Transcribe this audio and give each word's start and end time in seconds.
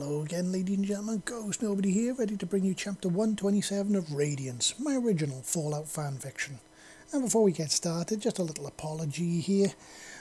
Hello 0.00 0.22
again, 0.22 0.52
ladies 0.52 0.76
and 0.76 0.86
gentlemen. 0.86 1.24
Ghost 1.24 1.60
Nobody 1.60 1.90
here, 1.90 2.14
ready 2.14 2.36
to 2.36 2.46
bring 2.46 2.62
you 2.62 2.72
chapter 2.72 3.08
127 3.08 3.96
of 3.96 4.12
Radiance, 4.12 4.78
my 4.78 4.94
original 4.94 5.42
Fallout 5.42 5.88
fan 5.88 6.18
fiction. 6.18 6.60
And 7.12 7.24
before 7.24 7.42
we 7.42 7.50
get 7.50 7.72
started, 7.72 8.20
just 8.20 8.38
a 8.38 8.44
little 8.44 8.68
apology 8.68 9.40
here. 9.40 9.72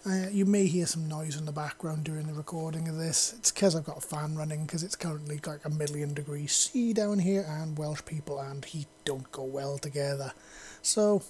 Uh, 0.03 0.29
you 0.31 0.45
may 0.45 0.65
hear 0.65 0.87
some 0.87 1.07
noise 1.07 1.37
in 1.37 1.45
the 1.45 1.51
background 1.51 2.05
during 2.05 2.25
the 2.25 2.33
recording 2.33 2.87
of 2.87 2.97
this. 2.97 3.35
It's 3.37 3.51
because 3.51 3.75
I've 3.75 3.85
got 3.85 3.99
a 3.99 4.01
fan 4.01 4.35
running, 4.35 4.65
because 4.65 4.81
it's 4.81 4.95
currently 4.95 5.39
like 5.45 5.63
a 5.63 5.69
million 5.69 6.15
degrees 6.15 6.53
C 6.53 6.91
down 6.91 7.19
here, 7.19 7.45
and 7.47 7.77
Welsh 7.77 8.03
people 8.03 8.39
and 8.39 8.65
heat 8.65 8.87
don't 9.05 9.31
go 9.31 9.43
well 9.43 9.77
together. 9.77 10.33
So, 10.81 11.21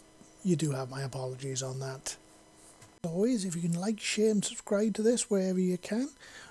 you 0.46 0.56
do 0.56 0.72
have 0.72 0.90
my 0.90 1.02
apologies 1.02 1.62
on 1.62 1.82
that. 1.82 2.16
Always, 3.04 3.46
if 3.46 3.56
you 3.56 3.62
can 3.62 3.80
like, 3.80 4.00
share, 4.00 4.32
and 4.32 4.44
subscribe 4.44 4.94
to 4.96 5.02
this 5.02 5.30
wherever 5.30 5.60
you 5.60 5.78
can, 5.78 6.10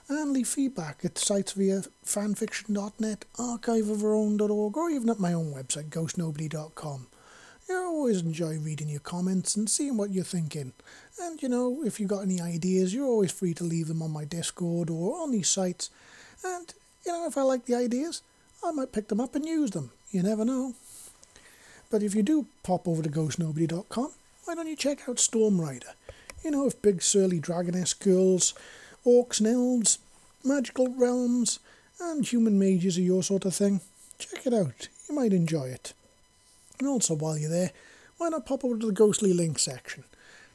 and 0.09 0.33
leave 0.33 0.49
feedback 0.49 1.05
at 1.05 1.19
sites 1.19 1.53
via 1.53 1.83
fanfiction.net, 2.05 3.25
archiveofourown.org, 3.37 4.77
or 4.77 4.91
even 4.91 5.11
at 5.11 5.21
my 5.21 5.33
own 5.33 5.53
website, 5.53 5.91
ghostnobody.com. 5.91 7.09
I 7.69 7.75
always 7.75 8.23
enjoy 8.23 8.59
reading 8.59 8.89
your 8.89 9.01
comments 9.01 9.57
and 9.57 9.69
seeing 9.69 9.97
what 9.97 10.11
you're 10.11 10.23
thinking. 10.23 10.73
And 11.21 11.43
you 11.43 11.49
know, 11.49 11.83
if 11.85 11.99
you've 11.99 12.09
got 12.09 12.23
any 12.23 12.41
ideas, 12.41 12.95
you're 12.95 13.07
always 13.07 13.33
free 13.33 13.55
to 13.55 13.65
leave 13.65 13.89
them 13.89 14.03
on 14.03 14.13
my 14.13 14.25
Discord 14.25 14.89
or 14.89 15.21
on 15.21 15.33
these 15.33 15.49
sites. 15.49 15.91
And 16.45 16.73
you 17.05 17.13
know, 17.13 17.27
if 17.27 17.37
I 17.37 17.43
like 17.43 17.67
the 17.67 17.75
ideas, 17.75 18.23
I 18.65 18.71
might 18.71 18.93
pick 18.93 19.09
them 19.09 19.21
up 19.21 19.35
and 19.35 19.45
use 19.45 19.73
them. 19.73 19.91
You 20.11 20.23
never 20.23 20.45
know. 20.45 20.75
But 21.91 22.03
if 22.03 22.15
you 22.15 22.23
do 22.23 22.47
pop 22.63 22.87
over 22.87 23.03
to 23.03 23.09
ghostnobody.com, 23.09 24.13
why 24.45 24.55
don't 24.55 24.69
you 24.69 24.77
check 24.77 25.09
out 25.09 25.19
Storm 25.19 25.61
Rider? 25.61 25.95
You 26.47 26.53
know, 26.53 26.67
if 26.69 26.81
big 26.81 27.03
surly 27.03 27.41
dragoness 27.41 27.93
girls, 27.93 28.55
orcs 29.05 29.41
and 29.41 29.49
elves, 29.49 29.99
magical 30.45 30.87
realms, 30.95 31.59
and 32.01 32.25
human 32.25 32.57
mages 32.57 32.97
are 32.97 33.01
your 33.01 33.25
sort 33.25 33.45
of 33.45 33.53
thing, 33.53 33.81
check 34.17 34.47
it 34.47 34.55
out. 34.55 34.87
You 35.09 35.17
might 35.17 35.33
enjoy 35.33 35.65
it. 35.65 35.93
And 36.79 36.87
also, 36.87 37.17
while 37.17 37.37
you're 37.37 37.51
there, 37.51 37.73
why 38.19 38.29
not 38.29 38.47
pop 38.47 38.65
over 38.65 38.79
to 38.79 38.87
the 38.87 38.93
Ghostly 38.93 39.33
Link 39.33 39.59
section? 39.59 40.05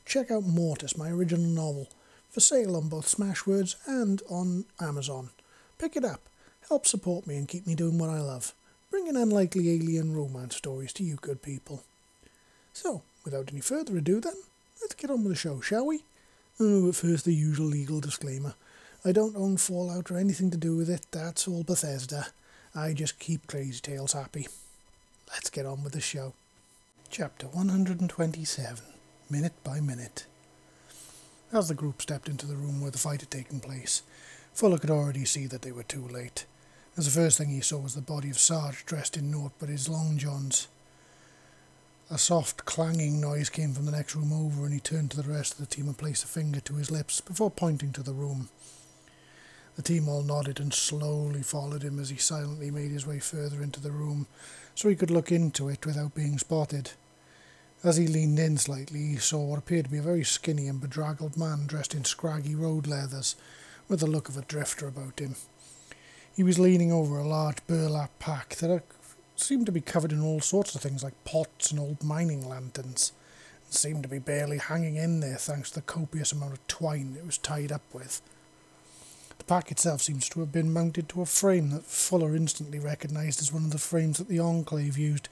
Check 0.06 0.32
out 0.32 0.44
Mortis, 0.44 0.98
my 0.98 1.10
original 1.10 1.46
novel, 1.46 1.90
for 2.30 2.40
sale 2.40 2.78
on 2.78 2.88
both 2.88 3.14
Smashwords 3.14 3.76
and 3.86 4.22
on 4.30 4.64
Amazon. 4.80 5.32
Pick 5.78 5.98
it 5.98 6.06
up, 6.06 6.22
help 6.70 6.88
support 6.88 7.28
me 7.28 7.36
and 7.36 7.50
keep 7.50 7.68
me 7.68 7.76
doing 7.76 7.98
what 7.98 8.10
I 8.10 8.22
love, 8.22 8.54
bringing 8.90 9.18
unlikely 9.18 9.70
alien 9.70 10.16
romance 10.16 10.56
stories 10.56 10.94
to 10.94 11.04
you 11.04 11.18
good 11.18 11.42
people. 11.42 11.84
So, 12.72 13.02
without 13.26 13.52
any 13.52 13.60
further 13.60 13.98
ado 13.98 14.22
then, 14.22 14.36
let's 14.82 14.96
get 14.96 15.10
on 15.10 15.24
with 15.24 15.34
the 15.34 15.40
show, 15.40 15.62
shall 15.62 15.86
we? 15.86 16.04
Oh, 16.60 16.88
but 16.88 16.96
first 16.96 17.26
the 17.26 17.34
usual 17.34 17.68
legal 17.68 18.00
disclaimer. 18.00 18.56
I 19.04 19.12
don't 19.12 19.36
own 19.36 19.58
Fallout 19.58 20.12
or 20.12 20.18
anything 20.18 20.52
to 20.52 20.58
do 20.58 20.76
with 20.76 20.90
it, 20.90 21.06
that's 21.12 21.48
all 21.48 21.64
Bethesda. 21.64 22.28
I 22.76 22.94
just 22.94 23.20
keep 23.20 23.48
Crazy 23.48 23.80
Tales 23.82 24.14
happy. 24.14 24.48
Let's 25.32 25.50
get 25.50 25.66
on 25.66 25.84
with 25.84 25.94
the 25.94 26.02
show. 26.02 26.34
Chapter 27.10 27.48
127 27.48 28.84
Minute 29.30 29.54
by 29.64 29.80
Minute. 29.80 30.26
As 31.54 31.68
the 31.68 31.74
group 31.74 32.02
stepped 32.02 32.30
into 32.30 32.46
the 32.46 32.56
room 32.56 32.80
where 32.80 32.92
the 32.92 32.98
fight 32.98 33.22
had 33.22 33.32
taken 33.32 33.60
place, 33.60 34.04
Fuller 34.54 34.78
could 34.78 34.90
already 34.90 35.26
see 35.26 35.48
that 35.48 35.62
they 35.64 35.72
were 35.72 35.84
too 35.84 36.08
late, 36.08 36.46
as 36.98 37.06
the 37.06 37.22
first 37.22 37.38
thing 37.38 37.50
he 37.50 37.62
saw 37.62 37.80
was 37.80 37.96
the 37.96 38.02
body 38.02 38.30
of 38.30 38.40
Sarge 38.40 38.86
dressed 38.86 39.18
in 39.18 39.32
naught 39.32 39.54
but 39.60 39.70
his 39.70 39.90
long 39.90 40.18
johns. 40.18 40.68
A 42.14 42.18
soft 42.18 42.66
clanging 42.66 43.22
noise 43.22 43.50
came 43.50 43.74
from 43.74 43.86
the 43.86 43.92
next 43.94 44.16
room 44.16 44.34
over, 44.34 44.66
and 44.66 44.74
he 44.74 44.82
turned 44.82 45.12
to 45.12 45.22
the 45.22 45.32
rest 45.32 45.54
of 45.54 45.60
the 45.60 45.66
team 45.66 45.88
and 45.88 45.98
placed 45.98 46.26
a 46.26 46.28
finger 46.28 46.60
to 46.60 46.74
his 46.74 46.92
lips 46.92 47.22
before 47.22 47.50
pointing 47.50 47.94
to 47.94 48.04
the 48.04 48.12
room. 48.12 48.50
The 49.78 49.82
team 49.82 50.10
all 50.10 50.22
nodded 50.22 50.60
and 50.60 50.74
slowly 50.74 51.42
followed 51.42 51.84
him 51.84 52.00
as 52.00 52.10
he 52.10 52.18
silently 52.18 52.70
made 52.70 52.92
his 52.92 53.08
way 53.08 53.20
further 53.20 53.64
into 53.64 53.80
the 53.80 53.92
room 53.92 54.28
so 54.76 54.90
he 54.90 54.96
could 54.98 55.10
look 55.10 55.32
into 55.32 55.70
it 55.70 55.86
without 55.86 56.14
being 56.14 56.38
spotted. 56.38 56.92
As 57.82 57.96
he 57.96 58.08
leaned 58.08 58.40
in 58.40 58.58
slightly, 58.58 59.00
he 59.00 59.16
saw 59.16 59.46
what 59.46 59.60
appeared 59.60 59.86
to 59.86 59.92
be 59.92 60.00
a 60.00 60.02
very 60.02 60.26
skinny 60.26 60.68
and 60.68 60.82
bedraggled 60.82 61.38
man 61.38 61.66
dressed 61.66 61.96
in 61.96 62.04
scraggy 62.04 62.56
road 62.56 62.88
leathers, 62.88 63.38
with 63.88 64.02
the 64.02 64.08
look 64.08 64.28
of 64.28 64.36
a 64.36 64.42
drifter 64.42 64.90
about 64.90 65.22
him. 65.22 65.38
He 66.36 66.44
was 66.44 66.60
leaning 66.60 66.92
over 66.92 67.18
a 67.18 67.28
large 67.28 67.66
burlap 67.68 68.12
pack 68.20 68.56
that 68.56 68.84
seemed 69.42 69.66
to 69.66 69.72
be 69.72 69.82
covered 69.82 70.12
in 70.12 70.22
all 70.22 70.40
sorts 70.40 70.76
of 70.76 70.82
things 70.82 71.04
like 71.04 71.24
pots 71.26 71.72
and 71.72 71.80
old 71.80 72.04
mining 72.04 72.48
lanterns, 72.48 73.12
and 73.66 73.74
seemed 73.74 74.04
to 74.04 74.10
be 74.10 74.20
barely 74.20 74.58
hanging 74.58 74.96
in 74.96 75.20
there 75.20 75.38
thanks 75.38 75.70
to 75.70 75.76
the 75.76 75.82
copious 75.82 76.32
amount 76.32 76.54
of 76.54 76.68
twine 76.68 77.16
it 77.18 77.26
was 77.26 77.38
tied 77.38 77.72
up 77.72 77.84
with. 77.94 78.22
The 79.38 79.46
pack 79.46 79.72
itself 79.72 80.02
seems 80.02 80.30
to 80.30 80.40
have 80.42 80.52
been 80.52 80.72
mounted 80.72 81.10
to 81.10 81.22
a 81.22 81.26
frame 81.26 81.72
that 81.72 81.86
Fuller 81.86 82.36
instantly 82.36 82.78
recognised 82.78 83.42
as 83.42 83.52
one 83.52 83.66
of 83.66 83.72
the 83.72 83.80
frames 83.80 84.20
that 84.20 84.28
the 84.28 84.40
Enclave 84.40 84.98
used 84.98 85.30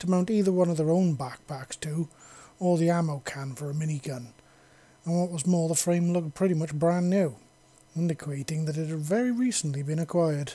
to 0.00 0.10
mount 0.10 0.30
either 0.30 0.50
one 0.50 0.68
of 0.68 0.76
their 0.76 0.90
own 0.90 1.16
backpacks 1.16 1.78
to, 1.80 2.08
or 2.58 2.76
the 2.76 2.90
ammo 2.90 3.22
can 3.24 3.54
for 3.54 3.70
a 3.70 3.74
minigun. 3.74 4.32
And 5.04 5.20
what 5.20 5.30
was 5.30 5.46
more, 5.46 5.68
the 5.68 5.74
frame 5.76 6.12
looked 6.12 6.34
pretty 6.34 6.54
much 6.54 6.74
brand 6.74 7.08
new, 7.08 7.36
indicating 7.96 8.64
that 8.64 8.76
it 8.76 8.88
had 8.88 8.98
very 8.98 9.30
recently 9.30 9.82
been 9.82 10.00
acquired. 10.00 10.54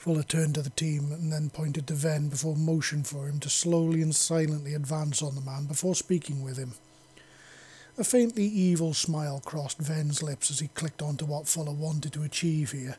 Fuller 0.00 0.22
turned 0.22 0.54
to 0.54 0.62
the 0.62 0.70
team 0.70 1.12
and 1.12 1.30
then 1.30 1.50
pointed 1.50 1.86
to 1.86 1.92
Ven 1.92 2.30
before 2.30 2.56
motioned 2.56 3.06
for 3.06 3.28
him 3.28 3.38
to 3.40 3.50
slowly 3.50 4.00
and 4.00 4.16
silently 4.16 4.72
advance 4.72 5.20
on 5.20 5.34
the 5.34 5.42
man 5.42 5.66
before 5.66 5.94
speaking 5.94 6.42
with 6.42 6.56
him. 6.56 6.72
A 7.98 8.04
faintly 8.04 8.44
evil 8.44 8.94
smile 8.94 9.42
crossed 9.44 9.76
Ven's 9.76 10.22
lips 10.22 10.50
as 10.50 10.60
he 10.60 10.68
clicked 10.68 11.02
on 11.02 11.18
to 11.18 11.26
what 11.26 11.48
Fuller 11.48 11.74
wanted 11.74 12.14
to 12.14 12.22
achieve 12.22 12.72
here, 12.72 12.96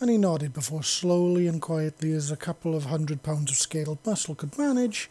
and 0.00 0.08
he 0.08 0.16
nodded 0.16 0.54
before 0.54 0.82
slowly 0.82 1.46
and 1.46 1.60
quietly 1.60 2.12
as 2.12 2.30
a 2.30 2.36
couple 2.36 2.74
of 2.74 2.86
hundred 2.86 3.22
pounds 3.22 3.50
of 3.50 3.58
scaled 3.58 3.98
muscle 4.06 4.34
could 4.34 4.56
manage, 4.56 5.10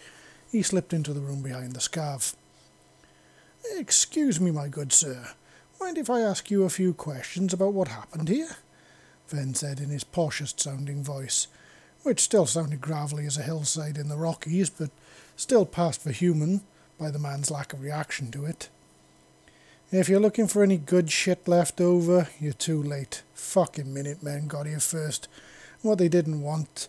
he 0.52 0.64
slipped 0.64 0.92
into 0.92 1.14
the 1.14 1.22
room 1.22 1.44
behind 1.44 1.74
the 1.74 1.82
scarf. 1.82 2.36
Excuse 3.78 4.42
me, 4.42 4.50
my 4.50 4.68
good 4.68 4.92
sir. 4.92 5.34
Mind 5.80 6.00
if 6.00 6.10
I 6.10 6.22
ask 6.22 6.50
you 6.50 6.64
a 6.64 6.70
few 6.70 6.96
questions 6.96 7.54
about 7.54 7.74
what 7.74 7.90
happened 7.90 8.28
here? 8.28 8.58
Ven 9.32 9.54
said 9.54 9.80
in 9.80 9.90
his 9.90 10.04
poshest 10.04 10.60
sounding 10.60 11.04
voice, 11.04 11.48
which 12.04 12.20
still 12.20 12.46
sounded 12.46 12.82
gravelly 12.82 13.26
as 13.26 13.38
a 13.38 13.44
hillside 13.44 13.98
in 13.98 14.10
the 14.10 14.18
Rockies, 14.18 14.70
but 14.70 14.90
still 15.36 15.66
passed 15.66 16.02
for 16.02 16.12
human 16.12 16.62
by 17.00 17.10
the 17.10 17.20
man's 17.20 17.50
lack 17.50 17.74
of 17.74 17.82
reaction 17.82 18.32
to 18.32 18.46
it. 18.46 18.70
If 19.92 20.08
you're 20.08 20.20
looking 20.20 20.48
for 20.48 20.64
any 20.64 20.78
good 20.78 21.12
shit 21.12 21.48
left 21.48 21.82
over, 21.82 22.30
you're 22.40 22.54
too 22.54 22.82
late. 22.82 23.24
Fucking 23.34 23.94
Minutemen 23.94 24.48
got 24.48 24.66
here 24.66 24.80
first. 24.80 25.28
What 25.82 25.98
they 25.98 26.08
didn't 26.08 26.42
want, 26.42 26.88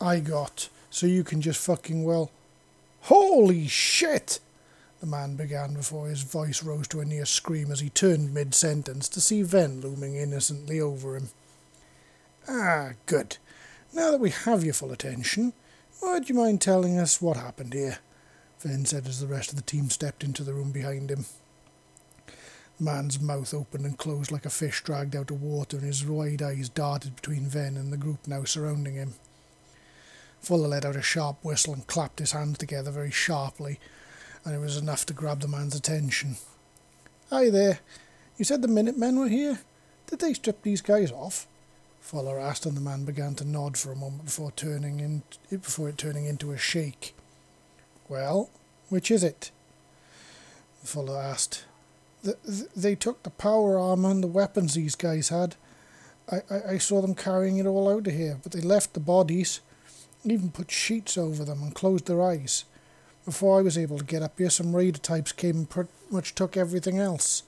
I 0.00 0.20
got. 0.20 0.68
So 0.90 1.06
you 1.06 1.24
can 1.24 1.40
just 1.40 1.60
fucking 1.60 2.04
well. 2.04 2.30
Holy 3.02 3.66
shit! 3.66 4.40
The 5.00 5.06
man 5.06 5.34
began 5.34 5.72
before 5.72 6.08
his 6.08 6.22
voice 6.22 6.62
rose 6.62 6.86
to 6.88 7.00
a 7.00 7.06
near 7.06 7.24
scream 7.24 7.72
as 7.72 7.80
he 7.80 7.88
turned 7.88 8.34
mid 8.34 8.54
sentence 8.54 9.08
to 9.08 9.20
see 9.20 9.40
Ven 9.40 9.80
looming 9.80 10.14
innocently 10.14 10.78
over 10.78 11.16
him. 11.16 11.30
Ah, 12.46 12.90
good. 13.06 13.38
Now 13.94 14.10
that 14.10 14.20
we 14.20 14.30
have 14.30 14.62
your 14.62 14.74
full 14.74 14.92
attention, 14.92 15.54
would 16.02 16.28
you 16.28 16.34
mind 16.34 16.60
telling 16.60 16.98
us 16.98 17.20
what 17.20 17.38
happened 17.38 17.72
here? 17.72 17.98
Ven 18.60 18.84
said 18.84 19.06
as 19.06 19.20
the 19.20 19.26
rest 19.26 19.50
of 19.50 19.56
the 19.56 19.62
team 19.62 19.88
stepped 19.88 20.22
into 20.22 20.44
the 20.44 20.52
room 20.52 20.70
behind 20.70 21.10
him 21.10 21.24
The 22.76 22.84
man's 22.84 23.18
mouth 23.18 23.54
opened 23.54 23.86
and 23.86 23.96
closed 23.96 24.30
like 24.30 24.44
a 24.44 24.50
fish 24.50 24.84
dragged 24.84 25.16
out 25.16 25.30
of 25.30 25.40
water, 25.40 25.78
and 25.78 25.86
his 25.86 26.04
wide 26.04 26.42
eyes 26.42 26.68
darted 26.68 27.16
between 27.16 27.46
Ven 27.46 27.78
and 27.78 27.90
the 27.90 27.96
group 27.96 28.28
now 28.28 28.44
surrounding 28.44 28.96
him. 28.96 29.14
Fuller 30.40 30.68
let 30.68 30.84
out 30.84 30.96
a 30.96 31.02
sharp 31.02 31.42
whistle 31.42 31.72
and 31.72 31.86
clapped 31.86 32.18
his 32.18 32.32
hands 32.32 32.58
together 32.58 32.90
very 32.90 33.10
sharply, 33.10 33.80
and 34.44 34.54
it 34.54 34.58
was 34.58 34.76
enough 34.76 35.06
to 35.06 35.14
grab 35.14 35.40
the 35.40 35.48
man's 35.48 35.74
attention. 35.74 36.36
Hi 37.30 37.50
there. 37.50 37.80
You 38.36 38.44
said 38.44 38.62
the 38.62 38.68
Minutemen 38.68 39.18
were 39.18 39.28
here? 39.28 39.60
Did 40.06 40.20
they 40.20 40.34
strip 40.34 40.62
these 40.62 40.80
guys 40.80 41.12
off? 41.12 41.46
Fuller 42.00 42.40
asked, 42.40 42.66
and 42.66 42.76
the 42.76 42.80
man 42.80 43.04
began 43.04 43.34
to 43.36 43.44
nod 43.44 43.76
for 43.76 43.92
a 43.92 43.96
moment 43.96 44.24
before 44.24 44.52
turning 44.52 45.00
in, 45.00 45.22
before 45.50 45.88
it 45.88 45.98
turning 45.98 46.24
into 46.24 46.50
a 46.50 46.58
shake. 46.58 47.14
Well, 48.08 48.50
which 48.88 49.10
is 49.10 49.22
it? 49.22 49.50
Fuller 50.82 51.20
asked 51.20 51.64
they 52.22 52.94
took 52.94 53.22
the 53.22 53.30
power 53.30 53.78
armor 53.78 54.10
and 54.10 54.22
the 54.22 54.28
weapons 54.28 54.74
these 54.74 54.94
guys 54.94 55.28
had. 55.30 55.56
I, 56.30 56.36
I, 56.50 56.60
I 56.72 56.78
saw 56.78 57.00
them 57.00 57.14
carrying 57.14 57.58
it 57.58 57.66
all 57.66 57.88
out 57.88 58.06
of 58.06 58.12
here, 58.12 58.38
but 58.42 58.52
they 58.52 58.60
left 58.60 58.94
the 58.94 59.00
bodies, 59.00 59.60
even 60.24 60.50
put 60.50 60.70
sheets 60.70 61.16
over 61.16 61.44
them 61.44 61.62
and 61.62 61.74
closed 61.74 62.06
their 62.06 62.22
eyes. 62.22 62.64
Before 63.24 63.58
I 63.58 63.62
was 63.62 63.76
able 63.76 63.98
to 63.98 64.04
get 64.04 64.22
up 64.22 64.38
here, 64.38 64.50
some 64.50 64.74
raider 64.74 64.98
types 64.98 65.32
came 65.32 65.56
and 65.56 65.70
pretty 65.70 65.90
much 66.10 66.34
took 66.34 66.56
everything 66.56 66.98
else. 66.98 67.42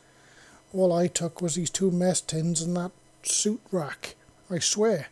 All 0.72 0.92
I 0.92 1.06
took 1.06 1.40
was 1.40 1.54
these 1.54 1.70
two 1.70 1.90
mess 1.90 2.20
tins 2.20 2.62
and 2.62 2.76
that 2.76 2.92
suit 3.22 3.60
rack. 3.70 4.14
I 4.50 4.58
swear, 4.58 5.08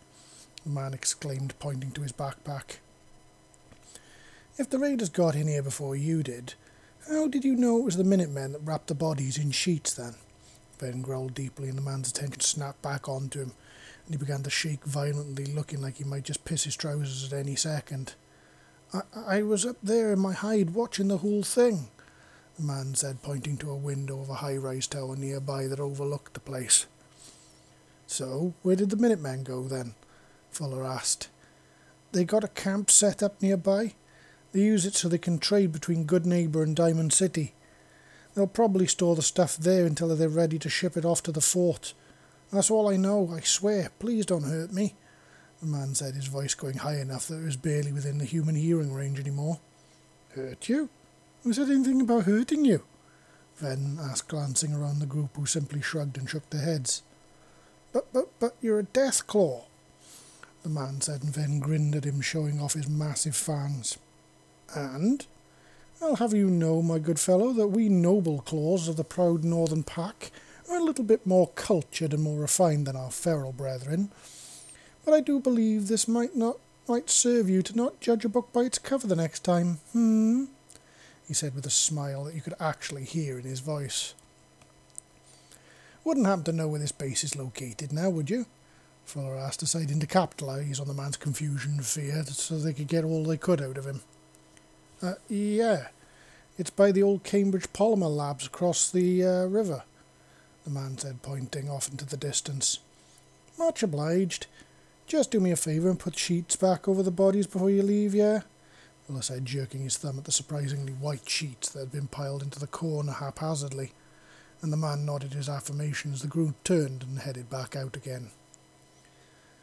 the 0.64 0.70
man 0.70 0.94
exclaimed, 0.94 1.54
pointing 1.58 1.90
to 1.92 2.02
his 2.02 2.12
backpack. 2.12 2.76
If 4.58 4.68
the 4.68 4.78
raiders 4.78 5.08
got 5.08 5.34
in 5.34 5.48
here 5.48 5.62
before 5.62 5.96
you 5.96 6.22
did, 6.22 6.54
how 7.08 7.28
did 7.28 7.44
you 7.44 7.56
know 7.56 7.78
it 7.78 7.84
was 7.84 7.96
the 7.96 8.04
Minutemen 8.04 8.52
that 8.52 8.62
wrapped 8.62 8.88
the 8.88 8.94
bodies 8.94 9.38
in 9.38 9.52
sheets 9.52 9.94
then? 9.94 10.14
Ven 10.78 11.00
growled 11.00 11.34
deeply, 11.34 11.68
and 11.68 11.78
the 11.78 11.82
man's 11.82 12.10
attention 12.10 12.40
snapped 12.40 12.82
back 12.82 13.08
onto 13.08 13.40
him, 13.40 13.52
and 14.04 14.14
he 14.14 14.18
began 14.18 14.42
to 14.42 14.50
shake 14.50 14.84
violently, 14.84 15.46
looking 15.46 15.80
like 15.80 15.96
he 15.96 16.04
might 16.04 16.24
just 16.24 16.44
piss 16.44 16.64
his 16.64 16.76
trousers 16.76 17.32
at 17.32 17.38
any 17.38 17.56
second. 17.56 18.14
I, 18.92 19.02
I 19.26 19.42
was 19.42 19.64
up 19.64 19.76
there 19.82 20.12
in 20.12 20.19
my 20.19 20.32
hide 20.32 20.70
watching 20.70 21.08
the 21.08 21.19
whole 21.19 21.42
thing, 21.42 21.88
the 22.56 22.64
man 22.64 22.94
said, 22.94 23.22
pointing 23.22 23.56
to 23.58 23.70
a 23.70 23.76
window 23.76 24.20
of 24.20 24.28
a 24.28 24.34
high 24.34 24.56
rise 24.56 24.87
tower 24.87 25.16
nearby 25.16 25.66
that 25.66 25.81
overlooked 25.81 26.34
the 26.34 26.40
place. 26.40 26.87
So, 28.06 28.54
where 28.62 28.76
did 28.76 28.90
the 28.90 28.96
Minutemen 28.96 29.44
go 29.44 29.62
then? 29.62 29.94
Fuller 30.50 30.84
asked. 30.84 31.28
They 32.12 32.25
got 32.25 32.42
a 32.42 32.48
camp 32.48 32.90
set 32.90 33.22
up 33.22 33.40
nearby. 33.40 33.94
They 34.52 34.60
use 34.60 34.84
it 34.84 34.94
so 34.96 35.08
they 35.08 35.19
can 35.19 35.38
trade 35.38 35.70
between 35.70 36.06
Goodneighbor 36.06 36.62
and 36.62 36.75
Diamond 36.75 37.12
City. 37.12 37.54
They'll 38.34 38.48
probably 38.48 38.87
store 38.88 39.14
the 39.14 39.22
stuff 39.22 39.56
there 39.56 39.87
until 39.87 40.14
they're 40.16 40.28
ready 40.28 40.58
to 40.58 40.69
ship 40.69 40.96
it 40.96 41.04
off 41.04 41.22
to 41.25 41.32
the 41.32 41.40
fort. 41.40 41.94
That's 42.52 42.70
all 42.70 42.88
I 42.88 42.96
know, 42.96 43.32
I 43.32 43.40
swear. 43.40 43.92
Please 44.00 44.26
don't 44.26 44.42
hurt 44.42 44.72
me. 44.72 44.94
The 45.60 45.66
man 45.66 45.94
said, 45.94 46.14
his 46.14 46.26
voice 46.26 46.54
going 46.54 46.78
high 46.78 46.98
enough 46.98 47.28
that 47.28 47.40
it 47.40 47.44
was 47.44 47.56
barely 47.56 47.92
within 47.92 48.18
the 48.18 48.24
human 48.24 48.54
hearing 48.54 48.94
range 48.94 49.20
anymore. 49.20 49.60
Hurt 50.34 50.68
you? 50.68 50.88
Who 51.42 51.52
said 51.52 51.68
anything 51.68 52.00
about 52.00 52.24
hurting 52.24 52.64
you? 52.64 52.82
Ven 53.56 53.98
asked, 54.00 54.28
glancing 54.28 54.72
around 54.72 55.00
the 55.00 55.06
group, 55.06 55.36
who 55.36 55.44
simply 55.44 55.82
shrugged 55.82 56.16
and 56.16 56.28
shook 56.28 56.48
their 56.48 56.62
heads. 56.62 57.02
But, 57.92 58.10
but, 58.12 58.28
but 58.38 58.56
you're 58.62 58.78
a 58.78 58.84
Deathclaw, 58.84 59.64
the 60.62 60.68
man 60.70 61.00
said, 61.02 61.22
and 61.22 61.34
Ven 61.34 61.58
grinned 61.58 61.94
at 61.94 62.04
him, 62.04 62.20
showing 62.20 62.60
off 62.60 62.74
his 62.74 62.88
massive 62.88 63.36
fangs. 63.36 63.98
And? 64.74 65.26
I'll 66.00 66.16
have 66.16 66.32
you 66.32 66.48
know, 66.48 66.80
my 66.80 66.98
good 66.98 67.18
fellow, 67.18 67.52
that 67.52 67.68
we 67.68 67.90
noble 67.90 68.40
claws 68.40 68.88
of 68.88 68.96
the 68.96 69.04
proud 69.04 69.44
northern 69.44 69.82
pack 69.82 70.30
are 70.70 70.78
a 70.78 70.82
little 70.82 71.04
bit 71.04 71.26
more 71.26 71.48
cultured 71.48 72.14
and 72.14 72.22
more 72.22 72.40
refined 72.40 72.86
than 72.86 72.96
our 72.96 73.10
feral 73.10 73.52
brethren. 73.52 74.10
But 75.10 75.16
I 75.16 75.20
do 75.22 75.40
believe 75.40 75.88
this 75.88 76.06
might 76.06 76.36
not 76.36 76.58
might 76.86 77.10
serve 77.10 77.50
you 77.50 77.62
to 77.62 77.76
not 77.76 78.00
judge 78.00 78.24
a 78.24 78.28
book 78.28 78.52
by 78.52 78.60
its 78.60 78.78
cover 78.78 79.08
the 79.08 79.16
next 79.16 79.40
time. 79.40 79.80
Hmm? 79.92 80.44
he 81.26 81.34
said 81.34 81.52
with 81.52 81.66
a 81.66 81.70
smile 81.70 82.22
that 82.22 82.34
you 82.36 82.40
could 82.40 82.54
actually 82.60 83.02
hear 83.02 83.36
in 83.36 83.44
his 83.44 83.58
voice. 83.58 84.14
Wouldn't 86.04 86.28
happen 86.28 86.44
to 86.44 86.52
know 86.52 86.68
where 86.68 86.78
this 86.78 86.92
base 86.92 87.24
is 87.24 87.34
located 87.34 87.92
now, 87.92 88.08
would 88.08 88.30
you? 88.30 88.46
Fuller 89.04 89.36
asked, 89.36 89.58
deciding 89.58 89.98
to 89.98 90.06
capitalise 90.06 90.78
on 90.78 90.86
the 90.86 90.94
man's 90.94 91.16
confusion 91.16 91.72
and 91.72 91.84
fear 91.84 92.22
so 92.26 92.56
they 92.58 92.72
could 92.72 92.86
get 92.86 93.02
all 93.02 93.24
they 93.24 93.36
could 93.36 93.60
out 93.60 93.78
of 93.78 93.86
him. 93.86 94.02
Uh, 95.02 95.14
yeah, 95.28 95.88
it's 96.56 96.70
by 96.70 96.92
the 96.92 97.02
old 97.02 97.24
Cambridge 97.24 97.72
Polymer 97.72 98.14
Labs 98.14 98.46
across 98.46 98.88
the 98.88 99.26
uh, 99.26 99.46
river, 99.46 99.82
the 100.62 100.70
man 100.70 100.98
said, 100.98 101.20
pointing 101.20 101.68
off 101.68 101.90
into 101.90 102.06
the 102.06 102.16
distance. 102.16 102.78
Much 103.58 103.82
obliged. 103.82 104.46
Just 105.10 105.32
do 105.32 105.40
me 105.40 105.50
a 105.50 105.56
favour 105.56 105.90
and 105.90 105.98
put 105.98 106.16
sheets 106.16 106.54
back 106.54 106.86
over 106.86 107.02
the 107.02 107.10
bodies 107.10 107.48
before 107.48 107.68
you 107.68 107.82
leave, 107.82 108.14
yeah? 108.14 108.42
Fuller 109.08 109.22
said, 109.22 109.44
jerking 109.44 109.80
his 109.80 109.96
thumb 109.96 110.18
at 110.18 110.24
the 110.24 110.30
surprisingly 110.30 110.92
white 110.92 111.28
sheets 111.28 111.68
that 111.70 111.80
had 111.80 111.90
been 111.90 112.06
piled 112.06 112.44
into 112.44 112.60
the 112.60 112.68
corner 112.68 113.10
haphazardly, 113.10 113.90
and 114.62 114.72
the 114.72 114.76
man 114.76 115.04
nodded 115.04 115.32
his 115.32 115.48
affirmation 115.48 116.12
as 116.12 116.22
the 116.22 116.28
group 116.28 116.54
turned 116.62 117.02
and 117.02 117.18
headed 117.18 117.50
back 117.50 117.74
out 117.74 117.96
again. 117.96 118.30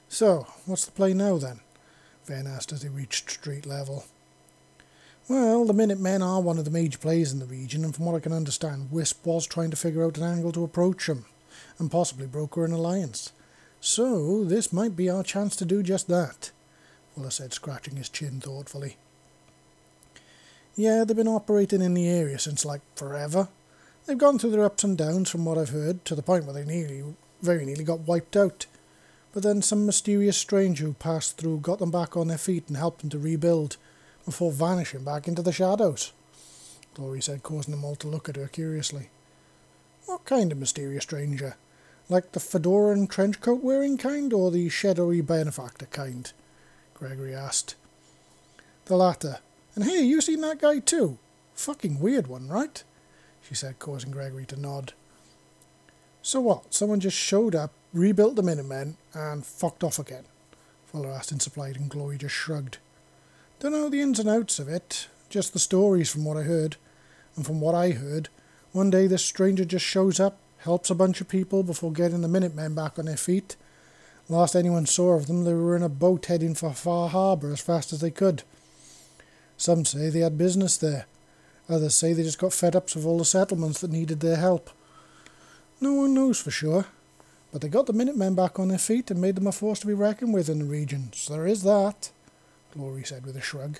So, 0.10 0.48
what's 0.66 0.84
the 0.84 0.92
play 0.92 1.14
now 1.14 1.38
then? 1.38 1.62
Ven 2.26 2.46
asked 2.46 2.74
as 2.74 2.82
they 2.82 2.90
reached 2.90 3.32
street 3.32 3.66
level. 3.66 4.04
Well, 5.30 5.64
the 5.64 5.72
Minutemen 5.72 6.22
are 6.22 6.42
one 6.42 6.58
of 6.58 6.66
the 6.66 6.72
major 6.72 6.98
players 6.98 7.32
in 7.32 7.40
the 7.40 7.46
region, 7.46 7.86
and 7.86 7.96
from 7.96 8.04
what 8.04 8.16
I 8.16 8.20
can 8.20 8.34
understand, 8.34 8.92
Wisp 8.92 9.26
was 9.26 9.48
trying 9.48 9.72
to 9.72 9.78
figure 9.78 10.04
out 10.04 10.18
an 10.18 10.24
angle 10.24 10.52
to 10.52 10.66
approach 10.66 11.08
them, 11.08 11.24
and 11.80 11.90
possibly 11.90 12.28
broker 12.28 12.66
an 12.66 12.74
alliance. 12.74 13.32
So, 13.90 14.44
this 14.44 14.74
might 14.74 14.98
be 14.98 15.10
our 15.10 15.24
chance 15.24 15.56
to 15.56 15.64
do 15.64 15.82
just 15.82 16.10
that, 16.10 16.52
Fuller 17.16 17.30
said, 17.30 17.54
scratching 17.54 17.96
his 17.96 18.10
chin 18.10 18.42
thoughtfully. 18.42 18.98
Yeah, 20.76 21.06
they've 21.06 21.16
been 21.16 21.30
operating 21.30 21.82
in 21.82 21.94
the 21.94 22.10
area 22.10 22.38
since 22.38 22.66
like 22.66 22.82
forever. 22.98 23.48
They've 24.06 24.18
gone 24.18 24.40
through 24.40 24.52
their 24.52 24.66
ups 24.66 24.84
and 24.84 24.98
downs 24.98 25.30
from 25.30 25.46
what 25.46 25.58
I've 25.58 25.70
heard, 25.70 26.04
to 26.04 26.16
the 26.16 26.22
point 26.22 26.44
where 26.44 26.54
they 26.54 26.66
nearly, 26.66 27.02
very 27.42 27.64
nearly 27.64 27.86
got 27.86 28.02
wiped 28.02 28.36
out. 28.36 28.66
But 29.32 29.44
then 29.44 29.62
some 29.62 29.86
mysterious 29.86 30.36
stranger 30.36 30.84
who 30.84 30.94
passed 30.94 31.38
through 31.38 31.60
got 31.62 31.80
them 31.80 31.90
back 31.90 32.18
on 32.18 32.28
their 32.28 32.38
feet 32.38 32.66
and 32.68 32.76
helped 32.76 33.00
them 33.00 33.10
to 33.12 33.18
rebuild, 33.18 33.78
before 34.26 34.52
vanishing 34.52 35.06
back 35.06 35.30
into 35.30 35.42
the 35.42 35.54
shadows. 35.54 36.12
Glory 36.94 37.22
said, 37.22 37.42
causing 37.42 37.72
them 37.72 37.86
all 37.86 37.96
to 37.96 38.10
look 38.10 38.28
at 38.28 38.36
her 38.36 38.50
curiously. 38.50 39.12
What 40.08 40.26
kind 40.26 40.52
of 40.52 40.58
mysterious 40.58 41.04
stranger? 41.04 41.56
Like 42.10 42.32
the 42.32 42.40
fedora 42.40 42.94
and 42.94 43.10
trench 43.10 43.42
coat 43.42 43.62
wearing 43.62 43.98
kind, 43.98 44.32
or 44.32 44.50
the 44.50 44.70
shadowy 44.70 45.22
benefactor 45.22 45.88
kind? 45.88 46.32
Gregory 46.94 47.36
asked. 47.36 47.76
The 48.86 48.96
latter, 48.96 49.40
and 49.76 49.84
hey, 49.84 50.02
you 50.02 50.22
seen 50.22 50.42
that 50.42 50.62
guy 50.62 50.80
too? 50.80 51.18
Fucking 51.54 52.00
weird 52.00 52.28
one, 52.28 52.48
right? 52.48 52.84
She 53.42 53.54
said, 53.54 53.80
causing 53.80 54.12
Gregory 54.12 54.46
to 54.48 54.60
nod. 54.60 54.94
So 56.22 56.42
what? 56.42 56.74
Someone 56.74 57.00
just 57.00 57.18
showed 57.18 57.56
up, 57.56 57.72
rebuilt 57.94 58.36
the 58.36 58.44
Minutemen, 58.44 58.98
and 59.14 59.46
fucked 59.46 59.84
off 59.84 60.00
again? 60.00 60.26
Fuller 60.86 61.12
asked 61.12 61.32
in 61.32 61.40
supply, 61.40 61.70
and 61.70 61.90
Glory 61.90 62.18
just 62.18 62.36
shrugged. 62.36 62.78
Don't 63.60 63.74
know 63.74 63.90
the 63.90 64.02
ins 64.02 64.20
and 64.20 64.30
outs 64.30 64.60
of 64.60 64.68
it, 64.68 65.08
just 65.30 65.54
the 65.54 65.60
stories 65.60 66.10
from 66.10 66.26
what 66.26 66.38
I 66.38 66.44
heard. 66.44 66.78
And 67.36 67.46
from 67.46 67.60
what 67.60 67.76
I 67.76 67.92
heard, 67.92 68.30
one 68.72 68.90
day 68.90 69.08
this 69.08 69.24
stranger 69.24 69.66
just 69.66 69.86
shows 69.86 70.20
up, 70.20 70.38
helps 70.68 70.90
a 70.90 70.96
bunch 70.96 71.22
of 71.22 71.30
people 71.30 71.64
before 71.64 71.94
getting 71.94 72.20
the 72.20 72.28
Minutemen 72.28 72.76
back 72.76 73.00
on 73.00 73.06
their 73.06 73.16
feet. 73.16 73.56
Last 74.28 74.54
anyone 74.54 74.86
saw 74.86 75.14
of 75.14 75.28
them, 75.28 75.46
they 75.46 75.54
were 75.54 75.78
in 75.78 75.82
a 75.82 75.88
boat 75.88 76.26
heading 76.26 76.56
for 76.56 76.74
Far 76.74 77.08
Harbour 77.08 77.54
as 77.54 77.62
fast 77.62 77.94
as 77.94 78.02
they 78.02 78.12
could. 78.12 78.44
Some 79.56 79.86
say 79.86 80.10
they 80.10 80.20
had 80.20 80.38
business 80.38 80.76
there. 80.76 81.06
Others 81.70 81.96
say 81.96 82.12
they 82.12 82.24
just 82.24 82.38
got 82.38 82.52
fed 82.52 82.76
up 82.76 82.94
with 82.94 83.06
all 83.06 83.18
the 83.18 83.24
settlements 83.24 83.80
that 83.80 83.92
needed 83.92 84.20
their 84.20 84.36
help. 84.36 84.70
No 85.80 85.94
one 85.94 86.14
knows 86.14 86.42
for 86.42 86.52
sure. 86.52 86.88
But 87.54 87.62
they 87.62 87.70
got 87.70 87.86
the 87.86 87.94
Minutemen 87.94 88.36
back 88.36 88.60
on 88.60 88.68
their 88.68 88.78
feet 88.78 89.10
and 89.10 89.22
made 89.22 89.36
them 89.36 89.48
a 89.48 89.54
force 89.54 89.80
to 89.80 89.88
be 89.88 89.94
reckoned 89.94 90.34
with 90.34 90.50
in 90.50 90.60
the 90.60 90.66
region, 90.66 91.12
so 91.14 91.32
there 91.32 91.48
is 91.48 91.64
that, 91.64 92.12
Glory 92.74 93.06
said 93.06 93.26
with 93.26 93.38
a 93.38 93.42
shrug. 93.42 93.80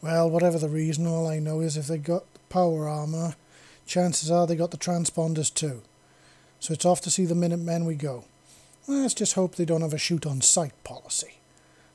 Well, 0.00 0.30
whatever 0.30 0.58
the 0.58 0.70
reason, 0.70 1.06
all 1.06 1.26
I 1.26 1.38
know 1.38 1.60
is 1.60 1.76
if 1.76 1.86
they 1.86 1.98
got 1.98 2.32
the 2.32 2.40
power 2.48 2.88
armour, 2.88 3.34
chances 3.88 4.30
are 4.30 4.46
they 4.46 4.54
got 4.54 4.70
the 4.70 4.76
transponders 4.76 5.52
too. 5.52 5.82
So 6.60 6.72
it's 6.72 6.84
off 6.84 7.00
to 7.02 7.10
see 7.10 7.24
the 7.24 7.34
Minutemen 7.34 7.84
we 7.84 7.94
go. 7.94 8.24
Let's 8.86 9.14
just 9.14 9.34
hope 9.34 9.54
they 9.54 9.64
don't 9.64 9.82
have 9.82 9.94
a 9.94 9.98
shoot 9.98 10.26
on 10.26 10.40
sight 10.40 10.72
policy. 10.84 11.38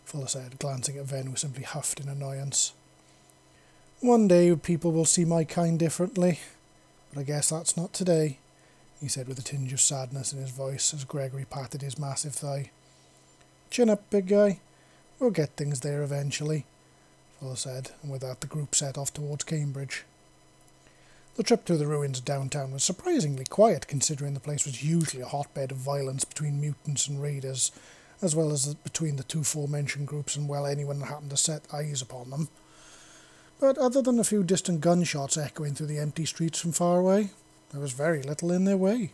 Fuller 0.05 0.27
said, 0.27 0.59
glancing 0.59 0.97
at 0.97 1.05
Ven, 1.05 1.27
who 1.27 1.35
simply 1.35 1.63
huffed 1.63 1.99
in 1.99 2.09
annoyance. 2.09 2.73
One 3.99 4.27
day 4.27 4.53
people 4.55 4.91
will 4.91 5.05
see 5.05 5.25
my 5.25 5.43
kind 5.43 5.79
differently, 5.79 6.39
but 7.13 7.21
I 7.21 7.23
guess 7.23 7.49
that's 7.49 7.77
not 7.77 7.93
today, 7.93 8.37
he 8.99 9.07
said 9.07 9.27
with 9.27 9.39
a 9.39 9.41
tinge 9.41 9.71
of 9.73 9.81
sadness 9.81 10.33
in 10.33 10.39
his 10.39 10.51
voice 10.51 10.93
as 10.93 11.03
Gregory 11.03 11.45
patted 11.45 11.81
his 11.81 11.97
massive 11.97 12.33
thigh. 12.35 12.71
Chin 13.69 13.89
up, 13.89 14.09
big 14.09 14.27
guy. 14.27 14.59
We'll 15.19 15.31
get 15.31 15.55
things 15.55 15.79
there 15.79 16.03
eventually, 16.03 16.65
Fuller 17.39 17.55
said, 17.55 17.91
and 18.01 18.11
with 18.11 18.21
that 18.21 18.41
the 18.41 18.47
group 18.47 18.75
set 18.75 18.97
off 18.97 19.13
towards 19.13 19.45
Cambridge. 19.45 20.03
The 21.35 21.43
trip 21.43 21.65
through 21.65 21.77
the 21.77 21.87
ruins 21.87 22.19
downtown 22.19 22.71
was 22.71 22.83
surprisingly 22.83 23.45
quiet 23.45 23.87
considering 23.87 24.33
the 24.33 24.39
place 24.39 24.65
was 24.65 24.83
usually 24.83 25.23
a 25.23 25.27
hotbed 25.27 25.71
of 25.71 25.77
violence 25.77 26.25
between 26.25 26.61
mutants 26.61 27.07
and 27.07 27.21
raiders 27.21 27.71
as 28.21 28.35
well 28.35 28.51
as 28.51 28.73
between 28.75 29.17
the 29.17 29.23
two 29.23 29.41
aforementioned 29.41 30.07
groups 30.07 30.35
and 30.35 30.47
well 30.47 30.65
anyone 30.65 30.99
that 30.99 31.07
happened 31.07 31.31
to 31.31 31.37
set 31.37 31.63
eyes 31.73 32.01
upon 32.01 32.29
them. 32.29 32.47
But 33.59 33.77
other 33.77 34.01
than 34.01 34.19
a 34.19 34.23
few 34.23 34.43
distant 34.43 34.81
gunshots 34.81 35.37
echoing 35.37 35.73
through 35.73 35.87
the 35.87 35.99
empty 35.99 36.25
streets 36.25 36.59
from 36.59 36.71
far 36.71 36.99
away, 36.99 37.31
there 37.71 37.81
was 37.81 37.91
very 37.91 38.21
little 38.21 38.51
in 38.51 38.65
their 38.65 38.77
way. 38.77 39.11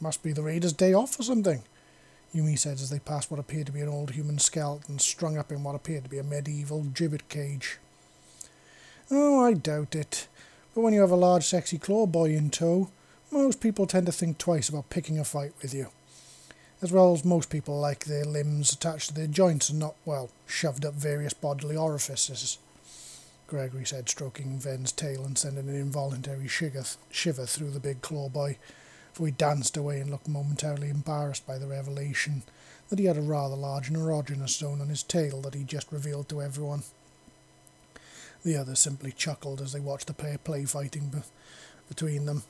Must 0.00 0.22
be 0.22 0.32
the 0.32 0.42
raiders' 0.42 0.72
day 0.72 0.94
off 0.94 1.18
or 1.20 1.24
something, 1.24 1.62
Yumi 2.34 2.58
said 2.58 2.74
as 2.74 2.88
they 2.88 3.00
passed 3.00 3.30
what 3.30 3.40
appeared 3.40 3.66
to 3.66 3.72
be 3.72 3.80
an 3.80 3.88
old 3.88 4.12
human 4.12 4.38
skeleton 4.38 4.98
strung 4.98 5.36
up 5.36 5.50
in 5.52 5.62
what 5.62 5.74
appeared 5.74 6.04
to 6.04 6.10
be 6.10 6.18
a 6.18 6.22
medieval 6.22 6.84
gibbet 6.84 7.28
cage. 7.28 7.78
Oh, 9.10 9.44
I 9.44 9.54
doubt 9.54 9.94
it. 9.94 10.28
But 10.74 10.82
when 10.82 10.94
you 10.94 11.00
have 11.00 11.10
a 11.10 11.16
large 11.16 11.44
sexy 11.44 11.78
claw 11.78 12.06
boy 12.06 12.30
in 12.30 12.50
tow, 12.50 12.88
most 13.30 13.60
people 13.60 13.86
tend 13.86 14.06
to 14.06 14.12
think 14.12 14.38
twice 14.38 14.68
about 14.68 14.90
picking 14.90 15.18
a 15.18 15.24
fight 15.24 15.52
with 15.62 15.74
you 15.74 15.88
as 16.82 16.92
well 16.92 17.12
as 17.12 17.24
most 17.24 17.50
people 17.50 17.78
like 17.78 18.04
their 18.04 18.24
limbs 18.24 18.72
attached 18.72 19.08
to 19.08 19.14
their 19.14 19.26
joints 19.26 19.68
and 19.68 19.78
not, 19.78 19.94
well, 20.04 20.30
shoved 20.46 20.84
up 20.84 20.94
various 20.94 21.34
bodily 21.34 21.76
orifices. 21.76 22.58
Gregory 23.46 23.84
said, 23.84 24.08
stroking 24.08 24.58
Ven's 24.58 24.92
tail 24.92 25.24
and 25.24 25.36
sending 25.36 25.68
an 25.68 25.74
involuntary 25.74 26.48
shiver, 26.48 27.46
through 27.46 27.70
the 27.70 27.80
big 27.80 28.00
claw 28.00 28.28
boy, 28.28 28.56
for 29.12 29.26
he 29.26 29.32
danced 29.32 29.76
away 29.76 30.00
and 30.00 30.10
looked 30.10 30.28
momentarily 30.28 30.88
embarrassed 30.88 31.46
by 31.46 31.58
the 31.58 31.66
revelation 31.66 32.42
that 32.88 32.98
he 32.98 33.04
had 33.04 33.16
a 33.16 33.22
rather 33.22 33.56
large 33.56 33.90
erogenous 33.90 34.58
zone 34.58 34.80
on 34.80 34.88
his 34.88 35.02
tail 35.02 35.40
that 35.42 35.54
he 35.54 35.64
just 35.64 35.92
revealed 35.92 36.28
to 36.28 36.40
everyone. 36.40 36.82
The 38.44 38.56
others 38.56 38.78
simply 38.78 39.12
chuckled 39.12 39.60
as 39.60 39.72
they 39.72 39.80
watched 39.80 40.06
the 40.06 40.14
pair 40.14 40.38
play 40.38 40.64
fighting 40.64 41.08
be- 41.08 41.18
between 41.88 42.26
them, 42.26 42.44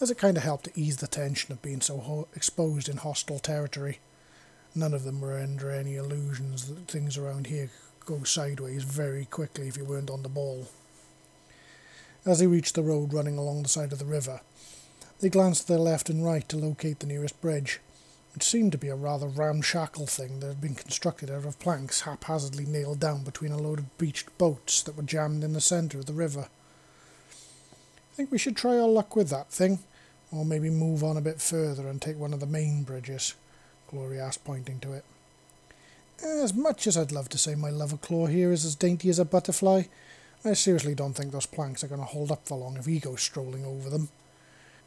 as 0.00 0.10
it 0.10 0.18
kind 0.18 0.36
of 0.36 0.42
helped 0.42 0.64
to 0.64 0.80
ease 0.80 0.96
the 0.96 1.06
tension 1.06 1.52
of 1.52 1.62
being 1.62 1.80
so 1.80 1.98
ho- 1.98 2.28
exposed 2.34 2.88
in 2.88 2.96
hostile 2.96 3.38
territory. 3.38 4.00
None 4.74 4.92
of 4.92 5.04
them 5.04 5.20
were 5.20 5.38
under 5.38 5.70
any 5.70 5.96
illusions 5.96 6.66
that 6.66 6.88
things 6.88 7.16
around 7.16 7.46
here 7.46 7.70
go 8.04 8.22
sideways 8.24 8.82
very 8.82 9.24
quickly 9.24 9.68
if 9.68 9.76
you 9.76 9.84
weren't 9.84 10.10
on 10.10 10.22
the 10.22 10.28
ball. 10.28 10.68
As 12.24 12.40
they 12.40 12.46
reached 12.46 12.74
the 12.74 12.82
road 12.82 13.12
running 13.12 13.38
along 13.38 13.62
the 13.62 13.68
side 13.68 13.92
of 13.92 13.98
the 13.98 14.04
river, 14.04 14.40
they 15.20 15.28
glanced 15.28 15.62
to 15.62 15.68
their 15.68 15.78
left 15.78 16.10
and 16.10 16.24
right 16.24 16.46
to 16.48 16.56
locate 16.56 16.98
the 16.98 17.06
nearest 17.06 17.40
bridge. 17.40 17.80
It 18.36 18.42
seemed 18.42 18.72
to 18.72 18.78
be 18.78 18.88
a 18.88 18.94
rather 18.94 19.26
ramshackle 19.26 20.06
thing 20.06 20.40
that 20.40 20.48
had 20.48 20.60
been 20.60 20.74
constructed 20.74 21.30
out 21.30 21.46
of 21.46 21.58
planks 21.58 22.02
haphazardly 22.02 22.66
nailed 22.66 23.00
down 23.00 23.24
between 23.24 23.50
a 23.50 23.56
load 23.56 23.78
of 23.78 23.96
beached 23.96 24.36
boats 24.36 24.82
that 24.82 24.94
were 24.94 25.02
jammed 25.02 25.42
in 25.42 25.54
the 25.54 25.60
centre 25.60 25.98
of 25.98 26.04
the 26.04 26.12
river. 26.12 26.48
I 27.30 28.14
Think 28.14 28.30
we 28.30 28.36
should 28.36 28.56
try 28.56 28.78
our 28.78 28.88
luck 28.88 29.16
with 29.16 29.30
that 29.30 29.50
thing, 29.50 29.78
or 30.30 30.44
maybe 30.44 30.68
move 30.68 31.02
on 31.02 31.16
a 31.16 31.22
bit 31.22 31.40
further 31.40 31.88
and 31.88 32.00
take 32.00 32.18
one 32.18 32.34
of 32.34 32.40
the 32.40 32.46
main 32.46 32.82
bridges, 32.82 33.34
Glory 33.90 34.20
asked, 34.20 34.44
pointing 34.44 34.80
to 34.80 34.92
it. 34.92 35.04
As 36.22 36.52
much 36.52 36.86
as 36.86 36.98
I'd 36.98 37.12
love 37.12 37.30
to 37.30 37.38
say 37.38 37.54
my 37.54 37.70
lover 37.70 37.96
claw 37.96 38.26
here 38.26 38.52
is 38.52 38.66
as 38.66 38.74
dainty 38.74 39.08
as 39.08 39.18
a 39.18 39.24
butterfly, 39.24 39.84
I 40.44 40.52
seriously 40.52 40.94
don't 40.94 41.14
think 41.14 41.32
those 41.32 41.46
planks 41.46 41.82
are 41.82 41.88
going 41.88 42.00
to 42.00 42.06
hold 42.06 42.30
up 42.30 42.46
for 42.46 42.58
long 42.58 42.76
if 42.76 42.84
he 42.84 42.98
goes 42.98 43.22
strolling 43.22 43.64
over 43.64 43.88
them. 43.88 44.10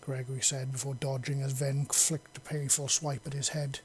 Gregory 0.10 0.42
said 0.42 0.72
before 0.72 0.96
dodging 0.96 1.44
as 1.44 1.52
Ven 1.52 1.86
flicked 1.86 2.36
a 2.36 2.42
painful 2.42 2.88
swipe 2.88 3.28
at 3.28 3.34
his 3.34 3.50
head. 3.50 3.82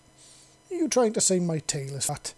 Are 0.71 0.75
you 0.75 0.89
trying 0.89 1.13
to 1.13 1.21
say 1.21 1.39
my 1.39 1.59
tail 1.59 1.95
is 1.97 2.07
fat? 2.07 2.33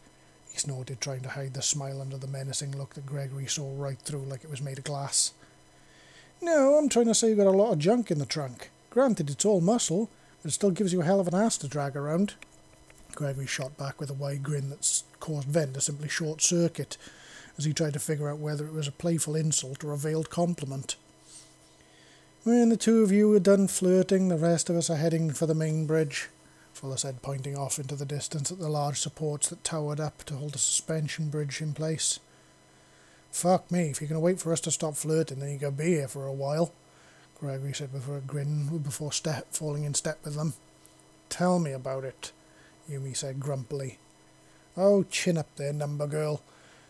He 0.51 0.59
snorted, 0.59 1.01
trying 1.01 1.21
to 1.21 1.29
hide 1.29 1.55
the 1.55 1.63
smile 1.63 2.01
under 2.01 2.17
the 2.17 2.27
menacing 2.27 2.77
look 2.77 2.95
that 2.95 3.07
Gregory 3.07 3.47
saw 3.47 3.81
right 3.81 4.01
through 4.01 4.25
like 4.25 4.43
it 4.43 4.51
was 4.51 4.61
made 4.61 4.79
of 4.79 4.83
glass. 4.83 5.35
No, 6.43 6.75
I'm 6.75 6.89
trying 6.89 7.07
to 7.07 7.15
say 7.15 7.29
you've 7.29 7.39
got 7.39 7.47
a 7.47 7.51
lot 7.51 7.75
of 7.75 7.79
junk 7.79 8.11
in 8.11 8.19
the 8.19 8.27
trunk. 8.27 8.71
Granted, 8.91 9.31
it's 9.31 9.45
all 9.45 9.61
muscle, 9.61 10.11
but 10.43 10.49
it 10.49 10.55
still 10.55 10.73
gives 10.73 10.93
you 10.93 11.03
a 11.03 11.05
hell 11.05 11.21
of 11.21 11.29
an 11.29 11.37
ass 11.37 11.57
to 11.59 11.69
drag 11.69 11.95
around. 11.95 12.35
Gregory 13.15 13.47
shot 13.47 13.77
back 13.77 14.01
with 14.01 14.11
a 14.11 14.15
wide 14.15 14.43
grin 14.43 14.69
that 14.71 15.03
caused 15.21 15.47
Ven 15.47 15.75
to 15.75 15.81
simply 15.81 16.09
short 16.09 16.43
circuit 16.43 16.97
as 17.57 17.67
he 17.67 17.73
tried 17.73 17.93
to 17.93 18.01
figure 18.01 18.29
out 18.29 18.41
whether 18.41 18.67
it 18.67 18.73
was 18.73 18.89
a 18.89 18.93
playful 18.93 19.37
insult 19.37 19.85
or 19.85 19.93
a 19.93 19.97
veiled 19.97 20.29
compliment. 20.29 20.97
When 22.47 22.69
the 22.69 22.77
two 22.77 23.03
of 23.03 23.11
you 23.11 23.35
are 23.35 23.41
done 23.41 23.67
flirting, 23.67 24.29
the 24.29 24.37
rest 24.37 24.71
of 24.71 24.77
us 24.77 24.89
are 24.89 24.95
heading 24.95 25.33
for 25.33 25.47
the 25.47 25.55
main 25.55 25.85
bridge, 25.85 26.29
Fuller 26.75 26.97
said, 26.97 27.21
pointing 27.21 27.59
off 27.59 27.81
into 27.81 27.97
the 27.97 28.05
distance 28.05 28.53
at 28.53 28.61
the 28.61 28.69
large 28.69 29.01
supports 29.01 29.49
that 29.49 29.65
towered 29.65 29.99
up 29.99 30.23
to 30.23 30.37
hold 30.37 30.53
the 30.53 30.59
suspension 30.59 31.29
bridge 31.29 31.61
in 31.61 31.73
place. 31.73 32.21
Fuck 33.33 33.69
me, 33.73 33.89
if 33.89 34.01
you're 34.01 34.07
going 34.07 34.21
to 34.21 34.25
wait 34.25 34.39
for 34.39 34.53
us 34.53 34.61
to 34.61 34.71
stop 34.71 34.95
flirting, 34.95 35.41
then 35.41 35.51
you 35.51 35.59
can 35.59 35.75
be 35.75 35.87
here 35.87 36.07
for 36.07 36.25
a 36.25 36.33
while, 36.33 36.73
Gregory 37.41 37.73
said 37.75 37.93
with 37.93 38.09
a 38.09 38.21
grin 38.21 38.79
before 38.79 39.11
step, 39.11 39.49
falling 39.51 39.83
in 39.83 39.95
step 39.95 40.25
with 40.25 40.37
them. 40.37 40.55
Tell 41.29 41.59
me 41.59 41.73
about 41.73 42.05
it, 42.05 42.31
Yumi 42.89 43.17
said 43.17 43.41
grumpily. 43.41 43.99
Oh, 44.77 45.03
chin 45.03 45.37
up 45.37 45.49
there, 45.57 45.73
number 45.73 46.07
girl. 46.07 46.43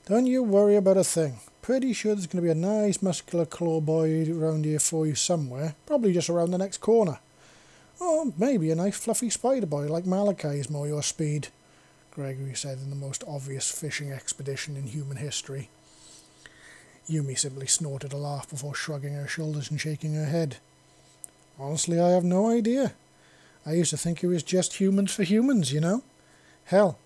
Don't 0.05 0.27
you 0.27 0.43
worry 0.43 0.77
about 0.77 0.99
a 0.99 1.03
thing. 1.05 1.39
Pretty 1.67 1.93
sure 1.93 2.15
there's 2.15 2.29
going 2.29 2.45
to 2.45 2.47
be 2.47 2.53
a 2.53 2.55
nice 2.55 3.03
muscular 3.03 3.45
claw 3.45 3.81
boy 3.81 4.25
around 4.33 4.65
here 4.65 4.79
for 4.79 5.05
you 5.05 5.17
somewhere, 5.17 5.75
probably 5.85 6.13
just 6.13 6.31
around 6.31 6.53
the 6.53 6.59
next 6.59 6.79
corner. 6.79 7.19
Or 7.99 8.33
maybe 8.39 8.71
a 8.71 8.77
nice 8.77 8.97
fluffy 8.97 9.31
spider 9.31 9.67
boy 9.67 9.89
like 9.89 10.07
Malachi 10.07 10.61
is 10.61 10.71
more 10.71 10.87
your 10.87 11.03
speed, 11.03 11.49
Gregory 12.13 12.55
said 12.55 12.79
in 12.79 12.91
the 12.91 12.95
most 12.95 13.25
obvious 13.27 13.69
fishing 13.69 14.13
expedition 14.13 14.77
in 14.77 14.85
human 14.85 15.17
history. 15.17 15.69
Yumi 17.11 17.37
simply 17.37 17.67
snorted 17.67 18.13
a 18.13 18.17
laugh 18.17 18.49
before 18.49 18.77
shrugging 18.77 19.15
her 19.15 19.27
shoulders 19.27 19.69
and 19.69 19.81
shaking 19.81 20.15
her 20.15 20.27
head. 20.27 20.59
Honestly, 21.59 21.99
I 21.99 22.11
have 22.11 22.23
no 22.23 22.49
idea. 22.49 22.93
I 23.67 23.73
used 23.73 23.91
to 23.91 23.97
think 23.97 24.23
it 24.23 24.29
was 24.29 24.45
just 24.45 24.75
humans 24.75 25.13
for 25.13 25.25
humans, 25.25 25.73
you 25.73 25.81
know. 25.81 26.05
Hell, 26.67 26.97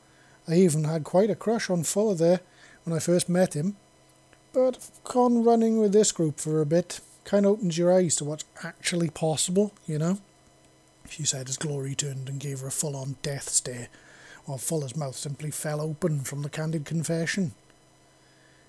I 0.46 0.56
even 0.56 0.84
had 0.84 1.02
quite 1.02 1.30
a 1.30 1.34
crush 1.34 1.70
on 1.70 1.82
Fuller 1.82 2.14
there 2.14 2.40
when 2.84 2.94
I 2.94 3.00
first 3.00 3.26
met 3.26 3.54
him, 3.54 3.76
but 4.52 4.90
con 5.04 5.44
running 5.44 5.78
with 5.78 5.92
this 5.92 6.12
group 6.12 6.40
for 6.40 6.60
a 6.60 6.66
bit 6.66 7.00
kind 7.24 7.46
of 7.46 7.52
opens 7.52 7.78
your 7.78 7.92
eyes 7.92 8.16
to 8.16 8.24
what's 8.24 8.44
actually 8.64 9.10
possible, 9.10 9.72
you 9.86 9.98
know? 9.98 10.18
She 11.08 11.24
said 11.24 11.48
as 11.48 11.56
Glory 11.56 11.94
turned 11.94 12.28
and 12.28 12.40
gave 12.40 12.60
her 12.60 12.68
a 12.68 12.72
full 12.72 12.96
on 12.96 13.16
death 13.22 13.48
stare, 13.48 13.88
while 14.44 14.58
Fuller's 14.58 14.96
mouth 14.96 15.16
simply 15.16 15.50
fell 15.50 15.80
open 15.80 16.20
from 16.20 16.42
the 16.42 16.48
candid 16.48 16.84
confession. 16.84 17.52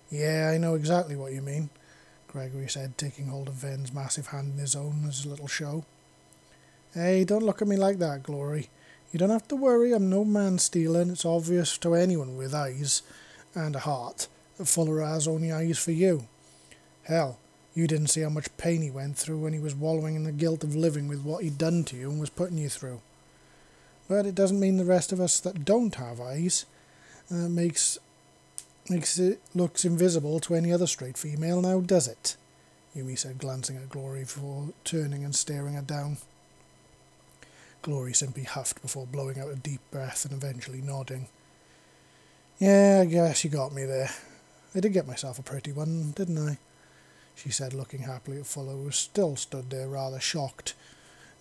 Yeah, 0.10 0.52
I 0.54 0.58
know 0.58 0.76
exactly 0.76 1.16
what 1.16 1.34
you 1.34 1.42
mean, 1.42 1.70
Gregory 2.28 2.68
said, 2.68 2.98
taking 2.98 3.28
hold 3.28 3.48
of 3.48 3.56
Ven's 3.56 3.94
massive 3.94 4.28
hand 4.28 4.54
in 4.54 4.60
his 4.60 4.76
own 4.76 5.06
as 5.08 5.26
a 5.26 5.30
little 5.30 5.48
show. 5.48 5.86
Hey, 6.94 7.24
don't 7.24 7.44
look 7.44 7.62
at 7.62 7.68
me 7.68 7.78
like 7.78 8.00
that, 8.00 8.24
Glory. 8.24 8.70
You 9.12 9.20
don't 9.20 9.30
have 9.30 9.48
to 9.50 9.56
worry, 9.56 9.94
I'm 9.94 10.10
no 10.10 10.26
man 10.26 10.58
stealing. 10.58 11.10
It's 11.12 11.26
obvious 11.26 11.78
to 11.80 11.96
anyone 11.96 12.38
with 12.38 12.54
eyes 12.54 13.02
and 13.56 13.76
a 13.76 13.80
heart 13.80 14.28
Fuller 14.68 15.02
has 15.02 15.28
only 15.28 15.52
eyes 15.52 15.78
for 15.78 15.92
you. 15.92 16.28
Hell, 17.04 17.40
you 17.74 17.88
didn't 17.88 18.08
see 18.08 18.22
how 18.22 18.30
much 18.30 18.56
pain 18.58 18.82
he 18.82 18.92
went 18.92 19.18
through 19.18 19.40
when 19.40 19.54
he 19.54 19.60
was 19.60 19.76
wallowing 19.76 20.16
in 20.16 20.24
the 20.24 20.32
guilt 20.32 20.64
of 20.64 20.76
living 20.76 21.08
with 21.08 21.24
what 21.24 21.44
he'd 21.44 21.58
done 21.58 21.84
to 21.86 21.96
you 21.96 22.10
and 22.10 22.20
was 22.20 22.30
putting 22.30 22.58
you 22.58 22.70
through. 22.70 23.02
But 24.10 24.26
it 24.26 24.36
doesn't 24.36 24.60
mean 24.60 24.78
the 24.78 24.86
rest 24.86 25.12
of 25.12 25.22
us 25.22 25.40
that 25.40 25.64
don't 25.64 25.96
have 25.96 26.20
eyes 26.20 26.66
uh, 27.30 27.48
makes 27.48 27.98
makes 28.90 29.18
it 29.18 29.40
looks 29.54 29.86
invisible 29.86 30.40
to 30.42 30.56
any 30.56 30.74
other 30.74 30.88
straight 30.88 31.18
female 31.18 31.62
now, 31.62 31.80
does 31.80 32.08
it? 32.08 32.36
Yumi 32.96 33.18
said, 33.18 33.38
glancing 33.38 33.78
at 33.78 33.90
Glory 33.90 34.22
before 34.22 34.70
turning 34.84 35.24
and 35.24 35.34
staring 35.34 35.76
her 35.76 35.82
down. 35.82 36.18
Glory 37.82 38.14
simply 38.14 38.44
huffed 38.44 38.82
before 38.82 39.08
blowing 39.08 39.40
out 39.40 39.52
a 39.52 39.56
deep 39.56 39.80
breath 39.92 40.26
and 40.26 40.34
eventually 40.34 40.82
nodding. 40.82 41.28
Yeah, 42.60 43.00
I 43.04 43.06
guess 43.06 43.44
you 43.44 43.50
got 43.50 43.74
me 43.74 43.86
there. 43.86 44.12
I 44.74 44.80
did 44.80 44.94
get 44.94 45.08
myself 45.08 45.38
a 45.38 45.44
pretty 45.44 45.72
one, 45.72 46.12
didn't 46.12 46.38
I? 46.38 46.58
She 47.36 47.50
said, 47.50 47.74
looking 47.74 48.02
happily 48.02 48.38
at 48.38 48.46
Fuller, 48.46 48.74
who 48.74 48.92
still 48.92 49.36
stood 49.36 49.70
there 49.70 49.88
rather 49.88 50.20
shocked. 50.20 50.74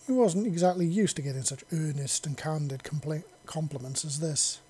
He 0.06 0.12
wasn't 0.12 0.46
exactly 0.46 0.86
used 0.86 1.16
to 1.16 1.22
getting 1.22 1.42
such 1.42 1.64
earnest 1.72 2.26
and 2.26 2.36
candid 2.36 2.82
compl- 2.82 3.24
compliments 3.46 4.04
as 4.04 4.20
this. 4.20 4.60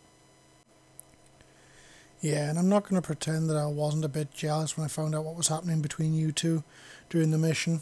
Yeah, 2.21 2.50
and 2.50 2.59
I'm 2.59 2.69
not 2.69 2.87
going 2.87 3.00
to 3.00 3.07
pretend 3.07 3.49
that 3.49 3.57
I 3.57 3.67
wasn't 3.67 4.05
a 4.05 4.09
bit 4.09 4.35
jealous 4.35 4.76
when 4.76 4.85
I 4.85 4.88
found 4.88 5.14
out 5.14 5.25
what 5.25 5.37
was 5.37 5.49
happening 5.49 5.81
between 5.81 6.12
you 6.12 6.33
two 6.33 6.62
during 7.09 7.31
the 7.31 7.38
mission, 7.38 7.81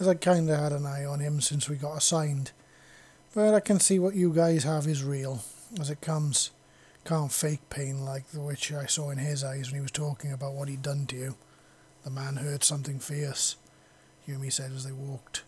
as 0.00 0.08
I 0.08 0.14
kind 0.14 0.48
of 0.48 0.58
had 0.58 0.72
an 0.72 0.86
eye 0.86 1.04
on 1.04 1.20
him 1.20 1.42
since 1.42 1.68
we 1.68 1.76
got 1.76 1.98
assigned. 1.98 2.52
But 3.34 3.52
I 3.52 3.60
can 3.60 3.80
see 3.80 3.98
what 3.98 4.14
you 4.14 4.32
guys 4.32 4.64
have 4.64 4.86
is 4.86 5.04
real, 5.04 5.42
as 5.78 5.90
it 5.90 6.00
comes. 6.00 6.50
Can't 7.04 7.30
fake 7.30 7.68
pain 7.68 8.02
like 8.04 8.28
the 8.28 8.40
which 8.40 8.72
I 8.72 8.86
saw 8.86 9.10
in 9.10 9.18
his 9.18 9.44
eyes 9.44 9.66
when 9.66 9.74
he 9.74 9.82
was 9.82 9.90
talking 9.90 10.32
about 10.32 10.54
what 10.54 10.68
he'd 10.68 10.80
done 10.80 11.04
to 11.06 11.16
you. 11.16 11.34
The 12.02 12.10
man 12.10 12.36
heard 12.36 12.64
something 12.64 12.98
fierce, 12.98 13.56
Yumi 14.26 14.50
said 14.50 14.72
as 14.72 14.84
they 14.84 14.92
walked. 14.92 15.42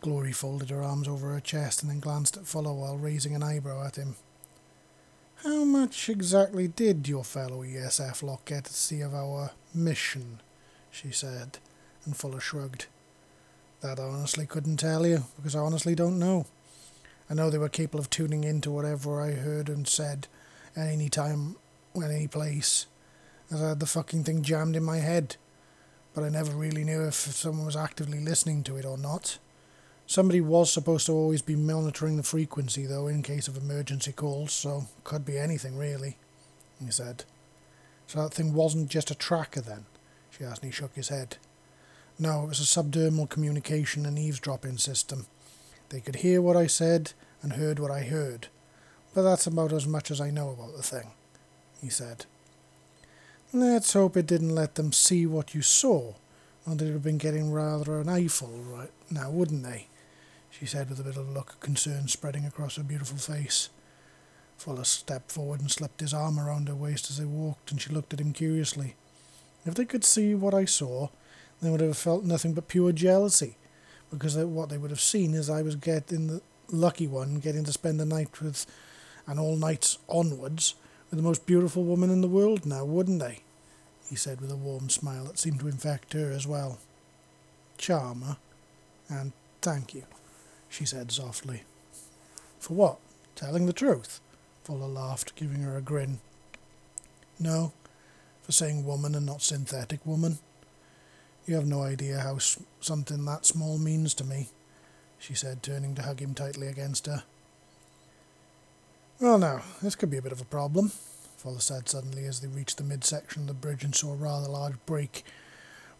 Glory 0.00 0.30
folded 0.30 0.70
her 0.70 0.84
arms 0.84 1.08
over 1.08 1.32
her 1.32 1.40
chest 1.40 1.82
and 1.82 1.90
then 1.90 1.98
glanced 1.98 2.36
at 2.36 2.46
Fuller 2.46 2.72
while 2.72 2.96
raising 2.96 3.34
an 3.34 3.42
eyebrow 3.42 3.84
at 3.84 3.96
him. 3.96 4.14
How 5.42 5.64
much 5.64 6.08
exactly 6.08 6.68
did 6.68 7.08
your 7.08 7.24
fellow 7.24 7.62
ESF 7.62 8.22
lot 8.22 8.44
get 8.44 8.66
to 8.66 8.72
see 8.72 9.00
of 9.00 9.14
our 9.14 9.50
mission? 9.74 10.40
she 10.90 11.10
said, 11.10 11.58
and 12.04 12.16
Fuller 12.16 12.40
shrugged. 12.40 12.86
That 13.80 13.98
I 13.98 14.04
honestly 14.04 14.46
couldn't 14.46 14.78
tell 14.78 15.06
you, 15.06 15.24
because 15.36 15.56
I 15.56 15.60
honestly 15.60 15.96
don't 15.96 16.18
know. 16.18 16.46
I 17.28 17.34
know 17.34 17.50
they 17.50 17.58
were 17.58 17.68
capable 17.68 18.00
of 18.00 18.10
tuning 18.10 18.44
into 18.44 18.70
whatever 18.70 19.20
I 19.20 19.32
heard 19.32 19.68
and 19.68 19.86
said 19.88 20.28
at 20.76 20.88
any 20.88 21.08
time, 21.08 21.56
at 21.96 22.10
any 22.10 22.28
place. 22.28 22.86
As 23.50 23.62
I 23.62 23.70
had 23.70 23.80
the 23.80 23.86
fucking 23.86 24.24
thing 24.24 24.42
jammed 24.42 24.76
in 24.76 24.84
my 24.84 24.98
head. 24.98 25.36
But 26.14 26.24
I 26.24 26.28
never 26.28 26.52
really 26.52 26.84
knew 26.84 27.02
if 27.02 27.14
someone 27.14 27.66
was 27.66 27.76
actively 27.76 28.20
listening 28.20 28.62
to 28.64 28.76
it 28.76 28.84
or 28.84 28.98
not. 28.98 29.38
Somebody 30.06 30.40
was 30.40 30.72
supposed 30.72 31.06
to 31.06 31.12
always 31.12 31.42
be 31.42 31.56
monitoring 31.56 32.16
the 32.16 32.22
frequency, 32.22 32.86
though, 32.86 33.08
in 33.08 33.22
case 33.22 33.48
of 33.48 33.56
emergency 33.56 34.12
calls, 34.12 34.52
so 34.52 34.86
could 35.02 35.24
be 35.24 35.36
anything, 35.36 35.76
really, 35.76 36.16
he 36.82 36.90
said. 36.92 37.24
So 38.06 38.22
that 38.22 38.32
thing 38.32 38.54
wasn't 38.54 38.88
just 38.88 39.10
a 39.10 39.16
tracker, 39.16 39.60
then? 39.60 39.86
She 40.30 40.44
asked, 40.44 40.62
and 40.62 40.72
he 40.72 40.76
shook 40.76 40.94
his 40.94 41.08
head. 41.08 41.38
No, 42.18 42.44
it 42.44 42.48
was 42.48 42.60
a 42.60 42.62
subdermal 42.62 43.28
communication 43.28 44.06
and 44.06 44.16
eavesdropping 44.18 44.78
system. 44.78 45.26
They 45.88 46.00
could 46.00 46.16
hear 46.16 46.40
what 46.40 46.56
I 46.56 46.68
said 46.68 47.12
and 47.42 47.54
heard 47.54 47.78
what 47.80 47.90
I 47.90 48.04
heard, 48.04 48.46
but 49.16 49.22
that's 49.22 49.46
about 49.46 49.72
as 49.72 49.86
much 49.86 50.10
as 50.10 50.20
I 50.20 50.30
know 50.30 50.50
about 50.50 50.76
the 50.76 50.82
thing, 50.82 51.12
he 51.80 51.88
said. 51.88 52.26
Let's 53.50 53.94
hope 53.94 54.14
it 54.14 54.26
didn't 54.26 54.54
let 54.54 54.74
them 54.74 54.92
see 54.92 55.24
what 55.24 55.54
you 55.54 55.62
saw, 55.62 56.12
or 56.66 56.74
they'd 56.74 56.92
have 56.92 57.02
been 57.02 57.16
getting 57.16 57.50
rather 57.50 57.98
an 57.98 58.10
eyeful 58.10 58.50
right 58.50 58.90
now, 59.10 59.30
wouldn't 59.30 59.62
they? 59.62 59.86
she 60.50 60.66
said 60.66 60.90
with 60.90 61.00
a 61.00 61.02
bit 61.02 61.16
of 61.16 61.28
a 61.28 61.32
look 61.32 61.54
of 61.54 61.60
concern 61.60 62.08
spreading 62.08 62.44
across 62.44 62.76
her 62.76 62.82
beautiful 62.82 63.16
face. 63.16 63.70
Fuller 64.58 64.84
stepped 64.84 65.32
forward 65.32 65.60
and 65.60 65.70
slipped 65.70 66.00
his 66.00 66.12
arm 66.12 66.38
around 66.38 66.68
her 66.68 66.74
waist 66.74 67.08
as 67.10 67.16
they 67.16 67.24
walked, 67.24 67.70
and 67.70 67.80
she 67.80 67.88
looked 67.88 68.12
at 68.12 68.20
him 68.20 68.34
curiously. 68.34 68.96
If 69.64 69.76
they 69.76 69.86
could 69.86 70.04
see 70.04 70.34
what 70.34 70.52
I 70.52 70.66
saw, 70.66 71.08
they 71.62 71.70
would 71.70 71.80
have 71.80 71.96
felt 71.96 72.24
nothing 72.24 72.52
but 72.52 72.68
pure 72.68 72.92
jealousy, 72.92 73.56
because 74.10 74.36
what 74.36 74.68
they 74.68 74.76
would 74.76 74.90
have 74.90 75.00
seen 75.00 75.32
is 75.32 75.48
I 75.48 75.62
was 75.62 75.76
getting 75.76 76.26
the 76.26 76.42
lucky 76.70 77.06
one, 77.06 77.36
getting 77.36 77.64
to 77.64 77.72
spend 77.72 77.98
the 77.98 78.04
night 78.04 78.42
with, 78.42 78.66
and 79.26 79.40
all 79.40 79.56
nights 79.56 79.98
onwards, 80.08 80.74
with 81.10 81.18
the 81.18 81.22
most 81.28 81.46
beautiful 81.46 81.84
woman 81.84 82.10
in 82.10 82.20
the 82.20 82.28
world 82.28 82.66
now, 82.66 82.84
wouldn't 82.84 83.20
they? 83.20 83.40
He 84.08 84.16
said 84.16 84.40
with 84.40 84.52
a 84.52 84.56
warm 84.56 84.88
smile 84.88 85.24
that 85.24 85.38
seemed 85.38 85.60
to 85.60 85.68
infect 85.68 86.12
her 86.12 86.30
as 86.30 86.46
well. 86.46 86.78
Charmer, 87.78 88.36
and 89.08 89.32
thank 89.62 89.94
you, 89.94 90.04
she 90.68 90.84
said 90.84 91.10
softly. 91.10 91.64
For 92.58 92.74
what? 92.74 92.98
Telling 93.34 93.66
the 93.66 93.72
truth? 93.72 94.20
Fuller 94.64 94.86
laughed, 94.86 95.36
giving 95.36 95.62
her 95.62 95.76
a 95.76 95.82
grin. 95.82 96.18
No, 97.38 97.72
for 98.42 98.52
saying 98.52 98.84
woman 98.84 99.14
and 99.14 99.26
not 99.26 99.42
synthetic 99.42 100.04
woman. 100.06 100.38
You 101.46 101.54
have 101.54 101.66
no 101.66 101.82
idea 101.82 102.18
how 102.20 102.38
something 102.80 103.24
that 103.24 103.46
small 103.46 103.78
means 103.78 104.14
to 104.14 104.24
me, 104.24 104.48
she 105.18 105.34
said, 105.34 105.62
turning 105.62 105.94
to 105.94 106.02
hug 106.02 106.20
him 106.20 106.34
tightly 106.34 106.66
against 106.66 107.06
her. 107.06 107.24
Well, 109.18 109.38
now, 109.38 109.62
this 109.82 109.96
could 109.96 110.10
be 110.10 110.18
a 110.18 110.22
bit 110.22 110.32
of 110.32 110.42
a 110.42 110.44
problem, 110.44 110.90
Fuller 111.38 111.60
said 111.60 111.88
suddenly 111.88 112.26
as 112.26 112.40
they 112.40 112.48
reached 112.48 112.76
the 112.76 112.84
midsection 112.84 113.42
of 113.42 113.48
the 113.48 113.54
bridge 113.54 113.82
and 113.82 113.94
saw 113.94 114.12
a 114.12 114.16
rather 114.16 114.46
large 114.46 114.74
break 114.84 115.24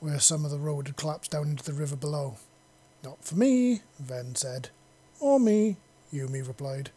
where 0.00 0.20
some 0.20 0.44
of 0.44 0.50
the 0.50 0.58
road 0.58 0.86
had 0.86 0.98
collapsed 0.98 1.30
down 1.30 1.48
into 1.48 1.64
the 1.64 1.72
river 1.72 1.96
below. 1.96 2.36
Not 3.02 3.24
for 3.24 3.34
me, 3.36 3.80
Ven 3.98 4.34
said. 4.34 4.68
Or 5.18 5.40
me, 5.40 5.76
Yumi 6.12 6.46
replied. 6.46 6.90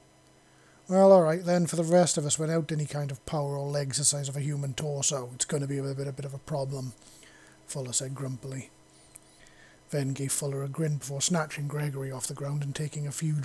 Well, 0.90 1.14
all 1.14 1.22
right 1.22 1.46
then. 1.46 1.68
For 1.68 1.78
the 1.78 1.84
rest 1.84 2.18
of 2.18 2.26
us, 2.26 2.38
without 2.38 2.72
any 2.72 2.86
kind 2.86 3.12
of 3.12 3.26
power 3.26 3.58
or 3.58 3.70
legs 3.70 3.98
the 3.98 4.04
size 4.04 4.28
of 4.28 4.36
a 4.36 4.42
human 4.42 4.74
torso, 4.74 5.30
it's 5.36 5.46
going 5.46 5.62
to 5.62 5.68
be 5.68 5.78
a 5.78 5.84
bit, 5.94 6.08
a 6.08 6.12
bit 6.12 6.26
of 6.26 6.34
a 6.34 6.40
problem. 6.40 6.92
Fuller 7.68 7.94
said 7.94 8.14
grumpily. 8.14 8.72
Ven 9.90 10.14
gave 10.14 10.34
Fuller 10.34 10.64
a 10.64 10.68
grin 10.68 10.98
before 10.98 11.22
snatching 11.22 11.68
Gregory 11.68 12.12
off 12.12 12.28
the 12.28 12.34
ground 12.34 12.64
and 12.64 12.76
taking 12.76 13.08
a 13.08 13.12
few 13.12 13.36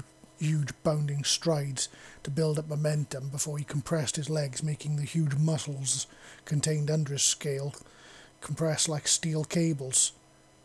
huge 0.44 0.70
bounding 0.82 1.24
strides 1.24 1.88
to 2.22 2.30
build 2.30 2.58
up 2.58 2.68
momentum 2.68 3.28
before 3.28 3.58
he 3.58 3.64
compressed 3.64 4.16
his 4.16 4.30
legs, 4.30 4.62
making 4.62 4.96
the 4.96 5.02
huge 5.02 5.34
muscles 5.36 6.06
contained 6.44 6.90
under 6.90 7.12
his 7.12 7.22
scale 7.22 7.74
compress 8.40 8.88
like 8.88 9.08
steel 9.08 9.42
cables. 9.44 10.12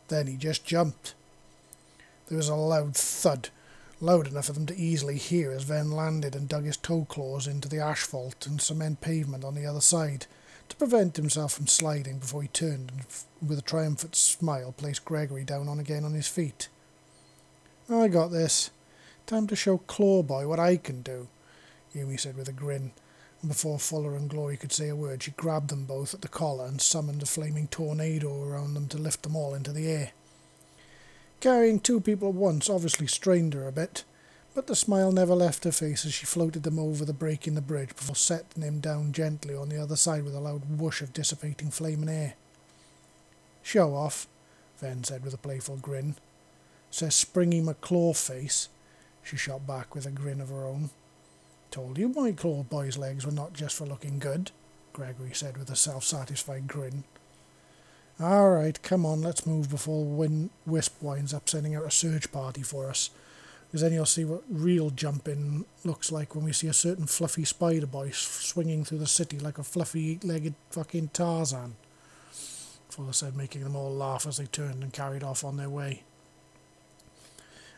Then 0.08 0.26
he 0.26 0.36
just 0.36 0.64
jumped. 0.64 1.14
There 2.28 2.36
was 2.36 2.48
a 2.48 2.54
loud 2.54 2.94
thud 2.94 3.48
loud 4.02 4.26
enough 4.26 4.46
for 4.46 4.52
them 4.52 4.66
to 4.66 4.76
easily 4.76 5.18
hear 5.18 5.50
as 5.52 5.64
Ven 5.64 5.90
landed 5.90 6.34
and 6.34 6.48
dug 6.48 6.64
his 6.64 6.76
toe 6.76 7.06
claws 7.08 7.46
into 7.46 7.68
the 7.68 7.80
asphalt 7.80 8.46
and 8.46 8.60
cement 8.60 9.00
pavement 9.00 9.44
on 9.44 9.54
the 9.54 9.66
other 9.66 9.80
side 9.80 10.26
to 10.68 10.76
prevent 10.76 11.16
himself 11.16 11.52
from 11.52 11.66
sliding 11.66 12.18
before 12.18 12.42
he 12.42 12.48
turned 12.48 12.92
and, 12.92 13.04
with 13.46 13.58
a 13.58 13.62
triumphant 13.62 14.16
smile, 14.16 14.72
placed 14.72 15.04
Gregory 15.04 15.44
down 15.44 15.68
on 15.68 15.78
again 15.78 16.04
on 16.04 16.14
his 16.14 16.28
feet. 16.28 16.68
I 17.90 18.08
got 18.08 18.28
this. 18.28 18.70
Time 19.30 19.46
to 19.46 19.54
show 19.54 19.78
Clawboy 19.78 20.48
what 20.48 20.58
I 20.58 20.76
can 20.76 21.02
do, 21.02 21.28
Yumi 21.94 22.18
said 22.18 22.36
with 22.36 22.48
a 22.48 22.52
grin, 22.52 22.90
and 23.40 23.48
before 23.48 23.78
Fuller 23.78 24.16
and 24.16 24.28
Glory 24.28 24.56
could 24.56 24.72
say 24.72 24.88
a 24.88 24.96
word, 24.96 25.22
she 25.22 25.30
grabbed 25.30 25.70
them 25.70 25.84
both 25.84 26.12
at 26.12 26.22
the 26.22 26.26
collar 26.26 26.66
and 26.66 26.82
summoned 26.82 27.22
a 27.22 27.26
flaming 27.26 27.68
tornado 27.68 28.42
around 28.42 28.74
them 28.74 28.88
to 28.88 28.98
lift 28.98 29.22
them 29.22 29.36
all 29.36 29.54
into 29.54 29.70
the 29.70 29.86
air. 29.86 30.10
Carrying 31.38 31.78
two 31.78 32.00
people 32.00 32.30
at 32.30 32.34
once 32.34 32.68
obviously 32.68 33.06
strained 33.06 33.54
her 33.54 33.68
a 33.68 33.72
bit, 33.72 34.02
but 34.52 34.66
the 34.66 34.74
smile 34.74 35.12
never 35.12 35.36
left 35.36 35.62
her 35.62 35.70
face 35.70 36.04
as 36.04 36.12
she 36.12 36.26
floated 36.26 36.64
them 36.64 36.80
over 36.80 37.04
the 37.04 37.12
break 37.12 37.46
in 37.46 37.54
the 37.54 37.60
bridge 37.60 37.90
before 37.90 38.16
setting 38.16 38.64
him 38.64 38.80
down 38.80 39.12
gently 39.12 39.54
on 39.54 39.68
the 39.68 39.80
other 39.80 39.94
side 39.94 40.24
with 40.24 40.34
a 40.34 40.40
loud 40.40 40.62
whoosh 40.76 41.02
of 41.02 41.12
dissipating 41.12 41.70
flame 41.70 42.00
and 42.00 42.10
air. 42.10 42.34
Show 43.62 43.94
off, 43.94 44.26
Ven 44.80 45.04
said 45.04 45.22
with 45.22 45.34
a 45.34 45.38
playful 45.38 45.76
grin. 45.76 46.16
Says 46.90 47.14
Springy 47.14 47.62
McClaw 47.62 48.16
face, 48.16 48.68
she 49.22 49.36
shot 49.36 49.66
back 49.66 49.94
with 49.94 50.06
a 50.06 50.10
grin 50.10 50.40
of 50.40 50.48
her 50.48 50.64
own. 50.64 50.90
Told 51.70 51.98
you 51.98 52.08
my 52.08 52.32
claw 52.32 52.62
boy's 52.62 52.98
legs 52.98 53.24
were 53.24 53.32
not 53.32 53.52
just 53.52 53.76
for 53.76 53.86
looking 53.86 54.18
good, 54.18 54.50
Gregory 54.92 55.32
said 55.32 55.56
with 55.56 55.70
a 55.70 55.76
self 55.76 56.04
satisfied 56.04 56.66
grin. 56.66 57.04
All 58.18 58.50
right, 58.50 58.80
come 58.82 59.06
on, 59.06 59.22
let's 59.22 59.46
move 59.46 59.70
before 59.70 60.04
Win- 60.04 60.50
Wisp 60.66 61.00
winds 61.00 61.32
up 61.32 61.48
sending 61.48 61.74
out 61.74 61.86
a 61.86 61.90
search 61.90 62.30
party 62.30 62.62
for 62.62 62.88
us. 62.88 63.10
Because 63.66 63.82
then 63.82 63.92
you'll 63.92 64.04
see 64.04 64.24
what 64.24 64.42
real 64.50 64.90
jumping 64.90 65.64
looks 65.84 66.10
like 66.10 66.34
when 66.34 66.44
we 66.44 66.52
see 66.52 66.66
a 66.66 66.72
certain 66.72 67.06
fluffy 67.06 67.44
spider 67.44 67.86
boy 67.86 68.10
swinging 68.10 68.84
through 68.84 68.98
the 68.98 69.06
city 69.06 69.38
like 69.38 69.58
a 69.58 69.62
fluffy 69.62 70.10
eight-legged 70.10 70.54
fucking 70.70 71.10
Tarzan. 71.12 71.76
Fuller 72.90 73.12
said, 73.12 73.36
making 73.36 73.62
them 73.62 73.76
all 73.76 73.94
laugh 73.94 74.26
as 74.26 74.38
they 74.38 74.46
turned 74.46 74.82
and 74.82 74.92
carried 74.92 75.22
off 75.22 75.44
on 75.44 75.56
their 75.56 75.70
way. 75.70 76.02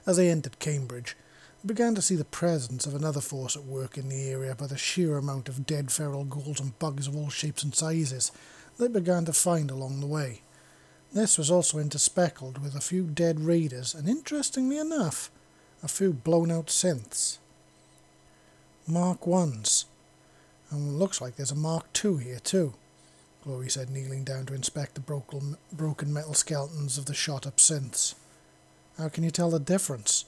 As 0.06 0.16
they 0.16 0.30
entered 0.30 0.58
Cambridge, 0.58 1.14
began 1.66 1.94
to 1.94 2.02
see 2.02 2.16
the 2.16 2.24
presence 2.24 2.86
of 2.86 2.94
another 2.94 3.20
force 3.20 3.56
at 3.56 3.64
work 3.64 3.96
in 3.96 4.08
the 4.08 4.28
area 4.28 4.54
by 4.54 4.66
the 4.66 4.76
sheer 4.76 5.16
amount 5.16 5.48
of 5.48 5.66
dead 5.66 5.90
feral 5.90 6.24
ghouls 6.24 6.60
and 6.60 6.78
bugs 6.78 7.06
of 7.06 7.16
all 7.16 7.30
shapes 7.30 7.62
and 7.62 7.74
sizes 7.74 8.32
they 8.78 8.88
began 8.88 9.24
to 9.26 9.32
find 9.32 9.70
along 9.70 10.00
the 10.00 10.06
way. 10.06 10.40
This 11.12 11.36
was 11.36 11.50
also 11.50 11.78
interspeckled 11.78 12.58
with 12.58 12.74
a 12.74 12.80
few 12.80 13.04
dead 13.04 13.40
raiders 13.40 13.94
and, 13.94 14.08
interestingly 14.08 14.78
enough, 14.78 15.30
a 15.82 15.88
few 15.88 16.12
blown 16.12 16.50
out 16.50 16.66
synths. 16.66 17.38
Mark 18.86 19.20
1s. 19.22 19.84
And 20.70 20.98
looks 20.98 21.20
like 21.20 21.36
there's 21.36 21.50
a 21.50 21.56
Mark 21.56 21.92
2 21.92 22.16
here 22.16 22.38
too, 22.38 22.74
Glory 23.44 23.68
said, 23.68 23.90
kneeling 23.90 24.22
down 24.24 24.46
to 24.46 24.54
inspect 24.54 24.94
the 24.94 25.00
broken, 25.00 25.56
broken 25.72 26.12
metal 26.12 26.34
skeletons 26.34 26.96
of 26.96 27.06
the 27.06 27.14
shot 27.14 27.46
up 27.46 27.56
synths. 27.56 28.14
How 28.96 29.08
can 29.08 29.24
you 29.24 29.30
tell 29.30 29.50
the 29.50 29.58
difference? 29.58 30.24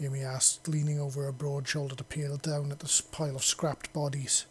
Yumi 0.00 0.24
asked, 0.24 0.66
leaning 0.66 0.98
over 0.98 1.28
a 1.28 1.32
broad 1.32 1.68
shoulder 1.68 1.94
to 1.94 2.04
peer 2.04 2.30
down 2.40 2.72
at 2.72 2.78
the 2.78 3.02
pile 3.12 3.36
of 3.36 3.44
scrapped 3.44 3.92
bodies. 3.92 4.46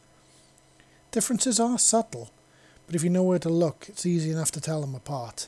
Differences 1.11 1.59
are 1.59 1.79
subtle, 1.79 2.29
but 2.85 2.95
if 2.95 3.03
you 3.03 3.09
know 3.09 3.23
where 3.23 3.39
to 3.39 3.49
look, 3.49 3.85
it's 3.87 4.05
easy 4.05 4.31
enough 4.31 4.51
to 4.51 4.61
tell 4.61 4.81
them 4.81 4.93
apart. 4.93 5.47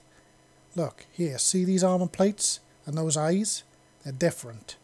Look, 0.76 1.06
here, 1.12 1.38
see 1.38 1.66
these 1.66 1.84
armor 1.84 2.08
plates 2.08 2.60
and 2.86 2.98
those 2.98 3.16
eyes? 3.16 3.64
They're 4.04 4.14
different. 4.14 4.78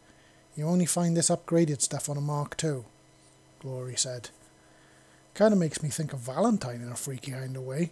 You 0.54 0.66
only 0.66 0.86
find 0.86 1.16
this 1.16 1.30
upgraded 1.30 1.82
stuff 1.82 2.08
on 2.08 2.16
a 2.16 2.20
Mark 2.20 2.62
II, 2.62 2.84
Glory 3.60 3.96
said. 3.96 4.30
Kind 5.34 5.52
of 5.52 5.58
makes 5.58 5.82
me 5.82 5.88
think 5.88 6.12
of 6.12 6.20
Valentine 6.20 6.80
in 6.82 6.90
a 6.90 6.96
freaky 6.96 7.32
kind 7.32 7.56
of 7.56 7.62
way, 7.62 7.90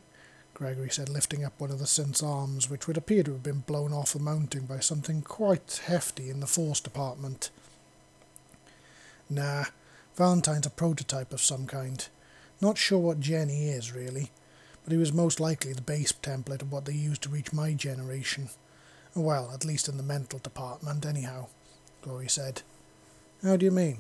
Gregory 0.57 0.89
said, 0.89 1.11
lifting 1.11 1.45
up 1.45 1.53
one 1.59 1.71
of 1.71 1.79
the 1.79 1.87
synth's 1.87 2.23
arms, 2.23 2.71
which 2.71 2.87
would 2.87 2.97
appear 2.97 3.23
to 3.23 3.33
have 3.33 3.43
been 3.43 3.61
blown 3.61 3.93
off 3.93 4.15
the 4.15 4.19
mounting 4.19 4.65
by 4.65 4.79
something 4.79 5.21
quite 5.21 5.83
hefty 5.85 6.31
in 6.31 6.41
the 6.41 6.47
force 6.47 6.81
department. 6.81 7.51
Nah, 9.29 9.65
Valentine's 10.17 10.67
a 10.67 10.71
prototype 10.71 11.33
of 11.33 11.43
some 11.43 11.67
kind. 11.67 12.09
Not 12.61 12.79
sure 12.79 12.99
what 12.99 13.21
Jenny 13.21 13.69
is, 13.69 13.93
really 13.93 14.31
but 14.87 14.93
he 14.93 14.99
was 14.99 15.13
most 15.13 15.41
likely 15.41 15.73
the 15.73 15.83
base 15.83 16.13
template 16.13 16.63
of 16.63 16.71
what 16.71 16.85
they 16.85 16.93
used 16.93 17.21
to 17.23 17.29
reach 17.29 17.53
my 17.53 17.73
generation. 17.73 18.51
Well, 19.17 19.51
at 19.53 19.65
least 19.65 19.89
in 19.89 19.97
the 19.97 20.05
mental 20.05 20.39
department, 20.39 21.05
anyhow, 21.05 21.49
Glory 22.03 22.29
said. 22.29 22.63
How 23.43 23.57
do 23.57 23.65
you 23.65 23.73
mean? 23.73 23.99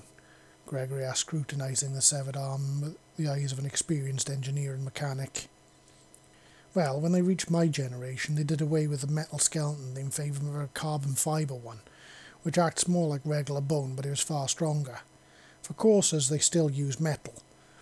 Gregory 0.64 1.04
asked, 1.04 1.22
scrutinizing 1.22 1.92
the 1.92 2.00
severed 2.00 2.36
arm 2.36 2.80
with 2.80 2.96
the 3.16 3.26
eyes 3.26 3.50
of 3.50 3.58
an 3.58 3.66
experienced 3.66 4.30
engineer 4.30 4.74
and 4.74 4.84
mechanic. 4.84 5.48
Well, 6.76 7.00
when 7.00 7.12
they 7.12 7.22
reached 7.22 7.50
my 7.50 7.68
generation, 7.68 8.34
they 8.34 8.44
did 8.44 8.60
away 8.60 8.86
with 8.86 9.00
the 9.00 9.06
metal 9.06 9.38
skeleton 9.38 9.96
in 9.96 10.10
favour 10.10 10.46
of 10.46 10.64
a 10.64 10.68
carbon 10.74 11.14
fibre 11.14 11.54
one, 11.54 11.80
which 12.42 12.58
acts 12.58 12.86
more 12.86 13.08
like 13.08 13.22
regular 13.24 13.62
bone 13.62 13.94
but 13.96 14.04
is 14.04 14.20
far 14.20 14.46
stronger. 14.46 14.98
For 15.62 15.72
coursers, 15.72 16.28
they 16.28 16.36
still 16.36 16.70
use 16.70 17.00
metal, 17.00 17.32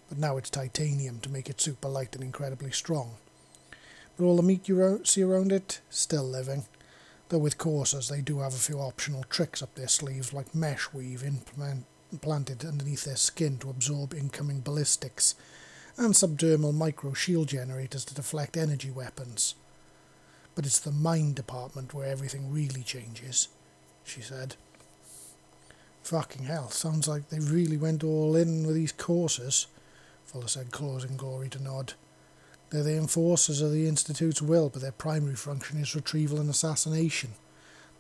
but 0.08 0.18
now 0.18 0.36
it's 0.36 0.48
titanium 0.48 1.18
to 1.22 1.28
make 1.28 1.50
it 1.50 1.60
super 1.60 1.88
light 1.88 2.14
and 2.14 2.22
incredibly 2.22 2.70
strong. 2.70 3.16
But 4.16 4.26
all 4.26 4.36
the 4.36 4.44
meat 4.44 4.68
you 4.68 5.00
see 5.02 5.24
around 5.24 5.50
it, 5.50 5.80
still 5.90 6.22
living. 6.22 6.66
Though 7.30 7.38
with 7.38 7.58
coursers 7.58 8.08
they 8.08 8.20
do 8.20 8.42
have 8.42 8.54
a 8.54 8.58
few 8.58 8.78
optional 8.78 9.24
tricks 9.24 9.60
up 9.60 9.74
their 9.74 9.88
sleeves, 9.88 10.32
like 10.32 10.54
mesh 10.54 10.92
weave 10.92 11.24
implement, 11.24 11.86
implanted 12.12 12.64
underneath 12.64 13.06
their 13.06 13.16
skin 13.16 13.58
to 13.58 13.70
absorb 13.70 14.14
incoming 14.14 14.60
ballistics, 14.60 15.34
and 15.96 16.14
subdermal 16.14 16.74
micro 16.74 17.12
shield 17.12 17.48
generators 17.48 18.04
to 18.04 18.14
deflect 18.14 18.56
energy 18.56 18.90
weapons. 18.90 19.54
But 20.54 20.66
it's 20.66 20.80
the 20.80 20.92
mind 20.92 21.36
department 21.36 21.94
where 21.94 22.06
everything 22.06 22.52
really 22.52 22.82
changes, 22.82 23.48
she 24.04 24.20
said. 24.20 24.56
Fucking 26.02 26.44
hell, 26.44 26.70
sounds 26.70 27.08
like 27.08 27.28
they 27.28 27.38
really 27.38 27.76
went 27.76 28.04
all 28.04 28.36
in 28.36 28.66
with 28.66 28.74
these 28.74 28.92
coursers, 28.92 29.66
Fuller 30.26 30.48
said, 30.48 30.70
causing 30.70 31.16
Glory 31.16 31.48
to 31.48 31.62
nod. 31.62 31.94
They're 32.70 32.82
the 32.82 32.96
enforcers 32.96 33.62
of 33.62 33.72
the 33.72 33.86
Institute's 33.86 34.42
will, 34.42 34.68
but 34.68 34.82
their 34.82 34.92
primary 34.92 35.36
function 35.36 35.78
is 35.78 35.94
retrieval 35.94 36.40
and 36.40 36.50
assassination. 36.50 37.30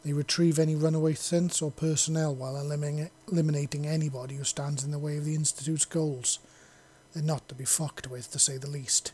They 0.04 0.12
retrieve 0.12 0.58
any 0.58 0.74
runaway 0.74 1.14
synths 1.14 1.62
or 1.62 1.70
personnel 1.70 2.34
while 2.34 2.56
eliminating 2.56 3.86
anybody 3.86 4.34
who 4.34 4.44
stands 4.44 4.84
in 4.84 4.90
the 4.90 4.98
way 4.98 5.16
of 5.16 5.24
the 5.24 5.34
Institute's 5.34 5.84
goals. 5.84 6.40
They're 7.14 7.22
not 7.22 7.48
to 7.48 7.54
be 7.54 7.64
fucked 7.64 8.08
with, 8.10 8.30
to 8.32 8.38
say 8.38 8.56
the 8.56 8.68
least, 8.68 9.12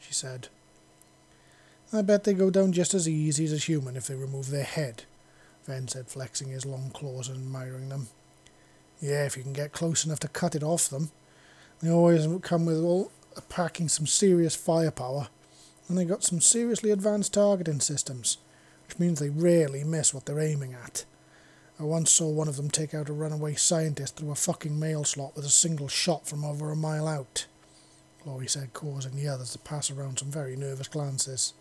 she 0.00 0.12
said. 0.12 0.48
I 1.92 2.02
bet 2.02 2.24
they 2.24 2.34
go 2.34 2.50
down 2.50 2.72
just 2.72 2.92
as 2.92 3.08
easy 3.08 3.44
as 3.44 3.52
a 3.52 3.58
human 3.58 3.96
if 3.96 4.08
they 4.08 4.16
remove 4.16 4.50
their 4.50 4.64
head, 4.64 5.04
Ven 5.64 5.86
said, 5.86 6.08
flexing 6.08 6.48
his 6.48 6.66
long 6.66 6.90
claws 6.90 7.28
and 7.28 7.36
admiring 7.36 7.88
them. 7.88 8.08
Yeah, 9.00 9.24
if 9.24 9.36
you 9.36 9.44
can 9.44 9.52
get 9.52 9.72
close 9.72 10.04
enough 10.04 10.20
to 10.20 10.28
cut 10.28 10.56
it 10.56 10.64
off 10.64 10.88
them. 10.88 11.10
They 11.80 11.90
always 11.90 12.26
come 12.42 12.66
with 12.66 12.82
all 12.82 13.12
packing 13.48 13.88
some 13.88 14.06
serious 14.06 14.56
firepower, 14.56 15.28
and 15.88 15.96
they 15.96 16.04
got 16.04 16.24
some 16.24 16.40
seriously 16.40 16.90
advanced 16.90 17.34
targeting 17.34 17.80
systems, 17.80 18.38
which 18.88 18.98
means 18.98 19.20
they 19.20 19.28
rarely 19.28 19.84
miss 19.84 20.12
what 20.12 20.26
they're 20.26 20.40
aiming 20.40 20.74
at. 20.74 21.04
I 21.78 21.82
once 21.82 22.10
saw 22.10 22.30
one 22.30 22.48
of 22.48 22.56
them 22.56 22.70
take 22.70 22.94
out 22.94 23.10
a 23.10 23.12
runaway 23.12 23.54
scientist 23.54 24.16
through 24.16 24.30
a 24.30 24.34
fucking 24.34 24.78
mail 24.78 25.04
slot 25.04 25.36
with 25.36 25.44
a 25.44 25.50
single 25.50 25.88
shot 25.88 26.26
from 26.26 26.42
over 26.42 26.70
a 26.70 26.76
mile 26.76 27.06
out. 27.06 27.46
Glory 28.24 28.48
said, 28.48 28.72
causing 28.72 29.14
the 29.14 29.28
others 29.28 29.52
to 29.52 29.58
pass 29.58 29.90
around 29.90 30.18
some 30.18 30.30
very 30.30 30.56
nervous 30.56 30.88
glances. 30.88 31.52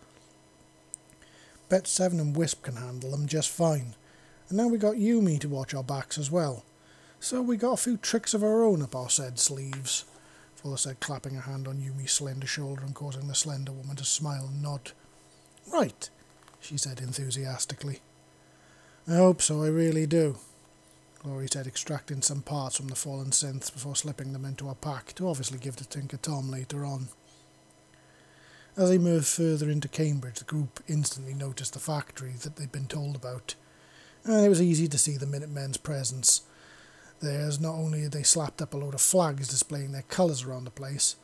Bet 1.68 1.86
Seven 1.86 2.20
and 2.20 2.36
Wisp 2.36 2.64
can 2.64 2.78
handle 2.78 3.12
them 3.12 3.28
just 3.28 3.50
fine, 3.50 3.96
and 4.48 4.58
now 4.58 4.68
we 4.68 4.78
got 4.78 4.96
Yumi 4.96 5.38
to 5.42 5.50
watch 5.50 5.74
our 5.74 5.84
backs 5.84 6.18
as 6.18 6.32
well. 6.32 6.64
So 7.20 7.42
we 7.42 7.58
got 7.58 7.74
a 7.74 7.78
few 7.78 7.98
tricks 7.98 8.34
of 8.34 8.44
our 8.44 8.64
own 8.64 8.82
up 8.82 8.96
our 8.96 9.10
said 9.10 9.38
sleeves. 9.38 10.06
Fuller 10.56 10.78
said, 10.78 11.00
clapping 11.02 11.36
a 11.36 11.42
hand 11.42 11.68
on 11.68 11.82
Yumi's 11.82 12.14
slender 12.14 12.48
shoulder 12.48 12.84
and 12.84 12.96
causing 12.96 13.28
the 13.28 13.36
slender 13.36 13.72
woman 13.74 13.98
to 13.98 14.06
smile 14.06 14.46
and 14.46 14.64
nod. 14.64 14.92
Right, 15.72 16.10
she 16.62 16.78
said 16.78 17.00
enthusiastically. 17.02 18.00
I 19.08 19.18
hope 19.18 19.40
so, 19.42 19.62
I 19.62 19.68
really 19.68 20.08
do. 20.08 20.38
Glory 21.22 21.48
said, 21.52 21.68
extracting 21.68 22.24
some 22.24 22.42
parts 22.42 22.76
from 22.76 22.88
the 22.88 22.96
fallen 22.96 23.30
synths 23.30 23.72
before 23.72 23.96
slipping 23.96 24.34
them 24.34 24.46
into 24.46 24.68
a 24.68 24.74
pack 24.74 25.14
to 25.14 25.28
obviously 25.28 25.60
give 25.60 25.76
to 25.76 25.88
Tinker 25.88 26.18
Tom 26.18 26.50
later 26.50 26.84
on. 26.84 27.10
As 28.76 28.90
they 28.90 28.98
moved 28.98 29.28
further 29.28 29.70
into 29.70 29.88
Cambridge, 29.88 30.40
the 30.40 30.46
group 30.46 30.84
instantly 30.88 31.36
noticed 31.36 31.74
the 31.74 31.80
factory 31.80 32.34
that 32.42 32.56
they'd 32.56 32.72
been 32.72 32.88
told 32.88 33.16
about, 33.16 33.54
and 34.24 34.44
it 34.44 34.50
was 34.50 34.62
easy 34.62 34.88
to 34.88 34.98
see 34.98 35.18
the 35.18 35.28
Minutemen's 35.28 35.78
presence 35.78 36.42
there, 37.22 37.42
as 37.42 37.60
not 37.60 37.76
only 37.76 38.02
had 38.02 38.12
they 38.12 38.24
slapped 38.24 38.62
up 38.62 38.74
a 38.74 38.78
load 38.78 38.96
of 38.96 39.02
flags 39.02 39.48
displaying 39.48 39.92
their 39.92 40.02
colours 40.04 40.44
around 40.44 40.64
the 40.64 40.72
place, 40.72 41.16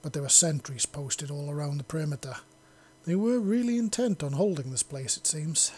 but 0.00 0.14
there 0.14 0.22
were 0.22 0.30
sentries 0.30 0.86
posted 0.86 1.30
all 1.30 1.50
around 1.50 1.76
the 1.76 1.84
perimeter. 1.84 2.36
They 3.04 3.14
were 3.14 3.38
really 3.38 3.76
intent 3.76 4.22
on 4.22 4.32
holding 4.32 4.70
this 4.70 4.82
place, 4.82 5.16
it 5.16 5.26
seems. 5.26 5.72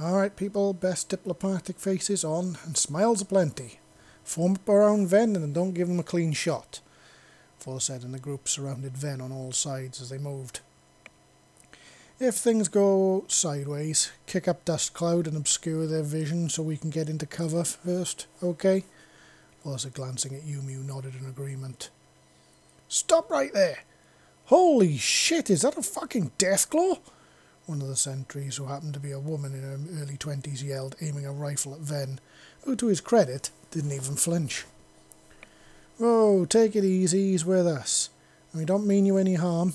All 0.00 0.16
right, 0.16 0.34
people, 0.36 0.72
best 0.74 1.08
diplomatic 1.08 1.80
faces 1.80 2.22
on, 2.22 2.56
and 2.64 2.76
smiles 2.76 3.20
aplenty. 3.20 3.80
Form 4.22 4.52
up 4.52 4.68
around 4.68 5.08
Ven 5.08 5.34
and 5.34 5.52
don't 5.52 5.74
give 5.74 5.88
them 5.88 5.98
a 5.98 6.04
clean 6.04 6.32
shot, 6.32 6.80
Fuller 7.58 7.80
said, 7.80 8.04
and 8.04 8.14
the 8.14 8.20
group 8.20 8.48
surrounded 8.48 8.96
Ven 8.96 9.20
on 9.20 9.32
all 9.32 9.50
sides 9.50 10.00
as 10.00 10.10
they 10.10 10.18
moved. 10.18 10.60
If 12.20 12.36
things 12.36 12.68
go 12.68 13.24
sideways, 13.26 14.12
kick 14.26 14.46
up 14.46 14.64
Dust 14.64 14.94
Cloud 14.94 15.26
and 15.26 15.36
obscure 15.36 15.86
their 15.88 16.04
vision 16.04 16.48
so 16.48 16.62
we 16.62 16.76
can 16.76 16.90
get 16.90 17.08
into 17.08 17.26
cover 17.26 17.64
first, 17.64 18.28
okay? 18.40 18.84
Fuller 19.64 19.78
said, 19.78 19.94
glancing 19.94 20.32
at 20.32 20.42
who 20.42 20.62
nodded 20.62 21.14
in 21.20 21.26
agreement. 21.26 21.90
Stop 22.86 23.32
right 23.32 23.52
there! 23.52 23.78
Holy 24.44 24.96
shit, 24.96 25.50
is 25.50 25.62
that 25.62 25.76
a 25.76 25.82
fucking 25.82 26.30
Deathclaw? 26.38 26.98
One 27.68 27.82
of 27.82 27.88
the 27.88 27.96
sentries, 27.96 28.56
who 28.56 28.64
happened 28.64 28.94
to 28.94 29.00
be 29.00 29.12
a 29.12 29.20
woman 29.20 29.52
in 29.52 29.60
her 29.60 30.02
early 30.02 30.16
twenties, 30.16 30.62
yelled, 30.62 30.96
aiming 31.02 31.26
a 31.26 31.32
rifle 31.32 31.74
at 31.74 31.80
Ven, 31.80 32.18
who, 32.62 32.74
to 32.74 32.86
his 32.86 33.02
credit, 33.02 33.50
didn't 33.70 33.92
even 33.92 34.16
flinch. 34.16 34.64
Oh, 36.00 36.46
take 36.46 36.74
it 36.74 36.84
easy, 36.84 37.32
he's 37.32 37.44
with 37.44 37.66
us. 37.66 38.08
And 38.50 38.60
we 38.60 38.64
don't 38.64 38.86
mean 38.86 39.04
you 39.04 39.18
any 39.18 39.34
harm. 39.34 39.74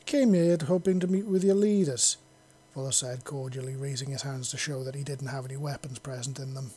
We 0.00 0.04
came 0.04 0.34
here 0.34 0.58
hoping 0.66 1.00
to 1.00 1.06
meet 1.06 1.24
with 1.24 1.42
your 1.42 1.54
leaders, 1.54 2.18
Fuller 2.74 2.92
said 2.92 3.24
cordially, 3.24 3.74
raising 3.74 4.10
his 4.10 4.20
hands 4.20 4.50
to 4.50 4.58
show 4.58 4.84
that 4.84 4.94
he 4.94 5.02
didn't 5.02 5.28
have 5.28 5.46
any 5.46 5.56
weapons 5.56 5.98
present 5.98 6.38
in 6.38 6.52
them. 6.52 6.72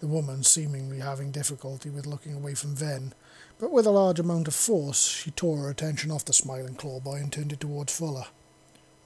The 0.00 0.08
woman, 0.08 0.42
seemingly 0.42 0.98
having 0.98 1.30
difficulty 1.30 1.88
with 1.88 2.04
looking 2.04 2.34
away 2.34 2.54
from 2.54 2.74
Ven, 2.74 3.14
but 3.60 3.70
with 3.70 3.86
a 3.86 3.90
large 3.90 4.18
amount 4.18 4.48
of 4.48 4.56
force, 4.56 5.06
she 5.06 5.30
tore 5.30 5.58
her 5.58 5.70
attention 5.70 6.10
off 6.10 6.24
the 6.24 6.32
smiling 6.32 6.74
clawboy 6.74 7.20
and 7.20 7.32
turned 7.32 7.52
it 7.52 7.60
towards 7.60 7.96
Fuller. 7.96 8.26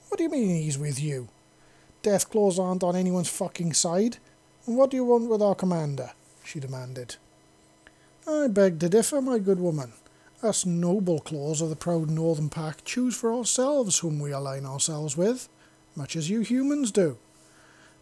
What 0.07 0.17
do 0.17 0.23
you 0.23 0.29
mean 0.29 0.61
he's 0.61 0.77
with 0.77 1.01
you? 1.01 1.29
Deathclaws 2.03 2.59
aren't 2.59 2.83
on 2.83 2.95
anyone's 2.95 3.29
fucking 3.29 3.73
side. 3.73 4.17
And 4.65 4.77
what 4.77 4.91
do 4.91 4.97
you 4.97 5.03
want 5.03 5.29
with 5.29 5.41
our 5.41 5.55
commander? 5.55 6.11
she 6.43 6.59
demanded. 6.59 7.15
I 8.27 8.47
beg 8.47 8.79
to 8.79 8.89
differ, 8.89 9.21
my 9.21 9.39
good 9.39 9.59
woman. 9.59 9.93
Us 10.41 10.65
noble 10.65 11.19
claws 11.19 11.61
of 11.61 11.69
the 11.69 11.75
proud 11.75 12.09
northern 12.09 12.49
pack 12.49 12.83
choose 12.83 13.15
for 13.15 13.33
ourselves 13.33 13.99
whom 13.99 14.19
we 14.19 14.31
align 14.31 14.65
ourselves 14.65 15.15
with, 15.17 15.49
much 15.95 16.15
as 16.15 16.29
you 16.29 16.41
humans 16.41 16.91
do, 16.91 17.17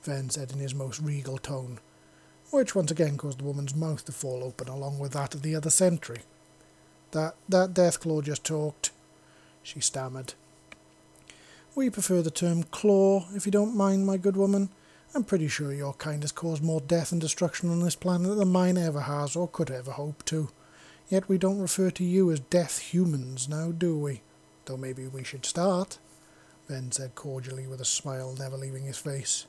Ven 0.03 0.29
said 0.29 0.51
in 0.51 0.59
his 0.59 0.75
most 0.75 0.99
regal 0.99 1.37
tone, 1.37 1.79
which 2.51 2.75
once 2.75 2.91
again 2.91 3.17
caused 3.17 3.39
the 3.39 3.45
woman's 3.45 3.75
mouth 3.75 4.03
to 4.05 4.11
fall 4.11 4.43
open 4.43 4.67
along 4.67 4.99
with 4.99 5.13
that 5.13 5.33
of 5.33 5.41
the 5.41 5.55
other 5.55 5.69
sentry. 5.69 6.21
That 7.11 7.35
that 7.47 7.73
Deathclaw 7.73 8.23
just 8.23 8.43
talked, 8.43 8.91
she 9.61 9.79
stammered. 9.79 10.33
We 11.75 11.89
prefer 11.89 12.21
the 12.21 12.29
term 12.29 12.63
claw, 12.63 13.25
if 13.33 13.47
you 13.47 13.51
don't 13.51 13.75
mind, 13.75 14.05
my 14.05 14.17
good 14.17 14.37
woman. 14.37 14.69
I'm 15.15 15.23
pretty 15.23 15.47
sure 15.47 15.73
your 15.73 15.93
kind 15.95 16.21
has 16.21 16.31
caused 16.31 16.63
more 16.63 16.81
death 16.81 17.11
and 17.11 17.19
destruction 17.19 17.71
on 17.71 17.81
this 17.81 17.95
planet 17.95 18.37
than 18.37 18.51
mine 18.51 18.77
ever 18.77 19.01
has 19.01 19.35
or 19.35 19.47
could 19.47 19.71
ever 19.71 19.91
hope 19.91 20.23
to. 20.25 20.49
Yet 21.09 21.27
we 21.27 21.39
don't 21.39 21.59
refer 21.59 21.89
to 21.91 22.03
you 22.03 22.31
as 22.31 22.39
death 22.41 22.77
humans 22.77 23.49
now, 23.49 23.71
do 23.71 23.97
we? 23.97 24.21
Though 24.65 24.77
maybe 24.77 25.07
we 25.07 25.23
should 25.23 25.47
start, 25.47 25.97
Ven 26.69 26.91
said 26.91 27.15
cordially 27.15 27.65
with 27.65 27.81
a 27.81 27.85
smile 27.85 28.35
never 28.37 28.55
leaving 28.55 28.83
his 28.83 28.99
face. 28.99 29.47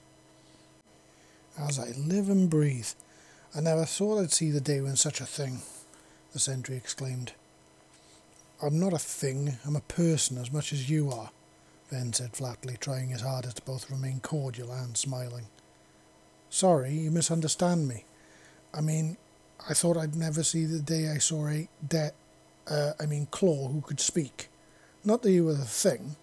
As 1.59 1.79
I 1.79 1.91
live 1.91 2.31
and 2.31 2.49
breathe, 2.49 2.89
I 3.55 3.61
never 3.61 3.85
thought 3.85 4.21
I'd 4.21 4.33
see 4.33 4.51
the 4.51 4.63
day 4.63 4.81
when 4.81 4.97
such 4.97 5.21
a 5.21 5.27
thing, 5.27 5.61
the 6.33 6.39
sentry 6.39 6.77
exclaimed. 6.77 7.33
I'm 8.63 8.81
not 8.81 8.95
a 8.95 8.99
thing, 8.99 9.59
I'm 9.67 9.77
a 9.77 9.81
person 9.81 10.39
as 10.39 10.51
much 10.51 10.73
as 10.73 10.89
you 10.89 11.11
are, 11.11 11.31
Ven 11.91 12.13
said 12.13 12.35
flatly, 12.35 12.77
trying 12.81 13.11
his 13.11 13.21
hardest 13.21 13.57
to 13.57 13.63
both 13.63 13.91
remain 13.91 14.21
cordial 14.21 14.73
and 14.73 14.97
smiling. 14.97 15.47
Sorry, 16.51 16.93
you 16.93 17.11
misunderstand 17.11 17.89
me. 17.89 18.05
I 18.73 18.81
mean, 18.81 19.17
I 19.69 19.75
thought 19.75 19.97
I'd 19.97 20.17
never 20.17 20.43
see 20.43 20.65
the 20.67 20.81
day 20.81 21.09
I 21.09 21.19
saw 21.19 21.49
a 21.49 21.69
de- 21.87 22.13
uh, 22.69 22.93
I 22.99 23.07
mean 23.07 23.27
claw 23.31 23.69
who 23.69 23.81
could 23.81 24.01
speak. 24.01 24.49
Not 25.05 25.23
that 25.23 25.33
you 25.33 25.45
were 25.45 25.55
the 25.55 25.65
thing, 25.65 26.17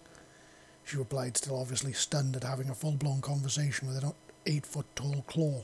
she 0.84 0.98
replied, 0.98 1.38
still 1.38 1.60
obviously 1.60 1.94
stunned 1.94 2.36
at 2.36 2.44
having 2.44 2.70
a 2.70 2.76
full-blown 2.76 3.22
conversation 3.22 3.88
with 3.88 4.04
an 4.04 4.12
eight-foot-tall 4.46 5.24
claw. 5.28 5.64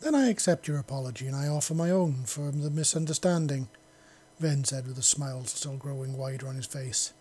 Then 0.00 0.14
I 0.14 0.28
accept 0.28 0.68
your 0.68 0.78
apology 0.78 1.26
and 1.26 1.34
I 1.34 1.48
offer 1.48 1.74
my 1.74 1.90
own 1.90 2.24
for 2.24 2.50
the 2.50 2.70
misunderstanding, 2.70 3.68
Ven 4.38 4.64
said 4.64 4.86
with 4.86 4.98
a 4.98 5.02
smile 5.02 5.44
still 5.44 5.76
growing 5.76 6.16
wider 6.16 6.46
on 6.46 6.56
his 6.56 6.66
face. 6.66 7.12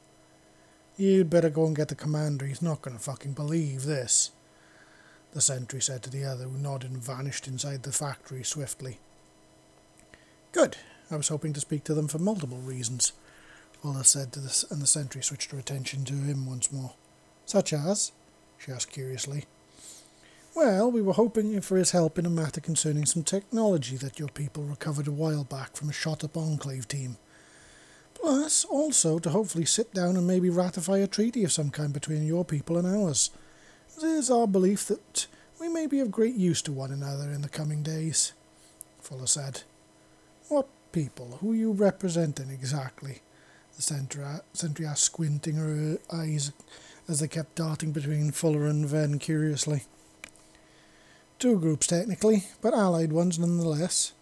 You'd 1.01 1.31
better 1.31 1.49
go 1.49 1.65
and 1.65 1.75
get 1.75 1.87
the 1.87 1.95
commander. 1.95 2.45
He's 2.45 2.61
not 2.61 2.83
going 2.83 2.95
to 2.95 3.01
fucking 3.01 3.33
believe 3.33 3.85
this. 3.85 4.29
The 5.31 5.41
sentry 5.41 5.81
said 5.81 6.03
to 6.03 6.11
the 6.11 6.23
other, 6.23 6.43
who 6.43 6.59
nodded 6.59 6.91
and 6.91 7.03
vanished 7.03 7.47
inside 7.47 7.81
the 7.81 7.91
factory 7.91 8.43
swiftly. 8.43 8.99
Good. 10.51 10.77
I 11.09 11.15
was 11.15 11.29
hoping 11.29 11.53
to 11.53 11.59
speak 11.59 11.83
to 11.85 11.95
them 11.95 12.07
for 12.07 12.19
multiple 12.19 12.59
reasons, 12.59 13.13
Fuller 13.81 14.03
said 14.03 14.31
to 14.33 14.39
the, 14.39 14.65
and 14.69 14.79
the 14.79 14.85
sentry 14.85 15.23
switched 15.23 15.49
her 15.49 15.57
attention 15.57 16.05
to 16.05 16.13
him 16.13 16.45
once 16.45 16.71
more. 16.71 16.93
Such 17.47 17.73
as? 17.73 18.11
she 18.59 18.71
asked 18.71 18.91
curiously. 18.91 19.45
Well, 20.53 20.91
we 20.91 21.01
were 21.01 21.13
hoping 21.13 21.59
for 21.61 21.77
his 21.77 21.91
help 21.91 22.19
in 22.19 22.27
a 22.27 22.29
matter 22.29 22.61
concerning 22.61 23.07
some 23.07 23.23
technology 23.23 23.97
that 23.97 24.19
your 24.19 24.29
people 24.29 24.61
recovered 24.61 25.07
a 25.07 25.11
while 25.11 25.45
back 25.45 25.75
from 25.75 25.89
a 25.89 25.93
shot-up 25.93 26.37
Enclave 26.37 26.87
team. 26.87 27.17
Plus, 28.21 28.65
also 28.65 29.17
to 29.17 29.31
hopefully 29.31 29.65
sit 29.65 29.93
down 29.95 30.15
and 30.15 30.27
maybe 30.27 30.49
ratify 30.49 30.99
a 30.99 31.07
treaty 31.07 31.43
of 31.43 31.51
some 31.51 31.71
kind 31.71 31.91
between 31.91 32.23
your 32.23 32.45
people 32.45 32.77
and 32.77 32.87
ours. 32.87 33.31
It 33.97 34.03
is 34.03 34.29
our 34.29 34.47
belief 34.47 34.85
that 34.87 35.25
we 35.59 35.67
may 35.67 35.87
be 35.87 35.99
of 35.99 36.11
great 36.11 36.35
use 36.35 36.61
to 36.63 36.71
one 36.71 36.91
another 36.91 37.31
in 37.31 37.41
the 37.41 37.49
coming 37.49 37.81
days, 37.81 38.33
Fuller 38.99 39.25
said. 39.25 39.63
What 40.49 40.67
people? 40.91 41.39
Who 41.41 41.53
you 41.53 41.71
representing 41.71 42.51
exactly? 42.51 43.21
The 43.75 43.81
sentry 43.81 44.85
asked, 44.85 45.03
squinting 45.03 45.55
her 45.55 45.97
eyes 46.13 46.51
as 47.07 47.21
they 47.21 47.27
kept 47.27 47.55
darting 47.55 47.91
between 47.91 48.31
Fuller 48.31 48.67
and 48.67 48.85
Ven 48.85 49.17
curiously. 49.17 49.83
Two 51.39 51.59
groups, 51.59 51.87
technically, 51.87 52.45
but 52.61 52.75
allied 52.75 53.13
ones 53.13 53.39
nonetheless. 53.39 54.13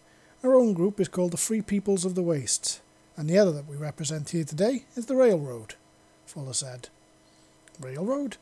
Our 0.42 0.54
own 0.54 0.72
group 0.72 1.00
is 1.00 1.08
called 1.08 1.32
the 1.32 1.36
Free 1.36 1.60
Peoples 1.60 2.06
of 2.06 2.14
the 2.14 2.22
Wastes 2.22 2.80
and 3.20 3.28
the 3.28 3.36
other 3.36 3.52
that 3.52 3.68
we 3.68 3.76
represent 3.76 4.30
here 4.30 4.44
today 4.44 4.86
is 4.96 5.04
the 5.04 5.14
Railroad, 5.14 5.74
Fuller 6.24 6.54
said. 6.54 6.88
Railroad? 7.78 8.38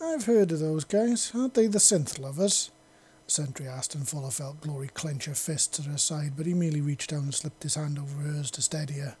I've 0.00 0.26
heard 0.26 0.52
of 0.52 0.60
those 0.60 0.84
guys. 0.84 1.32
Aren't 1.34 1.54
they 1.54 1.66
the 1.66 1.80
synth 1.80 2.20
lovers? 2.20 2.70
Sentry 3.26 3.66
asked, 3.66 3.96
and 3.96 4.08
Fuller 4.08 4.30
felt 4.30 4.60
Glory 4.60 4.86
clench 4.86 5.24
her 5.24 5.34
fists 5.34 5.80
at 5.80 5.86
her 5.86 5.98
side, 5.98 6.34
but 6.36 6.46
he 6.46 6.54
merely 6.54 6.80
reached 6.80 7.10
down 7.10 7.24
and 7.24 7.34
slipped 7.34 7.64
his 7.64 7.74
hand 7.74 7.98
over 7.98 8.20
hers 8.20 8.52
to 8.52 8.62
steady 8.62 9.00
her. 9.00 9.16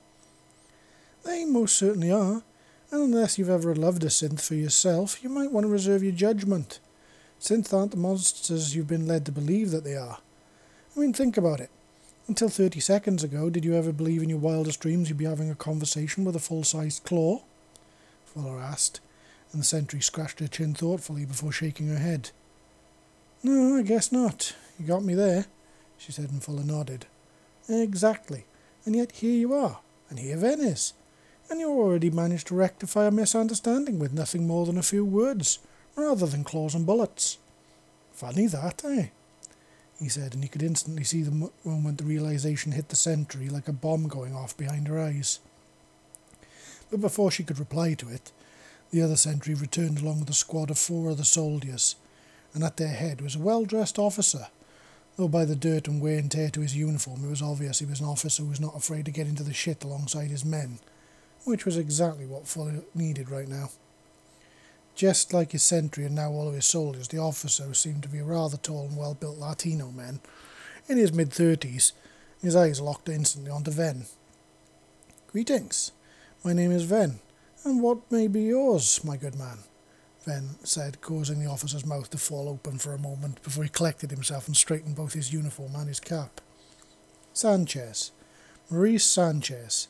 They 1.24 1.44
most 1.44 1.76
certainly 1.76 2.12
are, 2.12 2.44
and 2.92 3.02
unless 3.02 3.36
you've 3.36 3.50
ever 3.50 3.74
loved 3.74 4.04
a 4.04 4.06
synth 4.06 4.42
for 4.42 4.54
yourself, 4.54 5.24
you 5.24 5.28
might 5.28 5.50
want 5.50 5.64
to 5.64 5.72
reserve 5.72 6.04
your 6.04 6.12
judgment. 6.12 6.78
Synth 7.40 7.74
aren't 7.74 7.90
the 7.90 7.96
monsters 7.96 8.76
you've 8.76 8.86
been 8.86 9.08
led 9.08 9.26
to 9.26 9.32
believe 9.32 9.72
that 9.72 9.82
they 9.82 9.96
are. 9.96 10.18
I 10.96 11.00
mean, 11.00 11.12
think 11.12 11.36
about 11.36 11.58
it. 11.58 11.70
Until 12.26 12.48
30 12.48 12.80
seconds 12.80 13.22
ago, 13.22 13.50
did 13.50 13.66
you 13.66 13.74
ever 13.74 13.92
believe 13.92 14.22
in 14.22 14.30
your 14.30 14.38
wildest 14.38 14.80
dreams 14.80 15.10
you'd 15.10 15.18
be 15.18 15.26
having 15.26 15.50
a 15.50 15.54
conversation 15.54 16.24
with 16.24 16.34
a 16.34 16.40
full-sized 16.40 17.04
claw? 17.04 17.42
Fuller 18.24 18.58
asked, 18.58 19.00
and 19.52 19.60
the 19.60 19.64
sentry 19.64 20.00
scratched 20.00 20.40
her 20.40 20.48
chin 20.48 20.72
thoughtfully 20.72 21.26
before 21.26 21.52
shaking 21.52 21.88
her 21.88 21.98
head. 21.98 22.30
No, 23.42 23.76
I 23.76 23.82
guess 23.82 24.10
not. 24.10 24.56
You 24.80 24.86
got 24.86 25.04
me 25.04 25.14
there, 25.14 25.44
she 25.98 26.12
said, 26.12 26.30
and 26.30 26.42
Fuller 26.42 26.64
nodded. 26.64 27.04
Exactly. 27.68 28.46
And 28.86 28.96
yet 28.96 29.12
here 29.12 29.36
you 29.36 29.52
are, 29.52 29.80
and 30.08 30.18
here 30.18 30.38
Ven 30.38 30.60
is. 30.60 30.94
And 31.50 31.60
you 31.60 31.68
already 31.68 32.08
managed 32.08 32.46
to 32.46 32.54
rectify 32.54 33.04
a 33.04 33.10
misunderstanding 33.10 33.98
with 33.98 34.14
nothing 34.14 34.46
more 34.46 34.64
than 34.64 34.78
a 34.78 34.82
few 34.82 35.04
words, 35.04 35.58
rather 35.94 36.24
than 36.24 36.42
claws 36.42 36.74
and 36.74 36.86
bullets. 36.86 37.36
Funny 38.12 38.46
that, 38.46 38.82
eh? 38.82 39.08
He 40.00 40.08
said, 40.08 40.34
and 40.34 40.42
he 40.42 40.48
could 40.48 40.62
instantly 40.62 41.04
see 41.04 41.22
the 41.22 41.50
moment 41.64 41.98
the 41.98 42.04
realization 42.04 42.72
hit 42.72 42.88
the 42.88 42.96
sentry 42.96 43.48
like 43.48 43.68
a 43.68 43.72
bomb 43.72 44.08
going 44.08 44.34
off 44.34 44.56
behind 44.56 44.88
her 44.88 45.00
eyes. 45.00 45.38
But 46.90 47.00
before 47.00 47.30
she 47.30 47.44
could 47.44 47.58
reply 47.58 47.94
to 47.94 48.08
it, 48.08 48.32
the 48.90 49.02
other 49.02 49.16
sentry 49.16 49.54
returned 49.54 50.00
along 50.00 50.20
with 50.20 50.30
a 50.30 50.34
squad 50.34 50.70
of 50.70 50.78
four 50.78 51.10
other 51.10 51.24
soldiers, 51.24 51.96
and 52.52 52.62
at 52.62 52.76
their 52.76 52.88
head 52.88 53.20
was 53.20 53.34
a 53.34 53.40
well 53.40 53.64
dressed 53.64 53.98
officer. 53.98 54.48
Though 55.16 55.28
by 55.28 55.44
the 55.44 55.56
dirt 55.56 55.86
and 55.86 56.00
wear 56.00 56.18
and 56.18 56.30
tear 56.30 56.50
to 56.50 56.60
his 56.60 56.76
uniform 56.76 57.24
it 57.24 57.30
was 57.30 57.42
obvious 57.42 57.78
he 57.78 57.86
was 57.86 58.00
an 58.00 58.06
officer 58.06 58.42
who 58.42 58.48
was 58.48 58.60
not 58.60 58.76
afraid 58.76 59.04
to 59.04 59.12
get 59.12 59.28
into 59.28 59.44
the 59.44 59.52
shit 59.52 59.84
alongside 59.84 60.30
his 60.30 60.44
men, 60.44 60.80
which 61.44 61.64
was 61.64 61.76
exactly 61.76 62.26
what 62.26 62.48
Fuller 62.48 62.82
needed 62.94 63.30
right 63.30 63.48
now. 63.48 63.70
Just 64.94 65.32
like 65.32 65.52
his 65.52 65.62
sentry 65.62 66.04
and 66.04 66.14
now 66.14 66.30
all 66.30 66.48
of 66.48 66.54
his 66.54 66.66
soldiers, 66.66 67.08
the 67.08 67.18
officer 67.18 67.74
seemed 67.74 68.02
to 68.04 68.08
be 68.08 68.18
a 68.18 68.24
rather 68.24 68.56
tall 68.56 68.86
and 68.86 68.96
well 68.96 69.14
built 69.14 69.38
Latino 69.38 69.90
man, 69.90 70.20
in 70.88 70.98
his 70.98 71.12
mid 71.12 71.32
thirties, 71.32 71.92
his 72.40 72.54
eyes 72.54 72.80
locked 72.80 73.08
instantly 73.08 73.50
onto 73.50 73.70
Ven. 73.70 74.06
Greetings. 75.26 75.92
My 76.44 76.52
name 76.52 76.70
is 76.70 76.84
Ven, 76.84 77.20
and 77.64 77.82
what 77.82 78.10
may 78.10 78.28
be 78.28 78.42
yours, 78.42 79.02
my 79.02 79.16
good 79.16 79.34
man? 79.34 79.58
Ven 80.24 80.56
said, 80.62 81.00
causing 81.00 81.40
the 81.40 81.50
officer's 81.50 81.84
mouth 81.84 82.10
to 82.10 82.18
fall 82.18 82.48
open 82.48 82.78
for 82.78 82.92
a 82.92 82.98
moment 82.98 83.42
before 83.42 83.64
he 83.64 83.70
collected 83.70 84.10
himself 84.10 84.46
and 84.46 84.56
straightened 84.56 84.96
both 84.96 85.14
his 85.14 85.32
uniform 85.32 85.74
and 85.74 85.88
his 85.88 86.00
cap. 86.00 86.40
Sanchez. 87.32 88.12
Maurice 88.70 89.04
Sanchez, 89.04 89.88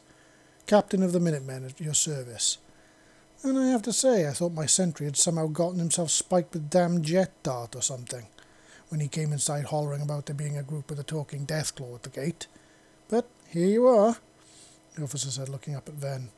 captain 0.67 1.03
of 1.03 1.12
the 1.12 1.21
Minutemen 1.21 1.64
at 1.64 1.81
your 1.81 1.95
service. 1.95 2.59
And 3.44 3.59
I 3.59 3.66
have 3.66 3.83
to 3.83 3.92
say, 3.92 4.26
I 4.26 4.33
thought 4.33 4.54
my 4.54 4.64
sentry 4.64 5.04
had 5.04 5.18
somehow 5.18 5.48
gotten 5.48 5.78
himself 5.78 6.11
spiked 6.11 6.54
with 6.54 6.70
damn 6.70 7.02
jet 7.02 7.30
dart 7.42 7.76
or 7.76 7.83
something, 7.83 8.26
when 8.88 9.00
he 9.00 9.07
came 9.07 9.33
inside 9.33 9.66
hollering 9.66 10.00
about 10.00 10.24
there 10.24 10.35
being 10.35 10.57
a 10.57 10.62
group 10.62 10.90
of 10.90 10.96
the 10.96 11.04
talking 11.04 11.44
Deathclaw 11.44 11.96
at 11.96 12.04
the 12.04 12.09
gate. 12.09 12.46
But 13.07 13.28
here 13.50 13.66
you 13.66 13.87
are, 13.87 14.16
the 14.96 15.02
officer 15.02 15.30
said, 15.30 15.50
looking 15.50 15.76
up 15.76 15.90
at 15.90 15.94
Ven. 15.94 16.30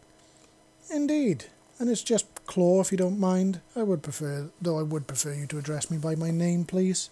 Indeed, 0.92 1.45
and 1.79 1.88
it's 1.88 2.03
just 2.03 2.27
Claw, 2.45 2.81
if 2.81 2.90
you 2.90 2.99
don't 2.99 3.21
mind. 3.21 3.61
I 3.77 3.85
would 3.85 4.03
prefer, 4.03 4.51
though 4.61 4.81
I 4.81 4.83
would 4.83 5.07
prefer 5.07 5.33
you 5.33 5.47
to 5.47 5.59
address 5.59 5.92
me 5.92 5.99
by 5.99 6.16
my 6.16 6.33
name, 6.33 6.64
please, 6.64 7.11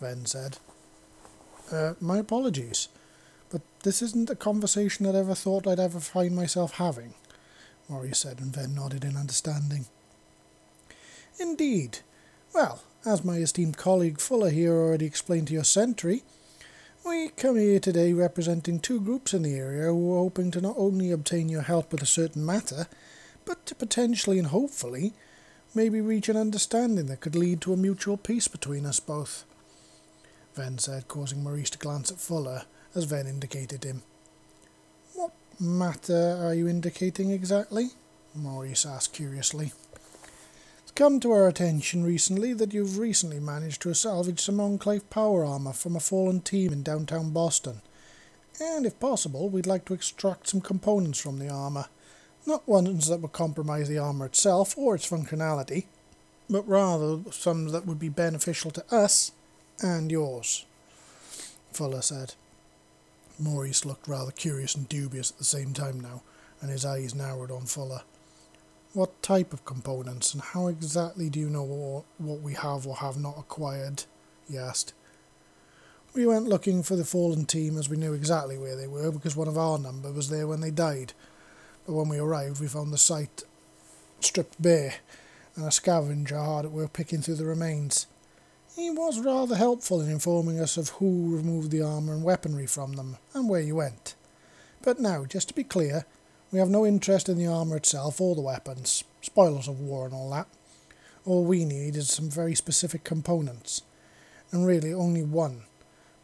Ven 0.00 0.26
said. 0.26 0.58
Uh, 1.70 1.94
my 2.00 2.18
apologies, 2.18 2.88
but 3.48 3.62
this 3.84 4.02
isn't 4.02 4.28
a 4.28 4.34
conversation 4.34 5.06
that 5.06 5.14
I 5.14 5.20
ever 5.20 5.36
thought 5.36 5.68
I'd 5.68 5.78
ever 5.78 6.00
find 6.00 6.34
myself 6.34 6.74
having. 6.74 7.14
Maurice 7.90 8.20
said, 8.20 8.38
and 8.40 8.54
Ven 8.54 8.74
nodded 8.74 9.04
in 9.04 9.16
understanding. 9.16 9.86
Indeed. 11.40 11.98
Well, 12.54 12.82
as 13.04 13.24
my 13.24 13.38
esteemed 13.38 13.76
colleague 13.76 14.20
Fuller 14.20 14.50
here 14.50 14.72
already 14.72 15.06
explained 15.06 15.48
to 15.48 15.54
your 15.54 15.64
sentry, 15.64 16.22
we 17.04 17.30
come 17.30 17.56
here 17.56 17.80
today 17.80 18.12
representing 18.12 18.78
two 18.78 19.00
groups 19.00 19.34
in 19.34 19.42
the 19.42 19.56
area 19.56 19.86
who 19.86 20.14
are 20.14 20.18
hoping 20.18 20.50
to 20.52 20.60
not 20.60 20.76
only 20.78 21.10
obtain 21.10 21.48
your 21.48 21.62
help 21.62 21.90
with 21.90 22.02
a 22.02 22.06
certain 22.06 22.46
matter, 22.46 22.86
but 23.44 23.66
to 23.66 23.74
potentially 23.74 24.38
and 24.38 24.48
hopefully 24.48 25.12
maybe 25.74 26.00
reach 26.00 26.28
an 26.28 26.36
understanding 26.36 27.06
that 27.06 27.20
could 27.20 27.34
lead 27.34 27.60
to 27.62 27.72
a 27.72 27.76
mutual 27.76 28.16
peace 28.16 28.46
between 28.46 28.86
us 28.86 29.00
both. 29.00 29.44
Ven 30.54 30.78
said, 30.78 31.08
causing 31.08 31.42
Maurice 31.42 31.70
to 31.70 31.78
glance 31.78 32.10
at 32.10 32.20
Fuller, 32.20 32.64
as 32.94 33.04
Ven 33.04 33.26
indicated 33.26 33.82
him 33.82 34.02
matter 35.60 36.38
are 36.42 36.54
you 36.54 36.66
indicating 36.66 37.30
exactly? 37.30 37.90
Maurice 38.34 38.86
asked 38.86 39.12
curiously. 39.12 39.72
It's 40.82 40.92
come 40.92 41.20
to 41.20 41.32
our 41.32 41.46
attention 41.46 42.02
recently 42.02 42.52
that 42.54 42.72
you've 42.72 42.98
recently 42.98 43.38
managed 43.38 43.82
to 43.82 43.94
salvage 43.94 44.40
some 44.40 44.60
Enclave 44.60 45.08
power 45.10 45.44
armor 45.44 45.72
from 45.72 45.96
a 45.96 46.00
fallen 46.00 46.40
team 46.40 46.72
in 46.72 46.82
downtown 46.82 47.30
Boston. 47.30 47.82
And 48.60 48.86
if 48.86 48.98
possible, 48.98 49.48
we'd 49.48 49.66
like 49.66 49.84
to 49.86 49.94
extract 49.94 50.48
some 50.48 50.60
components 50.60 51.20
from 51.20 51.38
the 51.38 51.48
armor. 51.48 51.86
Not 52.46 52.66
ones 52.66 53.08
that 53.08 53.20
would 53.20 53.32
compromise 53.32 53.88
the 53.88 53.98
armor 53.98 54.26
itself 54.26 54.76
or 54.76 54.94
its 54.94 55.08
functionality, 55.08 55.84
but 56.48 56.66
rather 56.66 57.20
some 57.30 57.68
that 57.68 57.86
would 57.86 57.98
be 57.98 58.08
beneficial 58.08 58.70
to 58.72 58.94
us 58.94 59.32
and 59.82 60.10
yours, 60.10 60.64
Fuller 61.72 62.02
said. 62.02 62.34
Maurice 63.40 63.84
looked 63.84 64.08
rather 64.08 64.32
curious 64.32 64.74
and 64.74 64.88
dubious 64.88 65.30
at 65.30 65.38
the 65.38 65.44
same 65.44 65.72
time 65.72 66.00
now, 66.00 66.22
and 66.60 66.70
his 66.70 66.84
eyes 66.84 67.14
narrowed 67.14 67.50
on 67.50 67.66
Fuller. 67.66 68.02
What 68.92 69.22
type 69.22 69.52
of 69.52 69.64
components, 69.64 70.34
and 70.34 70.42
how 70.42 70.66
exactly 70.66 71.30
do 71.30 71.38
you 71.38 71.48
know 71.48 72.04
what 72.18 72.40
we 72.40 72.54
have 72.54 72.86
or 72.86 72.96
have 72.96 73.16
not 73.18 73.38
acquired? 73.38 74.04
he 74.48 74.58
asked. 74.58 74.92
We 76.12 76.26
went 76.26 76.48
looking 76.48 76.82
for 76.82 76.96
the 76.96 77.04
fallen 77.04 77.46
team 77.46 77.78
as 77.78 77.88
we 77.88 77.96
knew 77.96 78.14
exactly 78.14 78.58
where 78.58 78.74
they 78.74 78.88
were 78.88 79.12
because 79.12 79.36
one 79.36 79.46
of 79.46 79.56
our 79.56 79.78
number 79.78 80.10
was 80.10 80.28
there 80.28 80.48
when 80.48 80.60
they 80.60 80.72
died. 80.72 81.12
But 81.86 81.92
when 81.92 82.08
we 82.08 82.18
arrived, 82.18 82.60
we 82.60 82.66
found 82.66 82.92
the 82.92 82.98
site 82.98 83.44
stripped 84.18 84.60
bare 84.60 84.94
and 85.54 85.64
a 85.64 85.70
scavenger 85.70 86.36
hard 86.36 86.64
at 86.64 86.72
work 86.72 86.92
picking 86.92 87.22
through 87.22 87.36
the 87.36 87.44
remains. 87.44 88.06
He 88.80 88.88
was 88.88 89.20
rather 89.20 89.56
helpful 89.56 90.00
in 90.00 90.10
informing 90.10 90.58
us 90.58 90.78
of 90.78 90.88
who 90.88 91.36
removed 91.36 91.70
the 91.70 91.82
armour 91.82 92.14
and 92.14 92.24
weaponry 92.24 92.66
from 92.66 92.94
them, 92.94 93.18
and 93.34 93.46
where 93.46 93.60
you 93.60 93.76
went. 93.76 94.14
But 94.80 94.98
now, 94.98 95.26
just 95.26 95.48
to 95.48 95.54
be 95.54 95.64
clear, 95.64 96.06
we 96.50 96.60
have 96.60 96.70
no 96.70 96.86
interest 96.86 97.28
in 97.28 97.36
the 97.36 97.46
armour 97.46 97.76
itself 97.76 98.22
or 98.22 98.34
the 98.34 98.40
weapons, 98.40 99.04
spoilers 99.20 99.68
of 99.68 99.80
war 99.80 100.06
and 100.06 100.14
all 100.14 100.30
that. 100.30 100.48
All 101.26 101.44
we 101.44 101.66
need 101.66 101.94
is 101.94 102.08
some 102.08 102.30
very 102.30 102.54
specific 102.54 103.04
components, 103.04 103.82
and 104.50 104.66
really 104.66 104.94
only 104.94 105.24
one. 105.24 105.64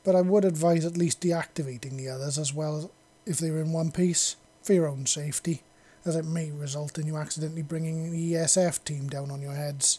But 0.02 0.16
I 0.16 0.22
would 0.22 0.46
advise 0.46 0.86
at 0.86 0.96
least 0.96 1.20
deactivating 1.20 1.98
the 1.98 2.08
others 2.08 2.38
as 2.38 2.54
well 2.54 2.90
if 3.26 3.36
they're 3.36 3.58
in 3.58 3.74
one 3.74 3.90
piece, 3.90 4.36
for 4.62 4.72
your 4.72 4.88
own 4.88 5.04
safety, 5.04 5.62
as 6.06 6.16
it 6.16 6.24
may 6.24 6.50
result 6.52 6.96
in 6.96 7.06
you 7.06 7.18
accidentally 7.18 7.60
bringing 7.60 8.10
the 8.10 8.32
ESF 8.32 8.82
team 8.82 9.10
down 9.10 9.30
on 9.30 9.42
your 9.42 9.54
heads, 9.54 9.98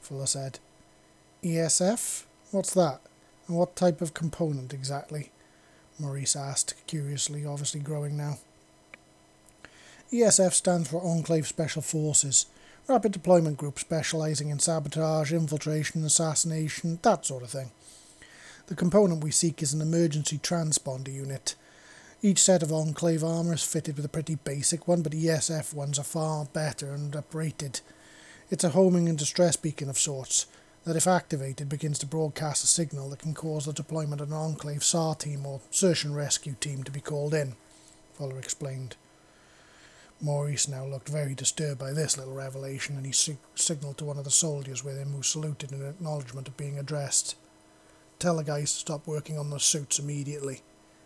Fuller 0.00 0.26
said. 0.26 0.60
ESF? 1.42 2.24
What's 2.50 2.74
that? 2.74 3.00
And 3.46 3.56
what 3.56 3.76
type 3.76 4.00
of 4.00 4.12
component 4.12 4.74
exactly? 4.74 5.30
Maurice 5.98 6.34
asked, 6.34 6.74
curiously, 6.86 7.46
obviously 7.46 7.80
growing 7.80 8.16
now. 8.16 8.38
ESF 10.12 10.52
stands 10.52 10.88
for 10.88 11.02
Enclave 11.02 11.46
Special 11.46 11.82
Forces, 11.82 12.46
rapid 12.88 13.12
deployment 13.12 13.56
group 13.56 13.78
specialising 13.78 14.48
in 14.48 14.58
sabotage, 14.58 15.32
infiltration, 15.32 16.04
assassination, 16.04 16.98
that 17.02 17.26
sort 17.26 17.42
of 17.42 17.50
thing. 17.50 17.70
The 18.66 18.74
component 18.74 19.22
we 19.22 19.30
seek 19.30 19.62
is 19.62 19.72
an 19.72 19.80
emergency 19.80 20.38
transponder 20.38 21.12
unit. 21.12 21.54
Each 22.20 22.42
set 22.42 22.62
of 22.64 22.72
Enclave 22.72 23.22
armour 23.22 23.54
is 23.54 23.62
fitted 23.62 23.96
with 23.96 24.04
a 24.04 24.10
pretty 24.10 24.34
basic 24.34 24.88
one, 24.88 25.02
but 25.02 25.12
ESF 25.12 25.72
ones 25.72 25.98
are 25.98 26.04
far 26.04 26.46
better 26.46 26.92
and 26.92 27.12
uprated. 27.14 27.80
It's 28.50 28.64
a 28.64 28.70
homing 28.70 29.08
and 29.08 29.16
distress 29.16 29.56
beacon 29.56 29.88
of 29.88 29.98
sorts, 29.98 30.46
that 30.88 30.96
if 30.96 31.06
activated 31.06 31.68
begins 31.68 31.98
to 31.98 32.06
broadcast 32.06 32.64
a 32.64 32.66
signal 32.66 33.10
that 33.10 33.18
can 33.18 33.34
cause 33.34 33.66
the 33.66 33.74
deployment 33.74 34.22
of 34.22 34.28
an 34.28 34.34
Enclave 34.34 34.82
SAR 34.82 35.14
team 35.14 35.44
or 35.44 35.60
search 35.70 36.02
and 36.02 36.16
rescue 36.16 36.54
team 36.58 36.82
to 36.82 36.90
be 36.90 36.98
called 36.98 37.34
in, 37.34 37.52
Fuller 38.14 38.38
explained. 38.38 38.96
Maurice 40.18 40.66
now 40.66 40.86
looked 40.86 41.10
very 41.10 41.34
disturbed 41.34 41.78
by 41.78 41.92
this 41.92 42.16
little 42.16 42.32
revelation 42.32 42.96
and 42.96 43.04
he 43.04 43.12
sig- 43.12 43.36
signalled 43.54 43.98
to 43.98 44.06
one 44.06 44.16
of 44.16 44.24
the 44.24 44.30
soldiers 44.30 44.82
with 44.82 44.96
him 44.96 45.12
who 45.12 45.22
saluted 45.22 45.72
in 45.72 45.86
acknowledgement 45.86 46.48
of 46.48 46.56
being 46.56 46.78
addressed. 46.78 47.36
Tell 48.18 48.36
the 48.36 48.42
guys 48.42 48.72
to 48.72 48.78
stop 48.78 49.06
working 49.06 49.38
on 49.38 49.50
the 49.50 49.60
suits 49.60 49.98
immediately, 49.98 50.62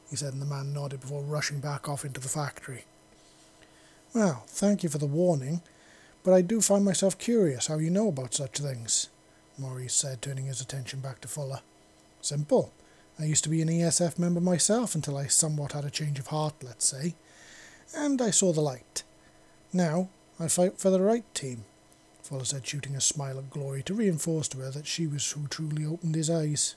he 0.08 0.14
said, 0.14 0.32
and 0.32 0.40
the 0.40 0.46
man 0.46 0.72
nodded 0.72 1.00
before 1.00 1.22
rushing 1.22 1.58
back 1.58 1.88
off 1.88 2.04
into 2.04 2.20
the 2.20 2.28
factory. 2.28 2.84
Well, 4.14 4.44
thank 4.46 4.84
you 4.84 4.88
for 4.88 4.98
the 4.98 5.06
warning, 5.06 5.60
but 6.22 6.34
I 6.34 6.40
do 6.40 6.60
find 6.60 6.84
myself 6.84 7.18
curious 7.18 7.66
how 7.66 7.78
you 7.78 7.90
know 7.90 8.06
about 8.06 8.34
such 8.34 8.58
things. 8.58 9.08
Maurice 9.62 9.94
said, 9.94 10.20
turning 10.20 10.46
his 10.46 10.60
attention 10.60 11.00
back 11.00 11.20
to 11.20 11.28
Fuller. 11.28 11.60
Simple. 12.20 12.72
I 13.18 13.24
used 13.24 13.44
to 13.44 13.50
be 13.50 13.62
an 13.62 13.68
ESF 13.68 14.18
member 14.18 14.40
myself 14.40 14.94
until 14.94 15.16
I 15.16 15.26
somewhat 15.26 15.72
had 15.72 15.84
a 15.84 15.90
change 15.90 16.18
of 16.18 16.26
heart, 16.26 16.54
let's 16.62 16.84
say, 16.84 17.14
and 17.94 18.20
I 18.20 18.30
saw 18.30 18.52
the 18.52 18.60
light. 18.60 19.04
Now 19.72 20.08
I 20.40 20.48
fight 20.48 20.78
for 20.78 20.90
the 20.90 21.00
right 21.00 21.24
team. 21.34 21.64
Fuller 22.22 22.44
said, 22.44 22.66
shooting 22.66 22.96
a 22.96 23.00
smile 23.00 23.38
of 23.38 23.50
Glory 23.50 23.82
to 23.84 23.94
reinforce 23.94 24.48
to 24.48 24.58
her 24.58 24.70
that 24.70 24.86
she 24.86 25.06
was 25.06 25.30
who 25.30 25.46
truly 25.46 25.86
opened 25.86 26.16
his 26.16 26.30
eyes. 26.30 26.74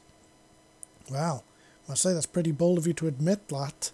Well, 1.09 1.43
I 1.87 1.91
must 1.91 2.03
say 2.03 2.13
that's 2.13 2.25
pretty 2.25 2.51
bold 2.51 2.77
of 2.77 2.85
you 2.85 2.93
to 2.93 3.07
admit 3.07 3.47
that. 3.47 3.91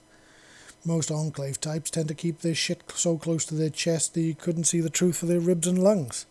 Most 0.83 1.11
Enclave 1.11 1.61
types 1.61 1.91
tend 1.91 2.07
to 2.09 2.13
keep 2.13 2.39
their 2.39 2.55
shit 2.55 2.83
so 2.95 3.17
close 3.17 3.45
to 3.45 3.55
their 3.55 3.69
chest 3.69 4.15
that 4.15 4.21
you 4.21 4.35
couldn't 4.35 4.65
see 4.65 4.81
the 4.81 4.89
truth 4.89 5.21
of 5.23 5.29
their 5.29 5.39
ribs 5.39 5.67
and 5.67 5.81
lungs. 5.81 6.25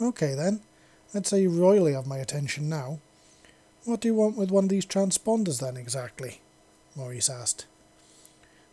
Okay 0.00 0.34
then, 0.34 0.60
let's 1.14 1.30
say 1.30 1.42
you 1.42 1.50
royally 1.50 1.94
have 1.94 2.06
my 2.06 2.18
attention 2.18 2.68
now. 2.68 2.98
What 3.84 4.00
do 4.00 4.08
you 4.08 4.14
want 4.14 4.36
with 4.36 4.50
one 4.50 4.64
of 4.64 4.70
these 4.70 4.86
transponders 4.86 5.60
then 5.60 5.76
exactly? 5.76 6.40
Maurice 6.94 7.30
asked. 7.30 7.66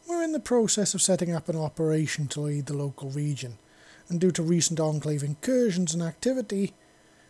We're 0.08 0.24
in 0.24 0.34
the 0.34 0.40
process 0.40 0.94
of 0.94 1.02
setting 1.02 1.32
up 1.32 1.50
an 1.50 1.56
operation 1.56 2.28
to 2.28 2.42
lead 2.42 2.66
the 2.66 2.78
local 2.78 3.10
region, 3.10 3.58
and 4.10 4.20
due 4.20 4.32
to 4.32 4.44
recent 4.44 4.80
Enclave 4.80 5.24
incursions 5.24 5.94
and 5.94 6.04
activity, 6.04 6.74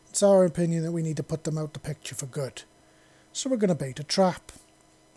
it's 0.10 0.24
our 0.24 0.46
opinion 0.46 0.84
that 0.84 0.91
we 0.91 1.04
need 1.04 1.18
to 1.18 1.24
put 1.24 1.44
them 1.44 1.58
out 1.58 1.74
the 1.74 1.80
picture 1.80 2.15
for 2.15 2.26
good. 2.26 2.63
So 3.32 3.50
we're 3.50 3.58
going 3.58 3.70
to 3.70 3.76
bait 3.76 4.00
a 4.00 4.04
trap, 4.04 4.52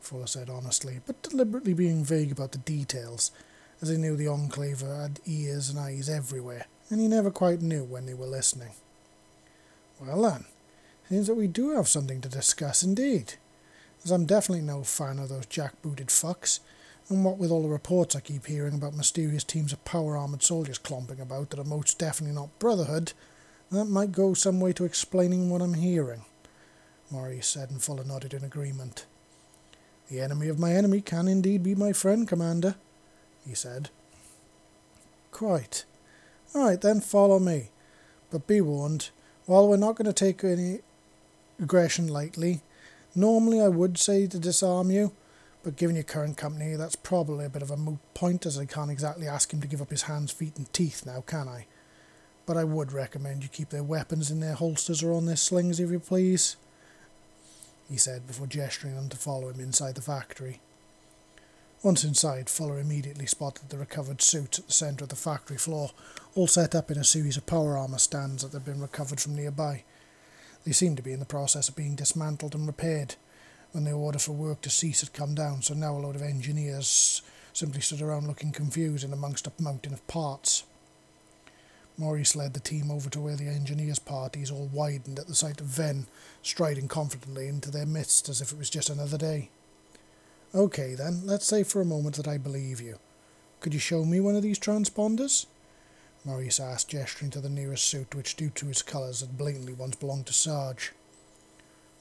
Fuller 0.01 0.27
said 0.27 0.51
honestly, 0.51 1.01
but 1.07 1.22
deliberately 1.22 1.74
being 1.74 2.05
vague 2.05 2.33
about 2.33 2.53
the 2.53 2.59
details, 2.59 3.31
as 3.81 3.88
he 3.88 3.96
knew 3.96 4.16
the 4.16 4.29
Enclave 4.29 4.81
had 4.81 5.20
ears 5.24 5.70
and 5.70 5.79
eyes 5.79 6.09
everywhere, 6.09 6.66
and 6.90 7.01
he 7.01 7.09
never 7.09 7.31
quite 7.31 7.62
knew 7.62 7.85
when 7.85 8.07
they 8.07 8.14
were 8.14 8.27
listening. 8.27 8.72
Well 10.00 10.22
then, 10.22 10.44
seems 11.08 11.26
that 11.26 11.34
we 11.34 11.48
do 11.48 11.70
have 11.70 11.88
something 11.88 12.20
to 12.20 12.28
discuss 12.28 12.82
indeed, 12.82 13.34
as 14.04 14.11
I'm 14.11 14.26
definitely 14.26 14.64
no 14.64 14.82
fan 14.84 15.18
of 15.18 15.28
those 15.28 15.46
jackbooted 15.46 16.06
fucks, 16.06 16.61
and 17.08 17.24
what 17.24 17.38
with 17.38 17.50
all 17.50 17.62
the 17.62 17.68
reports 17.68 18.14
I 18.14 18.20
keep 18.20 18.46
hearing 18.46 18.74
about 18.74 18.94
mysterious 18.94 19.44
teams 19.44 19.72
of 19.72 19.84
power 19.84 20.16
armoured 20.16 20.42
soldiers 20.42 20.78
clomping 20.78 21.20
about 21.20 21.50
that 21.50 21.58
are 21.58 21.64
most 21.64 21.98
definitely 21.98 22.34
not 22.34 22.58
Brotherhood, 22.58 23.12
that 23.70 23.87
might 23.87 24.12
go 24.12 24.34
some 24.34 24.61
way 24.61 24.72
to 24.74 24.84
explaining 24.84 25.50
what 25.50 25.61
I'm 25.61 25.74
hearing, 25.74 26.24
Maurice 27.11 27.48
said, 27.48 27.70
and 27.70 27.82
Fuller 27.82 28.04
nodded 28.04 28.34
in 28.34 28.44
agreement. 28.44 29.06
The 30.11 30.20
enemy 30.20 30.48
of 30.48 30.58
my 30.58 30.72
enemy 30.72 31.00
can 31.00 31.28
indeed 31.28 31.62
be 31.62 31.74
my 31.74 31.92
friend, 31.92 32.26
Commander, 32.26 32.76
he 33.46 33.54
said. 33.54 33.90
Quite. 35.32 35.84
All 36.54 36.64
right, 36.64 36.80
then 36.80 37.00
follow 37.00 37.38
me. 37.38 37.70
But 38.30 38.46
be 38.46 38.61
warned, 38.61 39.11
while 39.48 39.66
we're 39.66 39.78
not 39.78 39.96
going 39.96 40.04
to 40.04 40.12
take 40.12 40.44
any 40.44 40.80
aggression 41.58 42.06
lightly, 42.06 42.61
normally 43.14 43.62
I 43.62 43.68
would 43.68 43.96
say 43.96 44.26
to 44.26 44.38
disarm 44.38 44.90
you, 44.90 45.12
but 45.62 45.76
given 45.76 45.96
your 45.96 46.04
current 46.04 46.37
company, 46.37 46.76
that's 46.76 46.96
probably 46.96 47.46
a 47.46 47.48
bit 47.48 47.62
of 47.62 47.70
a 47.70 47.76
moot 47.78 48.00
point 48.12 48.44
as 48.44 48.58
I 48.58 48.66
can't 48.66 48.90
exactly 48.90 49.26
ask 49.26 49.50
him 49.50 49.62
to 49.62 49.66
give 49.66 49.80
up 49.80 49.88
his 49.88 50.02
hands, 50.02 50.32
feet, 50.32 50.58
and 50.58 50.70
teeth 50.74 51.06
now, 51.06 51.24
can 51.26 51.48
I? 51.48 51.64
But 52.44 52.58
I 52.58 52.64
would 52.64 52.92
recommend 52.92 53.42
you 53.42 53.48
keep 53.48 53.70
their 53.70 53.82
weapons 53.82 54.30
in 54.30 54.40
their 54.40 54.52
holsters 54.52 55.02
or 55.02 55.14
on 55.14 55.24
their 55.24 55.34
slings, 55.34 55.80
if 55.80 55.90
you 55.90 55.98
please, 55.98 56.56
he 57.88 57.96
said 57.96 58.26
before 58.26 58.46
gesturing 58.46 58.96
them 58.96 59.08
to 59.08 59.16
follow 59.16 59.48
him 59.48 59.61
inside 59.61 59.94
the 59.94 60.02
factory. 60.02 60.61
Once 61.80 62.02
inside, 62.02 62.50
Fuller 62.50 62.80
immediately 62.80 63.26
spotted 63.26 63.68
the 63.68 63.78
recovered 63.78 64.20
suits 64.20 64.58
at 64.58 64.66
the 64.66 64.72
centre 64.72 65.04
of 65.04 65.10
the 65.10 65.16
factory 65.16 65.56
floor, 65.56 65.92
all 66.34 66.48
set 66.48 66.74
up 66.74 66.90
in 66.90 66.98
a 66.98 67.04
series 67.04 67.36
of 67.36 67.46
power 67.46 67.78
armour 67.78 67.98
stands 67.98 68.42
that 68.42 68.52
had 68.52 68.64
been 68.64 68.80
recovered 68.80 69.20
from 69.20 69.36
nearby. 69.36 69.84
They 70.64 70.72
seemed 70.72 70.96
to 70.96 71.04
be 71.04 71.12
in 71.12 71.20
the 71.20 71.24
process 71.24 71.68
of 71.68 71.76
being 71.76 71.94
dismantled 71.94 72.56
and 72.56 72.66
repaired, 72.66 73.14
when 73.70 73.84
the 73.84 73.92
order 73.92 74.18
for 74.18 74.32
work 74.32 74.60
to 74.62 74.70
cease 74.70 75.00
had 75.00 75.12
come 75.12 75.36
down, 75.36 75.62
so 75.62 75.72
now 75.74 75.96
a 75.96 75.98
load 75.98 76.16
of 76.16 76.22
engineers 76.22 77.22
simply 77.52 77.80
stood 77.80 78.02
around 78.02 78.26
looking 78.26 78.50
confused 78.50 79.04
in 79.04 79.12
amongst 79.12 79.46
a 79.46 79.52
mountain 79.62 79.92
of 79.92 80.06
parts. 80.08 80.64
Maurice 81.96 82.34
led 82.34 82.54
the 82.54 82.60
team 82.60 82.90
over 82.90 83.08
to 83.10 83.20
where 83.20 83.36
the 83.36 83.48
engineers' 83.48 83.98
parties 84.00 84.50
all 84.50 84.68
widened 84.72 85.18
at 85.18 85.28
the 85.28 85.34
sight 85.34 85.60
of 85.60 85.66
Ven 85.66 86.06
striding 86.42 86.88
confidently 86.88 87.46
into 87.46 87.70
their 87.70 87.86
midst 87.86 88.28
as 88.28 88.40
if 88.40 88.52
it 88.52 88.58
was 88.58 88.70
just 88.70 88.90
another 88.90 89.18
day. 89.18 89.50
Okay, 90.54 90.94
then, 90.94 91.22
let's 91.24 91.46
say 91.46 91.62
for 91.62 91.80
a 91.80 91.84
moment 91.84 92.16
that 92.16 92.26
I 92.26 92.38
believe 92.38 92.80
you. 92.80 92.98
Could 93.61 93.74
you 93.74 93.80
show 93.80 94.04
me 94.04 94.18
one 94.18 94.34
of 94.34 94.42
these 94.42 94.58
transponders? 94.58 95.46
Maurice 96.24 96.58
asked, 96.58 96.88
gesturing 96.88 97.30
to 97.32 97.40
the 97.40 97.48
nearest 97.48 97.84
suit, 97.84 98.14
which, 98.14 98.34
due 98.34 98.50
to 98.50 98.70
its 98.70 98.82
colours, 98.82 99.20
had 99.20 99.37
blatantly 99.37 99.74
once 99.74 99.96
belonged 99.96 100.26
to 100.26 100.32
Sarge. 100.32 100.92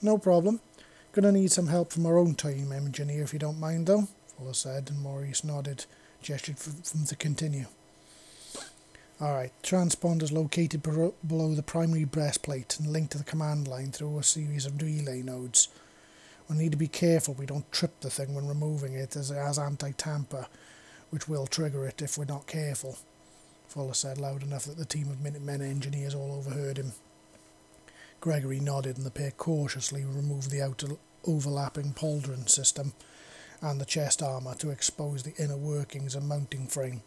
No 0.01 0.17
problem. 0.17 0.61
Gonna 1.11 1.31
need 1.31 1.51
some 1.51 1.67
help 1.67 1.91
from 1.91 2.05
our 2.05 2.17
own 2.17 2.35
team 2.35 2.71
engineer 2.71 3.23
if 3.23 3.33
you 3.33 3.39
don't 3.39 3.59
mind, 3.59 3.87
though, 3.87 4.07
Fuller 4.37 4.53
said, 4.53 4.89
and 4.89 5.01
Maurice 5.01 5.43
nodded, 5.43 5.85
gestured 6.21 6.57
for 6.57 6.69
them 6.69 7.05
to 7.05 7.15
continue. 7.15 7.65
Alright, 9.19 9.51
transponders 9.63 10.31
located 10.31 10.83
below 10.83 11.55
the 11.55 11.63
primary 11.63 12.03
breastplate 12.03 12.77
and 12.79 12.93
linked 12.93 13.13
to 13.13 13.17
the 13.17 13.23
command 13.23 13.67
line 13.67 13.91
through 13.91 14.19
a 14.19 14.23
series 14.23 14.65
of 14.67 14.79
relay 14.81 15.23
nodes. 15.23 15.69
We 16.49 16.57
need 16.57 16.71
to 16.71 16.77
be 16.77 16.87
careful 16.87 17.33
we 17.33 17.45
don't 17.45 17.71
trip 17.71 17.99
the 17.99 18.09
thing 18.09 18.33
when 18.33 18.47
removing 18.47 18.93
it 18.93 19.15
as 19.15 19.31
it 19.31 19.35
has 19.35 19.59
anti-tamper, 19.59 20.47
which 21.09 21.27
will 21.27 21.47
trigger 21.47 21.85
it 21.85 22.01
if 22.01 22.17
we're 22.17 22.25
not 22.25 22.47
careful, 22.47 22.97
Fuller 23.67 23.93
said 23.93 24.17
loud 24.17 24.43
enough 24.43 24.63
that 24.65 24.77
the 24.77 24.85
team 24.85 25.09
of 25.09 25.21
Minutemen 25.21 25.61
engineers 25.61 26.15
all 26.15 26.31
overheard 26.31 26.77
him. 26.77 26.93
Gregory 28.21 28.59
nodded 28.59 28.97
and 28.97 29.05
the 29.05 29.11
pair 29.11 29.31
cautiously 29.31 30.03
removed 30.05 30.49
the 30.49 30.61
outer 30.61 30.87
overlapping 31.25 31.93
pauldron 31.93 32.49
system 32.49 32.93
and 33.61 33.81
the 33.81 33.85
chest 33.85 34.23
armour 34.23 34.55
to 34.55 34.69
expose 34.69 35.23
the 35.23 35.35
inner 35.41 35.57
workings 35.57 36.15
and 36.15 36.27
mounting 36.27 36.67
frame, 36.67 37.01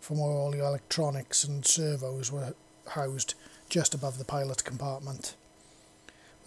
from 0.00 0.18
where 0.18 0.30
all 0.30 0.52
the 0.52 0.64
electronics 0.64 1.44
and 1.44 1.66
servos 1.66 2.30
were 2.30 2.54
housed 2.90 3.34
just 3.68 3.94
above 3.94 4.18
the 4.18 4.24
pilot 4.24 4.64
compartment. 4.64 5.34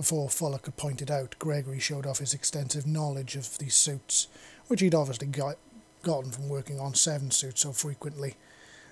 Before 0.01 0.29
Fuller 0.29 0.57
could 0.57 0.77
point 0.77 1.03
it 1.03 1.11
out, 1.11 1.35
Gregory 1.37 1.77
showed 1.77 2.07
off 2.07 2.17
his 2.17 2.33
extensive 2.33 2.87
knowledge 2.87 3.35
of 3.35 3.59
these 3.59 3.75
suits, 3.75 4.29
which 4.65 4.81
he'd 4.81 4.95
obviously 4.95 5.27
got, 5.27 5.57
gotten 6.01 6.31
from 6.31 6.49
working 6.49 6.79
on 6.79 6.95
seven 6.95 7.29
suits 7.29 7.61
so 7.61 7.71
frequently 7.71 8.35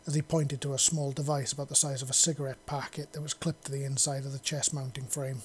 as 0.06 0.14
he 0.14 0.22
pointed 0.22 0.62
to 0.62 0.76
a 0.76 0.78
small 0.78 1.12
device 1.12 1.52
about 1.52 1.68
the 1.68 1.74
size 1.74 2.04
of 2.04 2.12
a 2.12 2.14
cigarette 2.14 2.64
packet 2.68 3.12
that 3.12 3.24
was 3.24 3.34
clipped 3.34 3.66
to 3.66 3.72
the 3.72 3.84
inside 3.84 4.24
of 4.24 4.34
the 4.34 4.38
chest 4.38 4.72
mounting 4.72 5.06
frame. 5.06 5.42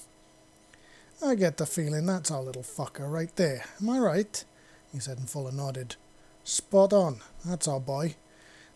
I 1.19 1.33
get 1.33 1.57
the 1.57 1.65
feeling 1.65 2.05
that's 2.05 2.29
our 2.29 2.43
little 2.43 2.61
fucker 2.61 3.11
right 3.11 3.35
there. 3.35 3.65
Am 3.81 3.89
I 3.89 3.97
right? 3.97 4.45
he 4.93 4.99
said, 4.99 5.17
and 5.17 5.27
Fuller 5.27 5.51
nodded. 5.51 5.95
Spot 6.43 6.93
on. 6.93 7.21
That's 7.43 7.67
our 7.67 7.79
boy. 7.79 8.17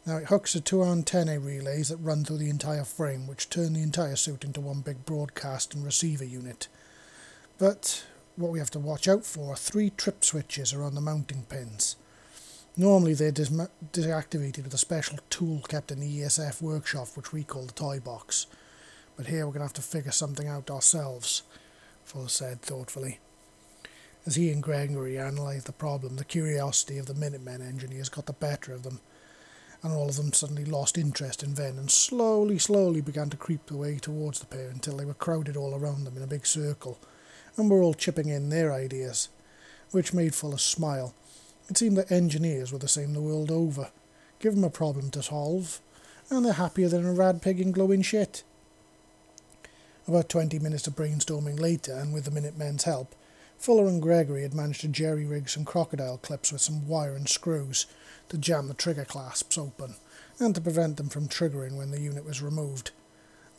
Now 0.08 0.18
it 0.18 0.30
hooks 0.30 0.54
to 0.54 0.60
two 0.62 0.84
antennae 0.84 1.38
relays 1.38 1.90
that 1.90 1.98
run 1.98 2.26
through 2.26 2.40
the 2.40 2.50
entire 2.50 2.84
frame, 2.84 3.28
which 3.28 3.48
turn 3.48 3.74
the 3.74 3.84
entire 3.84 4.16
suit 4.16 4.44
into 4.44 4.60
one 4.60 4.82
big 4.82 5.06
broadcast 5.06 5.76
and 5.76 5.86
receiver 5.86 6.26
unit. 6.26 6.68
But 7.60 8.06
what 8.38 8.52
we 8.52 8.60
have 8.60 8.72
to 8.72 8.80
watch 8.80 9.08
out 9.10 9.26
for 9.26 9.52
are 9.52 9.58
three 9.58 9.90
trip 9.90 10.24
switches 10.24 10.74
around 10.74 10.96
the 10.96 11.02
mounting 11.02 11.44
pins. 11.44 11.98
Normally 12.78 13.14
they're 13.14 13.34
deactivated 13.34 14.64
with 14.64 14.74
a 14.74 14.78
special 14.78 15.20
tool 15.30 15.62
kept 15.68 15.92
in 15.92 16.00
the 16.00 16.22
ESF 16.22 16.62
workshop, 16.62 17.10
which 17.16 17.34
we 17.34 17.44
call 17.44 17.66
the 17.66 17.74
toy 17.74 18.00
box. 18.00 18.48
But 19.18 19.28
here 19.28 19.46
we're 19.46 19.52
going 19.52 19.60
to 19.60 19.66
have 19.66 19.74
to 19.74 19.82
figure 19.82 20.14
something 20.14 20.48
out 20.48 20.72
ourselves, 20.72 21.44
Fuller 22.06 22.30
said 22.30 22.62
thoughtfully. 22.62 23.20
As 24.26 24.36
he 24.36 24.52
and 24.52 24.64
Gregory 24.64 25.18
analysed 25.18 25.66
the 25.66 25.74
problem, 25.74 26.16
the 26.16 26.24
curiosity 26.24 26.98
of 26.98 27.08
the 27.08 27.14
Minutemen 27.14 27.62
engineers 27.62 28.08
got 28.08 28.26
the 28.26 28.34
better 28.34 28.72
of 28.72 28.84
them, 28.84 29.02
and 29.84 29.92
all 29.92 30.08
of 30.08 30.16
them 30.16 30.32
suddenly 30.32 30.64
lost 30.64 30.98
interest 30.98 31.44
in 31.44 31.54
Ven 31.54 31.78
and 31.78 31.92
slowly, 31.92 32.58
slowly 32.58 33.02
began 33.02 33.30
to 33.32 33.38
creep 33.38 33.66
their 33.66 33.78
way 33.78 33.98
towards 33.98 34.40
the 34.40 34.46
pair 34.46 34.70
until 34.70 34.96
they 34.96 35.06
were 35.06 35.14
crowded 35.14 35.58
all 35.58 35.76
around 35.76 36.06
them 36.06 36.16
in 36.16 36.24
a 36.24 36.28
big 36.28 36.46
circle, 36.46 36.98
and 37.58 37.70
were 37.70 37.82
all 37.82 37.94
chipping 37.94 38.30
in 38.30 38.50
their 38.50 38.74
ideas, 38.74 39.30
which 39.92 40.14
made 40.14 40.36
Fuller 40.36 40.58
smile 40.58 41.14
it 41.70 41.78
seemed 41.78 41.98
that 41.98 42.12
engineers 42.12 42.72
were 42.72 42.80
the 42.80 42.88
same 42.88 43.14
the 43.14 43.22
world 43.22 43.52
over. 43.52 43.92
Give 44.40 44.56
them 44.56 44.64
a 44.64 44.72
problem 44.72 45.12
to 45.12 45.22
solve, 45.22 45.80
and 46.30 46.44
they're 46.44 46.54
happier 46.54 46.88
than 46.88 47.06
a 47.06 47.14
rad 47.14 47.42
pig 47.42 47.62
in 47.62 47.72
glowing 47.72 48.02
shit. 48.02 48.44
About 50.08 50.30
twenty 50.30 50.58
minutes 50.58 50.88
of 50.88 50.96
brainstorming 50.96 51.60
later, 51.60 51.94
and 51.94 52.12
with 52.12 52.26
the 52.26 52.32
Minutemen's 52.32 52.86
help, 52.86 53.14
Fuller 53.60 53.86
and 53.86 54.02
Gregory 54.02 54.42
had 54.42 54.56
managed 54.56 54.82
to 54.82 54.88
jerry 54.88 55.26
rig 55.26 55.48
some 55.48 55.66
crocodile 55.66 56.18
clips 56.18 56.52
with 56.52 56.62
some 56.62 56.88
wire 56.88 57.14
and 57.14 57.30
screws 57.30 57.86
to 58.30 58.38
jam 58.38 58.68
the 58.68 58.74
trigger 58.74 59.06
clasps 59.06 59.58
open, 59.58 59.96
and 60.40 60.56
to 60.56 60.62
prevent 60.62 60.98
them 60.98 61.10
from 61.10 61.28
triggering 61.28 61.78
when 61.78 61.92
the 61.92 62.02
unit 62.02 62.26
was 62.26 62.42
removed. 62.42 62.90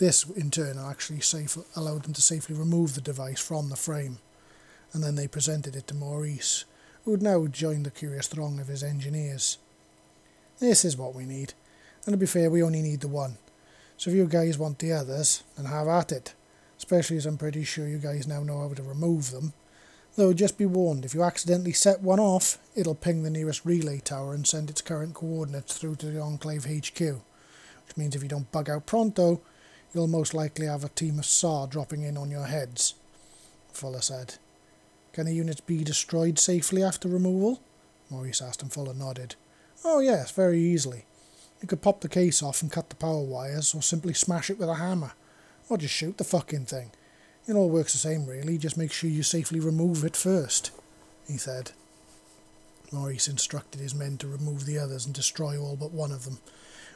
This, 0.01 0.25
in 0.31 0.51
turn, 0.51 0.79
actually 0.79 1.21
safe, 1.21 1.59
allowed 1.77 2.05
them 2.05 2.15
to 2.15 2.23
safely 2.23 2.57
remove 2.57 2.95
the 2.95 3.03
device 3.03 3.39
from 3.39 3.69
the 3.69 3.77
frame, 3.77 4.17
and 4.95 5.05
then 5.05 5.15
they 5.15 5.29
presented 5.29 5.77
it 5.77 5.87
to 5.89 5.95
Maurice, 5.95 6.65
who 7.05 7.11
had 7.11 7.21
now 7.21 7.47
joined 7.47 7.85
the 7.85 7.91
curious 7.91 8.27
throng 8.27 8.59
of 8.59 8.69
his 8.69 8.83
engineers. 8.83 9.59
This 10.59 10.87
is 10.87 10.97
what 10.97 11.15
we 11.15 11.27
need, 11.27 11.53
and 12.07 12.15
to 12.15 12.17
be 12.17 12.25
fair, 12.25 12.49
we 12.49 12.63
only 12.63 12.81
need 12.81 13.01
the 13.01 13.09
one. 13.09 13.37
So 13.99 14.09
if 14.09 14.17
you 14.17 14.25
guys 14.25 14.57
want 14.57 14.79
the 14.79 14.91
others, 14.91 15.43
then 15.59 15.67
have 15.67 15.87
at 15.87 16.13
it. 16.13 16.33
Especially 16.79 17.19
as 17.19 17.27
I'm 17.27 17.37
pretty 17.37 17.63
sure 17.65 17.87
you 17.87 17.99
guys 17.99 18.27
now 18.27 18.43
know 18.43 18.67
how 18.67 18.73
to 18.73 18.83
remove 18.83 19.33
them. 19.33 19.53
Though 20.17 20.33
just 20.33 20.57
be 20.57 20.65
warned, 20.65 21.05
if 21.05 21.13
you 21.13 21.23
accidentally 21.23 21.75
set 21.75 22.01
one 22.01 22.21
off, 22.21 22.57
it'll 22.75 22.95
ping 22.95 23.23
the 23.23 23.29
nearest 23.29 23.67
relay 23.67 23.99
tower 23.99 24.33
and 24.33 24.47
send 24.47 24.71
its 24.71 24.81
current 24.81 25.13
coordinates 25.13 25.77
through 25.77 25.97
to 25.97 26.07
the 26.07 26.23
Enclave 26.23 26.65
HQ. 26.65 27.01
Which 27.01 27.97
means 27.99 28.17
if 28.17 28.23
you 28.23 28.31
don't 28.31 28.51
bug 28.51 28.71
out 28.71 28.87
pronto, 28.87 29.43
you'll 29.93 30.07
most 30.07 30.35
likely 30.35 30.67
have 30.67 30.85
a 30.85 30.89
team 30.89 31.19
of 31.19 31.27
SAR 31.27 31.67
dropping 31.67 32.03
in 32.03 32.17
on 32.17 32.31
your 32.31 32.47
heads, 32.47 32.95
Fuller 33.73 34.01
said. 34.01 34.37
Can 35.13 35.27
the 35.27 35.35
units 35.35 35.61
be 35.61 35.83
destroyed 35.83 36.39
safely 36.39 36.83
after 36.83 37.09
removal? 37.09 37.61
Maurice 38.11 38.43
asked 38.43 38.63
and 38.63 38.73
Fuller 38.73 38.95
nodded. 38.95 39.35
Oh 39.85 40.01
yes, 40.01 40.31
very 40.31 40.61
easily. 40.61 41.05
You 41.61 41.69
could 41.69 41.83
pop 41.83 42.01
the 42.01 42.09
case 42.09 42.43
off 42.43 42.63
and 42.63 42.73
cut 42.73 42.89
the 42.89 42.97
power 42.97 43.21
wires, 43.21 43.75
or 43.75 43.83
simply 43.83 44.15
smash 44.15 44.51
it 44.51 44.59
with 44.59 44.69
a 44.69 44.77
hammer. 44.77 45.13
Or 45.69 45.79
just 45.79 45.95
shoot 45.95 46.19
the 46.19 46.25
fucking 46.25 46.67
thing. 46.67 46.91
It 47.47 47.55
all 47.55 47.71
works 47.71 47.93
the 47.93 47.99
same 47.99 48.27
really, 48.27 48.59
just 48.59 48.77
make 48.77 48.93
sure 48.93 49.11
you 49.11 49.23
safely 49.23 49.61
remove 49.61 50.05
it 50.05 50.17
first, 50.17 50.71
he 51.27 51.37
said. 51.37 51.73
Maurice 52.93 53.29
instructed 53.29 53.81
his 53.81 53.95
men 53.95 54.17
to 54.19 54.27
remove 54.27 54.67
the 54.67 54.79
others 54.79 55.07
and 55.07 55.15
destroy 55.15 55.59
all 55.59 55.77
but 55.77 55.93
one 55.93 56.13
of 56.13 56.25
them, 56.25 56.39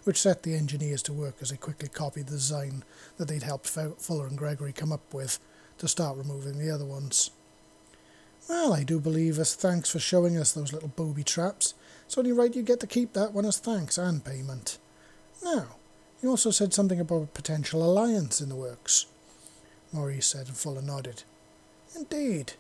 which 0.05 0.21
set 0.21 0.43
the 0.43 0.55
engineers 0.55 1.03
to 1.03 1.13
work 1.13 1.37
as 1.41 1.51
they 1.51 1.57
quickly 1.57 1.89
copied 1.89 2.27
the 2.27 2.33
design 2.33 2.85
that 3.17 3.29
they'd 3.29 3.43
helped 3.43 3.69
Fuller 3.69 4.27
and 4.27 4.39
Gregory 4.39 4.73
come 4.73 4.93
up 4.93 5.13
with 5.13 5.39
to 5.79 5.89
start 5.89 6.17
removing 6.17 6.59
the 6.59 6.71
other 6.71 6.85
ones. 6.85 7.31
Well, 8.49 8.75
I 8.75 8.85
do 8.85 9.01
believe 9.01 9.39
as 9.39 9.55
thanks 9.55 9.91
for 9.91 9.99
showing 9.99 10.37
us 10.37 10.53
those 10.53 10.73
little 10.73 10.93
booby 10.95 11.25
traps. 11.25 11.75
It's 12.05 12.19
only 12.19 12.33
right 12.33 12.55
you 12.55 12.63
get 12.63 12.81
to 12.81 12.87
keep 12.87 13.15
that 13.15 13.33
one 13.33 13.47
as 13.47 13.59
thanks 13.59 13.97
and 13.97 14.23
payment. 14.23 14.79
Now, 15.43 15.77
you 16.23 16.29
also 16.29 16.51
said 16.51 16.75
something 16.75 17.01
about 17.01 17.23
a 17.23 17.27
potential 17.27 17.83
alliance 17.83 18.41
in 18.41 18.51
the 18.51 18.55
works. 18.55 19.07
Maurice 19.93 20.27
said, 20.27 20.49
and 20.49 20.57
Fuller 20.57 20.83
nodded. 20.83 21.23
Indeed. 21.97 22.53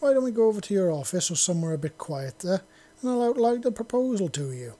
Why 0.00 0.12
don't 0.12 0.24
we 0.24 0.30
go 0.30 0.46
over 0.46 0.60
to 0.60 0.74
your 0.74 0.90
office 0.90 1.30
or 1.30 1.36
somewhere 1.36 1.72
a 1.72 1.78
bit 1.78 1.98
quieter, 1.98 2.62
and 3.00 3.10
I'll 3.10 3.22
outline 3.22 3.60
the 3.60 3.72
proposal 3.72 4.28
to 4.30 4.52
you? 4.52 4.74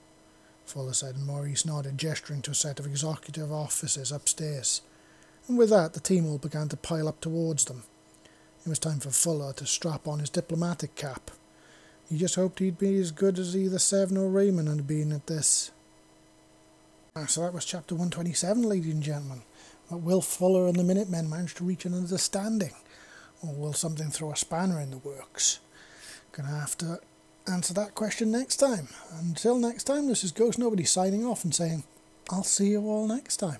Fuller 0.69 0.93
said, 0.93 1.15
and 1.15 1.25
Maurice 1.25 1.65
nodded, 1.65 1.97
gesturing 1.97 2.41
to 2.43 2.51
a 2.51 2.55
set 2.55 2.79
of 2.79 2.85
executive 2.85 3.51
offices 3.51 4.11
upstairs. 4.11 4.81
And 5.47 5.57
with 5.57 5.71
that, 5.71 5.93
the 5.93 5.99
team 5.99 6.27
all 6.27 6.37
began 6.37 6.69
to 6.69 6.77
pile 6.77 7.07
up 7.07 7.19
towards 7.21 7.65
them. 7.65 7.83
It 8.63 8.69
was 8.69 8.77
time 8.77 8.99
for 8.99 9.09
Fuller 9.09 9.51
to 9.53 9.65
strap 9.65 10.07
on 10.07 10.19
his 10.19 10.29
diplomatic 10.29 10.93
cap. 10.95 11.31
He 12.07 12.17
just 12.17 12.35
hoped 12.35 12.59
he'd 12.59 12.77
be 12.77 12.99
as 12.99 13.11
good 13.11 13.39
as 13.39 13.55
either 13.55 13.79
Seven 13.79 14.15
or 14.15 14.29
Raymond 14.29 14.67
had 14.67 14.85
been 14.85 15.11
at 15.11 15.27
this. 15.27 15.71
Ah, 17.15 17.25
so 17.25 17.41
that 17.41 17.53
was 17.53 17.65
chapter 17.65 17.95
127, 17.95 18.61
ladies 18.61 18.93
and 18.93 19.01
gentlemen. 19.01 19.41
But 19.89 20.01
will 20.01 20.21
Fuller 20.21 20.67
and 20.67 20.75
the 20.75 20.83
Minutemen 20.83 21.29
manage 21.29 21.55
to 21.55 21.63
reach 21.63 21.85
an 21.85 21.95
understanding? 21.95 22.73
Or 23.41 23.53
will 23.53 23.73
something 23.73 24.11
throw 24.11 24.31
a 24.31 24.35
spanner 24.35 24.79
in 24.79 24.91
the 24.91 24.97
works? 24.97 25.59
Gonna 26.31 26.49
have 26.49 26.77
to 26.77 26.99
answer 27.49 27.73
that 27.73 27.95
question 27.95 28.31
next 28.31 28.57
time. 28.57 28.87
Until 29.19 29.57
next 29.57 29.85
time, 29.85 30.07
this 30.07 30.23
is 30.23 30.31
Ghost 30.31 30.59
Nobody 30.59 30.83
signing 30.83 31.25
off 31.25 31.43
and 31.43 31.53
saying, 31.53 31.83
I'll 32.29 32.43
see 32.43 32.69
you 32.69 32.81
all 32.81 33.07
next 33.07 33.37
time. 33.37 33.59